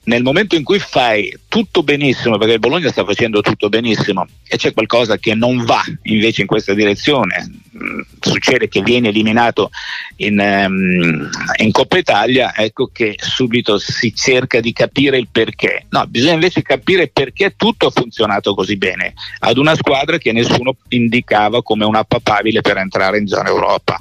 nel 0.05 0.23
momento 0.23 0.55
in 0.55 0.63
cui 0.63 0.79
fai 0.79 1.33
tutto 1.47 1.83
benissimo, 1.83 2.37
perché 2.37 2.53
il 2.53 2.59
Bologna 2.59 2.89
sta 2.89 3.05
facendo 3.05 3.41
tutto 3.41 3.69
benissimo 3.69 4.25
e 4.47 4.57
c'è 4.57 4.73
qualcosa 4.73 5.17
che 5.17 5.33
non 5.35 5.63
va 5.63 5.81
invece 6.03 6.41
in 6.41 6.47
questa 6.47 6.73
direzione, 6.73 7.61
mh, 7.71 8.01
succede 8.19 8.67
che 8.67 8.81
viene 8.81 9.09
eliminato 9.09 9.69
in, 10.17 10.39
um, 10.39 11.29
in, 11.57 11.71
Coppa 11.71 11.97
Italia, 11.97 12.55
ecco 12.55 12.89
che 12.91 13.15
subito 13.17 13.77
si 13.77 14.13
cerca 14.13 14.59
di 14.59 14.73
capire 14.73 15.17
il 15.17 15.27
perché. 15.31 15.85
No, 15.89 16.05
bisogna 16.07 16.33
invece 16.33 16.61
capire 16.61 17.07
perché 17.07 17.55
tutto 17.55 17.87
ha 17.87 17.91
funzionato 17.91 18.53
così 18.53 18.77
bene 18.77 19.13
ad 19.39 19.57
una 19.57 19.75
squadra 19.75 20.17
che 20.17 20.31
nessuno 20.31 20.75
indicava 20.89 21.63
come 21.63 21.85
una 21.85 22.03
papabile 22.03 22.61
per 22.61 22.77
entrare 22.77 23.17
in 23.17 23.27
zona 23.27 23.49
Europa. 23.49 23.99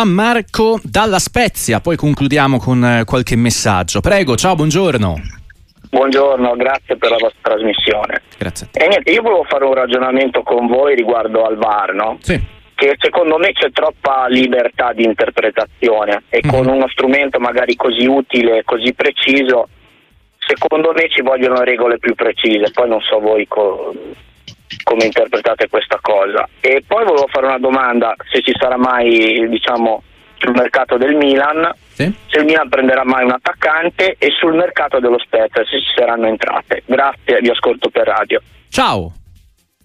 Gianmarco 0.00 0.78
dalla 0.84 1.18
Spezia, 1.18 1.80
poi 1.80 1.96
concludiamo 1.96 2.58
con 2.60 2.84
eh, 2.84 3.02
qualche 3.04 3.34
messaggio. 3.34 3.98
Prego, 4.00 4.36
ciao, 4.36 4.54
buongiorno. 4.54 5.20
Buongiorno, 5.90 6.54
grazie 6.54 6.96
per 6.96 7.10
la 7.10 7.16
vostra 7.18 7.40
trasmissione. 7.56 8.22
Grazie. 8.38 8.68
E 8.70 8.86
niente, 8.86 9.10
io 9.10 9.20
volevo 9.20 9.42
fare 9.48 9.64
un 9.64 9.74
ragionamento 9.74 10.42
con 10.44 10.68
voi 10.68 10.94
riguardo 10.94 11.42
al 11.44 11.56
VAR, 11.56 11.92
no? 11.94 12.18
Sì. 12.20 12.40
Che 12.72 12.94
secondo 13.00 13.36
me 13.38 13.50
c'è 13.50 13.72
troppa 13.72 14.26
libertà 14.28 14.92
di 14.92 15.02
interpretazione 15.02 16.22
e 16.28 16.38
Mhm. 16.44 16.50
con 16.52 16.68
uno 16.68 16.86
strumento 16.86 17.40
magari 17.40 17.74
così 17.74 18.06
utile 18.06 18.58
e 18.58 18.62
così 18.62 18.94
preciso, 18.94 19.66
secondo 20.38 20.92
me 20.94 21.08
ci 21.10 21.20
vogliono 21.22 21.64
regole 21.64 21.98
più 21.98 22.14
precise. 22.14 22.70
Poi 22.72 22.88
non 22.88 23.00
so 23.00 23.18
voi 23.18 23.44
co- 23.48 23.92
come 24.82 25.04
interpretate 25.04 25.68
questa 25.68 25.98
cosa. 26.00 26.48
E 26.60 26.82
poi 26.86 27.04
volevo 27.04 27.26
fare 27.30 27.46
una 27.46 27.58
domanda, 27.58 28.14
se 28.30 28.40
ci 28.42 28.52
sarà 28.58 28.76
mai, 28.76 29.48
diciamo, 29.48 30.02
sul 30.38 30.52
mercato 30.52 30.96
del 30.96 31.14
Milan, 31.16 31.70
Sì. 31.92 32.10
se 32.28 32.38
il 32.38 32.44
Milan 32.46 32.68
prenderà 32.68 33.04
mai 33.04 33.24
un 33.24 33.32
attaccante 33.32 34.16
e 34.18 34.30
sul 34.30 34.54
mercato 34.54 34.98
dello 35.00 35.18
Spezia 35.18 35.64
se 35.64 35.78
ci 35.80 35.92
saranno 35.94 36.26
entrate. 36.28 36.82
Grazie, 36.86 37.40
vi 37.40 37.50
ascolto 37.50 37.90
per 37.90 38.06
radio. 38.06 38.40
Ciao, 38.70 39.12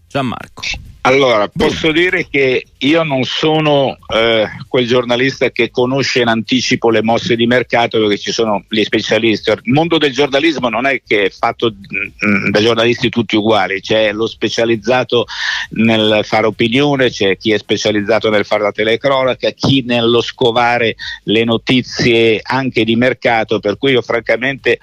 Gianmarco. 0.07 0.61
Allora, 1.05 1.47
posso 1.47 1.91
dire 1.91 2.27
che 2.27 2.65
io 2.79 3.03
non 3.03 3.25
sono 3.25 3.95
eh, 4.11 4.47
quel 4.67 4.87
giornalista 4.87 5.51
che 5.51 5.69
conosce 5.69 6.21
in 6.21 6.27
anticipo 6.27 6.89
le 6.89 7.03
mosse 7.03 7.35
di 7.35 7.45
mercato 7.45 7.99
perché 7.99 8.17
ci 8.17 8.31
sono 8.31 8.63
gli 8.67 8.83
specialisti. 8.83 9.51
Il 9.51 9.71
mondo 9.71 9.99
del 9.99 10.11
giornalismo 10.11 10.67
non 10.67 10.87
è 10.87 11.03
che 11.05 11.25
è 11.25 11.29
fatto 11.29 11.71
mm, 11.71 12.49
da 12.49 12.59
giornalisti 12.59 13.09
tutti 13.09 13.35
uguali, 13.35 13.81
c'è 13.81 14.11
lo 14.13 14.25
specializzato 14.25 15.25
nel 15.73 16.21
fare 16.23 16.47
opinione, 16.47 17.11
c'è 17.11 17.37
chi 17.37 17.51
è 17.51 17.59
specializzato 17.59 18.31
nel 18.31 18.43
fare 18.43 18.63
la 18.63 18.71
telecronaca, 18.71 19.51
chi 19.51 19.83
nello 19.85 20.21
scovare 20.21 20.95
le 21.25 21.43
notizie 21.43 22.39
anche 22.41 22.83
di 22.83 22.95
mercato, 22.95 23.59
per 23.59 23.77
cui 23.77 23.91
io 23.91 24.01
francamente 24.01 24.79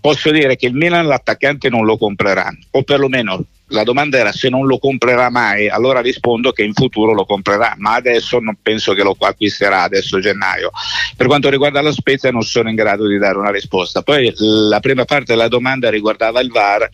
posso 0.00 0.30
dire 0.30 0.56
che 0.56 0.68
il 0.68 0.74
Milan 0.74 1.06
l'attaccante 1.06 1.68
non 1.68 1.84
lo 1.84 1.98
comprerà, 1.98 2.50
o 2.70 2.82
perlomeno 2.82 3.44
la 3.68 3.82
domanda 3.82 4.18
era 4.18 4.32
se 4.32 4.48
non 4.48 4.66
lo 4.66 4.78
comprerà 4.78 5.28
mai, 5.30 5.68
allora 5.68 6.00
rispondo 6.00 6.52
che 6.52 6.62
in 6.62 6.72
futuro 6.72 7.12
lo 7.12 7.24
comprerà, 7.24 7.74
ma 7.78 7.94
adesso 7.94 8.38
non 8.38 8.56
penso 8.62 8.92
che 8.92 9.02
lo 9.02 9.16
acquisterà 9.18 9.82
adesso 9.82 10.20
gennaio. 10.20 10.70
Per 11.16 11.26
quanto 11.26 11.48
riguarda 11.48 11.82
la 11.82 11.92
Spezia 11.92 12.30
non 12.30 12.42
sono 12.42 12.68
in 12.68 12.76
grado 12.76 13.08
di 13.08 13.18
dare 13.18 13.38
una 13.38 13.50
risposta. 13.50 14.02
Poi 14.02 14.32
la 14.36 14.80
prima 14.80 15.04
parte 15.04 15.32
della 15.32 15.48
domanda 15.48 15.90
riguardava 15.90 16.40
il 16.40 16.50
VAR, 16.50 16.88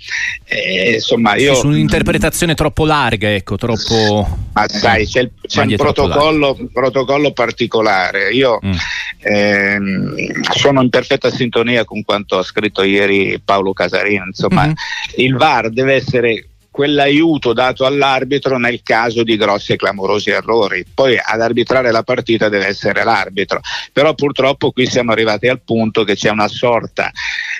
eh, 0.45 0.95
insomma 0.95 1.35
io... 1.37 1.55
Su 1.55 1.67
un'interpretazione 1.67 2.55
troppo 2.55 2.87
larga, 2.87 3.33
ecco, 3.33 3.57
troppo... 3.57 4.39
Ma 4.55 4.69
sai, 4.69 5.07
c'è, 5.07 5.21
il, 5.21 5.31
c'è 5.47 5.63
un 5.63 5.77
protocollo, 5.77 6.59
protocollo, 6.73 7.33
particolare. 7.33 8.31
Io 8.31 8.59
mm. 8.65 8.73
ehm, 9.21 10.43
sono 10.53 10.83
in 10.83 10.91
perfetta 10.91 11.31
sintonia 11.31 11.85
con 11.85 12.03
quanto 12.03 12.39
ha 12.39 12.43
scritto 12.43 12.83
ieri 12.83 13.41
Paolo 13.45 13.73
Casarino, 13.73 14.25
insomma 14.27 14.65
mm-hmm. 14.65 14.75
il 15.17 15.37
VAR 15.37 15.71
deve 15.71 15.95
essere 15.95 16.47
quell'aiuto 16.73 17.53
dato 17.53 17.85
all'arbitro 17.85 18.59
nel 18.59 18.83
caso 18.83 19.23
di 19.23 19.37
grossi 19.37 19.73
e 19.73 19.77
clamorosi 19.77 20.31
errori. 20.31 20.85
Poi 20.93 21.17
ad 21.23 21.41
arbitrare 21.41 21.93
la 21.93 22.03
partita 22.03 22.49
deve 22.49 22.67
essere 22.67 23.05
l'arbitro, 23.05 23.61
però 23.93 24.15
purtroppo 24.15 24.73
qui 24.73 24.87
siamo 24.87 25.13
arrivati 25.13 25.47
al 25.47 25.61
punto 25.61 26.03
che 26.03 26.17
c'è 26.17 26.31
una 26.31 26.49
sorta 26.49 27.13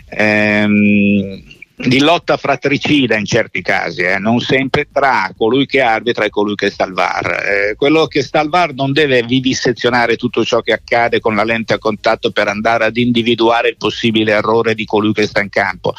ehm, 0.09 1.61
di 1.87 1.99
lotta 1.99 2.37
fratricida 2.37 3.17
in 3.17 3.25
certi 3.25 3.61
casi, 3.61 4.03
eh, 4.03 4.19
non 4.19 4.41
sempre 4.41 4.87
tra 4.93 5.33
colui 5.37 5.67
che 5.67 5.81
arbitra 5.81 6.25
e 6.25 6.31
colui 6.31 6.55
che 6.55 6.71
sta 6.71 6.85
al 6.85 6.93
VAR. 6.93 7.45
Eh, 7.45 7.75
quello 7.77 8.07
che 8.07 8.23
sta 8.23 8.41
al 8.41 8.49
VAR 8.49 8.73
non 8.75 8.93
deve 8.93 9.23
vivisezionare 9.23 10.17
tutto 10.17 10.45
ciò 10.45 10.61
che 10.61 10.73
accade 10.73 11.21
con 11.21 11.35
la 11.35 11.45
lente 11.45 11.75
a 11.75 11.79
contatto 11.79 12.31
per 12.31 12.49
andare 12.49 12.85
ad 12.85 12.97
individuare 12.97 13.71
il 13.71 13.77
possibile 13.77 14.33
errore 14.33 14.75
di 14.75 14.85
colui 14.85 15.13
che 15.13 15.27
sta 15.27 15.41
in 15.41 15.49
campo. 15.49 15.95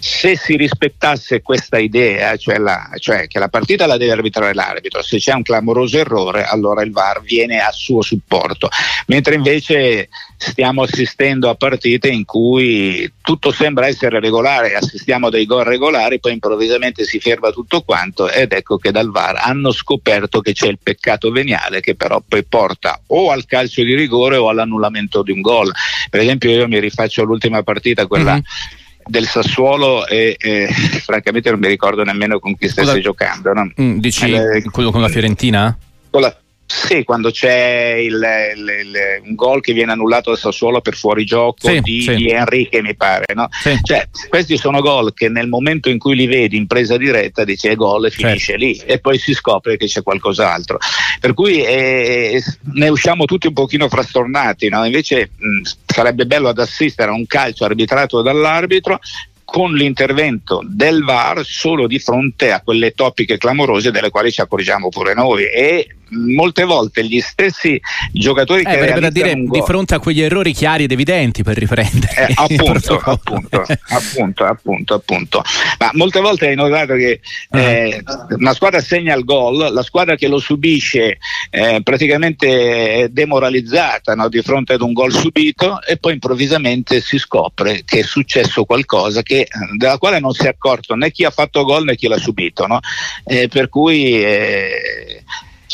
Se 0.00 0.36
si 0.36 0.56
rispettasse 0.56 1.42
questa 1.42 1.78
idea, 1.78 2.36
cioè, 2.36 2.58
la, 2.58 2.88
cioè 2.98 3.26
che 3.26 3.38
la 3.38 3.48
partita 3.48 3.86
la 3.86 3.96
deve 3.96 4.12
arbitrare 4.12 4.54
l'arbitro, 4.54 5.02
se 5.02 5.18
c'è 5.18 5.32
un 5.32 5.42
clamoroso 5.42 5.98
errore 5.98 6.44
allora 6.44 6.82
il 6.82 6.92
VAR 6.92 7.20
viene 7.22 7.58
a 7.58 7.72
suo 7.72 8.02
supporto, 8.02 8.68
mentre 9.06 9.34
invece 9.34 10.08
stiamo 10.36 10.82
assistendo 10.82 11.48
a 11.48 11.54
partite 11.54 12.08
in 12.08 12.24
cui 12.24 13.10
tutto 13.26 13.50
sembra 13.50 13.88
essere 13.88 14.20
regolare, 14.20 14.76
assistiamo 14.76 15.26
a 15.26 15.30
dei 15.30 15.46
gol 15.46 15.64
regolari, 15.64 16.20
poi 16.20 16.34
improvvisamente 16.34 17.02
si 17.02 17.18
ferma 17.18 17.50
tutto 17.50 17.80
quanto 17.80 18.30
ed 18.30 18.52
ecco 18.52 18.76
che 18.76 18.92
dal 18.92 19.10
VAR 19.10 19.34
hanno 19.40 19.72
scoperto 19.72 20.40
che 20.40 20.52
c'è 20.52 20.68
il 20.68 20.78
peccato 20.80 21.32
veniale 21.32 21.80
che 21.80 21.96
però 21.96 22.22
poi 22.24 22.44
porta 22.44 23.00
o 23.08 23.32
al 23.32 23.44
calcio 23.44 23.82
di 23.82 23.96
rigore 23.96 24.36
o 24.36 24.48
all'annullamento 24.48 25.24
di 25.24 25.32
un 25.32 25.40
gol. 25.40 25.72
Per 26.08 26.20
esempio 26.20 26.50
io 26.50 26.68
mi 26.68 26.78
rifaccio 26.78 27.22
all'ultima 27.22 27.64
partita, 27.64 28.06
quella 28.06 28.34
mm-hmm 28.34 28.84
del 29.08 29.28
Sassuolo 29.28 30.04
e, 30.04 30.34
e, 30.36 30.66
francamente 30.66 31.48
non 31.48 31.60
mi 31.60 31.68
ricordo 31.68 32.02
nemmeno 32.02 32.40
con 32.40 32.56
chi 32.56 32.68
stesse 32.68 33.00
giocando. 33.00 33.52
No? 33.52 33.70
Mm, 33.80 33.98
dici 33.98 34.32
eh, 34.32 34.64
quello 34.72 34.90
con 34.90 35.00
la 35.00 35.08
Fiorentina? 35.08 35.78
Con 36.10 36.22
la, 36.22 36.36
sì, 36.66 37.04
quando 37.04 37.30
c'è 37.30 37.94
il, 37.94 38.14
il, 38.14 38.86
il, 38.86 38.96
un 39.24 39.34
gol 39.34 39.60
che 39.60 39.72
viene 39.72 39.92
annullato 39.92 40.32
al 40.32 40.38
Sassuolo 40.38 40.80
per 40.80 40.96
fuorigioco 40.96 41.68
sì, 41.68 41.80
di, 41.80 42.02
sì. 42.02 42.14
di 42.16 42.30
Enrique, 42.30 42.82
mi 42.82 42.96
pare. 42.96 43.34
No? 43.34 43.48
Sì. 43.50 43.78
Cioè, 43.82 44.08
questi 44.28 44.56
sono 44.56 44.80
gol 44.80 45.14
che 45.14 45.28
nel 45.28 45.46
momento 45.46 45.88
in 45.88 45.98
cui 45.98 46.16
li 46.16 46.26
vedi 46.26 46.56
in 46.56 46.66
presa 46.66 46.96
diretta 46.96 47.44
dici 47.44 47.68
è 47.68 47.76
gol 47.76 48.06
e 48.06 48.10
finisce 48.10 48.58
certo. 48.58 48.64
lì 48.64 48.76
e 48.84 48.98
poi 48.98 49.18
si 49.18 49.32
scopre 49.32 49.76
che 49.76 49.86
c'è 49.86 50.02
qualcos'altro. 50.02 50.78
Per 51.20 51.34
cui 51.34 51.62
eh, 51.62 52.42
ne 52.74 52.88
usciamo 52.88 53.24
tutti 53.26 53.46
un 53.46 53.54
pochino 53.54 53.88
frastornati. 53.88 54.68
No? 54.68 54.84
Invece 54.84 55.30
mh, 55.36 55.60
sarebbe 55.86 56.26
bello 56.26 56.48
ad 56.48 56.58
assistere 56.58 57.10
a 57.10 57.14
un 57.14 57.26
calcio 57.26 57.64
arbitrato 57.64 58.22
dall'arbitro 58.22 58.98
con 59.46 59.72
l'intervento 59.74 60.60
del 60.66 61.04
VAR 61.04 61.44
solo 61.44 61.86
di 61.86 62.00
fronte 62.00 62.50
a 62.50 62.60
quelle 62.60 62.90
topiche 62.90 63.38
clamorose 63.38 63.92
delle 63.92 64.10
quali 64.10 64.32
ci 64.32 64.40
accorgiamo 64.40 64.88
pure 64.88 65.14
noi 65.14 65.44
e 65.44 65.86
molte 66.10 66.64
volte 66.64 67.04
gli 67.04 67.20
stessi 67.20 67.80
giocatori 68.12 68.62
eh, 68.62 68.64
che 68.64 68.76
realizzano 68.76 69.10
dire, 69.10 69.34
di 69.34 69.62
fronte 69.64 69.94
a 69.94 69.98
quegli 69.98 70.20
errori 70.20 70.52
chiari 70.52 70.84
ed 70.84 70.92
evidenti 70.92 71.42
per 71.42 71.56
riprendere 71.56 72.28
eh, 72.28 72.32
appunto, 72.36 72.98
appunto, 72.98 73.62
appunto, 73.88 74.44
appunto, 74.44 74.94
appunto, 74.94 75.42
ma 75.78 75.90
molte 75.94 76.20
volte 76.20 76.48
hai 76.48 76.54
notato 76.54 76.94
che 76.94 77.20
ah. 77.50 77.60
eh, 77.60 78.02
una 78.38 78.54
squadra 78.54 78.80
segna 78.80 79.14
il 79.14 79.24
gol 79.24 79.72
la 79.72 79.82
squadra 79.82 80.16
che 80.16 80.28
lo 80.28 80.38
subisce 80.38 81.18
eh, 81.50 81.80
praticamente 81.82 83.02
è 83.02 83.08
demoralizzata 83.08 84.14
no, 84.14 84.28
di 84.28 84.42
fronte 84.42 84.74
ad 84.74 84.82
un 84.82 84.92
gol 84.92 85.12
subito 85.12 85.82
e 85.82 85.96
poi 85.96 86.14
improvvisamente 86.14 87.00
si 87.00 87.18
scopre 87.18 87.82
che 87.84 88.00
è 88.00 88.02
successo 88.02 88.64
qualcosa 88.64 89.22
che, 89.22 89.48
della 89.76 89.98
quale 89.98 90.20
non 90.20 90.32
si 90.32 90.44
è 90.44 90.48
accorto 90.48 90.94
né 90.94 91.10
chi 91.10 91.24
ha 91.24 91.30
fatto 91.30 91.64
gol 91.64 91.84
né 91.84 91.96
chi 91.96 92.06
l'ha 92.06 92.18
subito 92.18 92.66
no? 92.66 92.80
Eh, 93.24 93.48
per 93.48 93.68
cui 93.68 94.22
eh, 94.22 95.24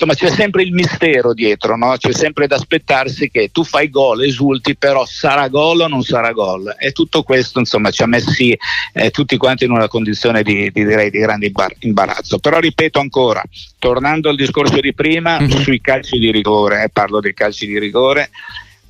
insomma 0.02 0.14
c'è 0.14 0.34
sempre 0.34 0.62
il 0.62 0.72
mistero 0.72 1.32
dietro, 1.32 1.76
no? 1.76 1.94
c'è 1.96 2.12
sempre 2.12 2.46
da 2.46 2.56
aspettarsi 2.56 3.30
che 3.30 3.50
tu 3.52 3.62
fai 3.62 3.88
gol, 3.88 4.24
esulti, 4.24 4.76
però 4.76 5.04
sarà 5.06 5.48
gol 5.48 5.80
o 5.80 5.88
non 5.88 6.02
sarà 6.02 6.32
gol. 6.32 6.74
E 6.78 6.90
tutto 6.90 7.22
questo 7.22 7.60
insomma, 7.60 7.90
ci 7.90 8.02
ha 8.02 8.06
messi 8.06 8.56
eh, 8.92 9.10
tutti 9.10 9.36
quanti 9.36 9.64
in 9.64 9.70
una 9.70 9.88
condizione 9.88 10.42
di, 10.42 10.70
di, 10.72 10.84
direi, 10.84 11.10
di 11.10 11.20
grande 11.20 11.46
imbar- 11.46 11.76
imbarazzo. 11.80 12.38
Però 12.38 12.58
ripeto 12.58 12.98
ancora, 12.98 13.42
tornando 13.78 14.28
al 14.28 14.36
discorso 14.36 14.80
di 14.80 14.92
prima, 14.92 15.40
mm-hmm. 15.40 15.60
sui 15.60 15.80
calci 15.80 16.18
di 16.18 16.32
rigore, 16.32 16.84
eh, 16.84 16.88
parlo 16.88 17.20
dei 17.20 17.34
calci 17.34 17.66
di 17.66 17.78
rigore, 17.78 18.30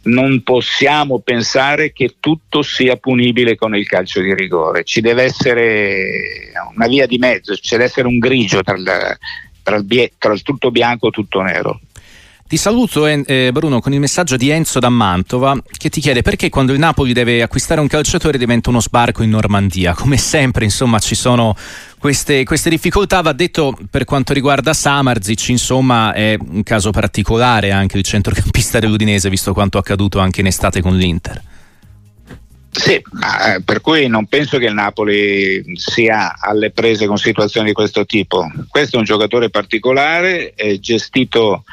non 0.05 0.43
possiamo 0.43 1.21
pensare 1.21 1.93
che 1.93 2.17
tutto 2.19 2.63
sia 2.63 2.97
punibile 2.97 3.55
con 3.55 3.77
il 3.77 3.87
calcio 3.87 4.21
di 4.21 4.35
rigore, 4.35 4.83
ci 4.83 5.01
deve 5.01 5.23
essere 5.23 6.51
una 6.75 6.89
via 6.89 7.07
di 7.07 7.19
mezzo, 7.19 7.55
ci 7.55 7.75
deve 7.77 7.85
essere 7.85 8.09
un 8.09 8.19
grigio 8.19 8.63
tra 8.63 8.75
il, 8.75 9.19
tra 9.63 9.77
il, 9.77 9.85
bie- 9.85 10.13
tra 10.19 10.33
il 10.33 10.43
tutto 10.43 10.71
bianco 10.71 11.09
e 11.09 11.11
tutto 11.11 11.41
nero. 11.41 11.81
Ti 12.53 12.59
saluto 12.59 13.07
eh, 13.07 13.49
Bruno 13.51 13.81
con 13.81 13.95
il 13.95 13.99
messaggio 13.99 14.37
di 14.37 14.51
Enzo 14.51 14.79
da 14.79 14.91
Mantova 14.91 15.59
che 15.75 15.89
ti 15.89 16.03
chiede 16.03 16.21
perché 16.21 16.51
quando 16.51 16.75
il 16.75 16.79
Napoli 16.79 17.15
deve 17.15 17.41
acquistare 17.41 17.81
un 17.81 17.87
calciatore 17.87 18.37
diventa 18.37 18.69
uno 18.69 18.83
sbarco 18.83 19.23
in 19.23 19.31
Normandia. 19.31 19.95
Come 19.95 20.19
sempre 20.19 20.65
insomma 20.65 20.99
ci 20.99 21.15
sono 21.15 21.57
queste, 21.99 22.45
queste 22.45 22.69
difficoltà. 22.69 23.23
Va 23.23 23.33
detto 23.33 23.75
per 23.89 24.05
quanto 24.05 24.35
riguarda 24.35 24.75
Samarzic 24.75 25.49
insomma 25.49 26.13
è 26.13 26.37
un 26.39 26.63
caso 26.63 26.91
particolare 26.91 27.71
anche 27.71 27.97
il 27.97 28.05
centrocampista 28.05 28.79
dell'Udinese 28.79 29.31
visto 29.31 29.55
quanto 29.55 29.79
accaduto 29.79 30.19
anche 30.19 30.41
in 30.41 30.47
estate 30.49 30.83
con 30.83 30.95
l'Inter. 30.95 31.52
Sì, 32.75 32.95
eh, 32.95 33.61
per 33.63 33.83
cui 33.83 34.09
non 34.09 34.27
penso 34.27 34.57
che 34.57 34.65
il 34.65 34.73
Napoli 34.73 35.63
sia 35.77 36.37
alle 36.41 36.71
prese 36.71 37.07
con 37.07 37.19
situazioni 37.19 37.67
di 37.67 37.73
questo 37.75 38.07
tipo. 38.07 38.51
Questo 38.67 38.97
è 38.97 38.99
un 38.99 39.05
giocatore 39.05 39.51
particolare, 39.51 40.55
gestito 40.81 41.65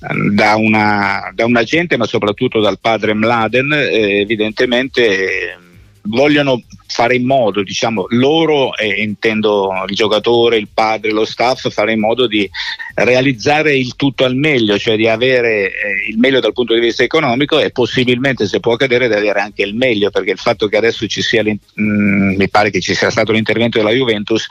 eh, 0.00 0.30
da, 0.32 0.56
una, 0.56 1.30
da 1.32 1.44
un 1.44 1.56
agente 1.56 1.96
ma 1.96 2.04
soprattutto 2.04 2.60
dal 2.60 2.80
padre 2.80 3.14
Mladen, 3.14 3.72
evidentemente 3.72 5.56
vogliono 6.02 6.60
fare 6.90 7.14
in 7.14 7.24
modo, 7.24 7.62
diciamo, 7.62 8.06
loro, 8.10 8.76
e 8.76 9.02
intendo 9.02 9.70
il 9.86 9.94
giocatore, 9.94 10.56
il 10.56 10.68
padre, 10.72 11.12
lo 11.12 11.24
staff, 11.24 11.68
fare 11.70 11.92
in 11.92 12.00
modo 12.00 12.26
di 12.26 12.48
realizzare 12.94 13.76
il 13.76 13.94
tutto 13.96 14.24
al 14.24 14.34
meglio, 14.34 14.76
cioè 14.76 14.96
di 14.96 15.08
avere 15.08 15.66
eh, 15.66 16.10
il 16.10 16.18
meglio 16.18 16.40
dal 16.40 16.52
punto 16.52 16.74
di 16.74 16.80
vista 16.80 17.04
economico 17.04 17.58
e 17.58 17.70
possibilmente, 17.70 18.46
se 18.46 18.60
può 18.60 18.74
accadere, 18.74 19.08
di 19.08 19.14
avere 19.14 19.40
anche 19.40 19.62
il 19.62 19.74
meglio, 19.74 20.10
perché 20.10 20.32
il 20.32 20.38
fatto 20.38 20.66
che 20.66 20.76
adesso 20.76 21.06
ci 21.06 21.22
sia, 21.22 21.42
mh, 21.42 21.58
mm, 21.80 22.34
mi 22.36 22.48
pare 22.48 22.70
che 22.70 22.80
ci 22.80 22.94
sia 22.94 23.10
stato 23.10 23.32
l'intervento 23.32 23.78
della 23.78 23.92
Juventus, 23.92 24.46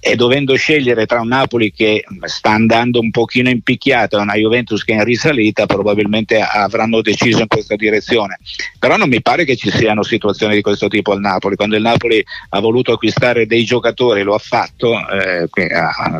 e 0.00 0.16
dovendo 0.16 0.54
scegliere 0.54 1.06
tra 1.06 1.20
un 1.20 1.28
Napoli 1.28 1.72
che 1.72 2.04
sta 2.24 2.50
andando 2.50 3.00
un 3.00 3.10
pochino 3.10 3.48
in 3.48 3.62
picchiata 3.62 4.18
e 4.18 4.20
una 4.20 4.34
Juventus 4.34 4.84
che 4.84 4.92
è 4.92 4.96
in 4.96 5.04
risalita, 5.04 5.66
probabilmente 5.66 6.40
avranno 6.40 7.02
deciso 7.02 7.40
in 7.40 7.48
questa 7.48 7.76
direzione. 7.76 8.38
Però 8.78 8.96
non 8.96 9.08
mi 9.08 9.20
pare 9.22 9.44
che 9.44 9.56
ci 9.56 9.70
siano 9.70 10.02
situazioni 10.02 10.54
di 10.54 10.62
questo 10.62 10.88
tipo 10.88 11.12
al 11.12 11.20
Napoli. 11.20 11.56
Quando 11.68 11.76
il 11.76 11.82
Napoli 11.82 12.24
ha 12.50 12.60
voluto 12.60 12.92
acquistare 12.92 13.46
dei 13.46 13.62
giocatori, 13.64 14.22
lo 14.22 14.34
ha 14.34 14.38
fatto, 14.38 14.94
eh, 15.06 15.46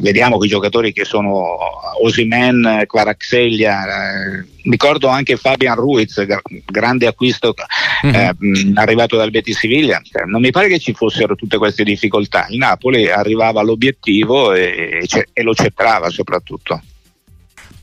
vediamo 0.00 0.36
quei 0.36 0.50
giocatori 0.50 0.92
che 0.92 1.06
sono 1.06 1.56
Osimen, 2.02 2.84
Quaraxeglia, 2.86 3.86
eh, 3.86 4.46
ricordo 4.64 5.08
anche 5.08 5.36
Fabian 5.36 5.76
Ruiz, 5.76 6.22
grande 6.66 7.06
acquisto 7.06 7.54
eh, 8.02 8.34
mm-hmm. 8.34 8.76
arrivato 8.76 9.16
dal 9.16 9.30
Betis 9.30 9.56
Siviglia. 9.56 10.02
Cioè, 10.04 10.24
non 10.26 10.42
mi 10.42 10.50
pare 10.50 10.68
che 10.68 10.78
ci 10.78 10.92
fossero 10.92 11.34
tutte 11.34 11.56
queste 11.56 11.82
difficoltà. 11.82 12.46
Il 12.50 12.58
Napoli 12.58 13.10
arrivava 13.10 13.60
all'obiettivo 13.60 14.52
e, 14.52 15.02
e 15.32 15.42
lo 15.42 15.54
centrava 15.54 16.10
soprattutto. 16.10 16.82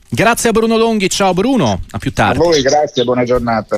Grazie 0.07 0.49
a 0.49 0.51
Bruno 0.53 0.77
Longhi, 0.77 1.09
ciao 1.09 1.33
Bruno, 1.33 1.81
a 1.89 1.97
più 1.97 2.13
tardi. 2.13 2.37
A 2.37 2.43
voi, 2.43 2.61
grazie, 2.61 3.03
buona 3.03 3.23
giornata. 3.23 3.73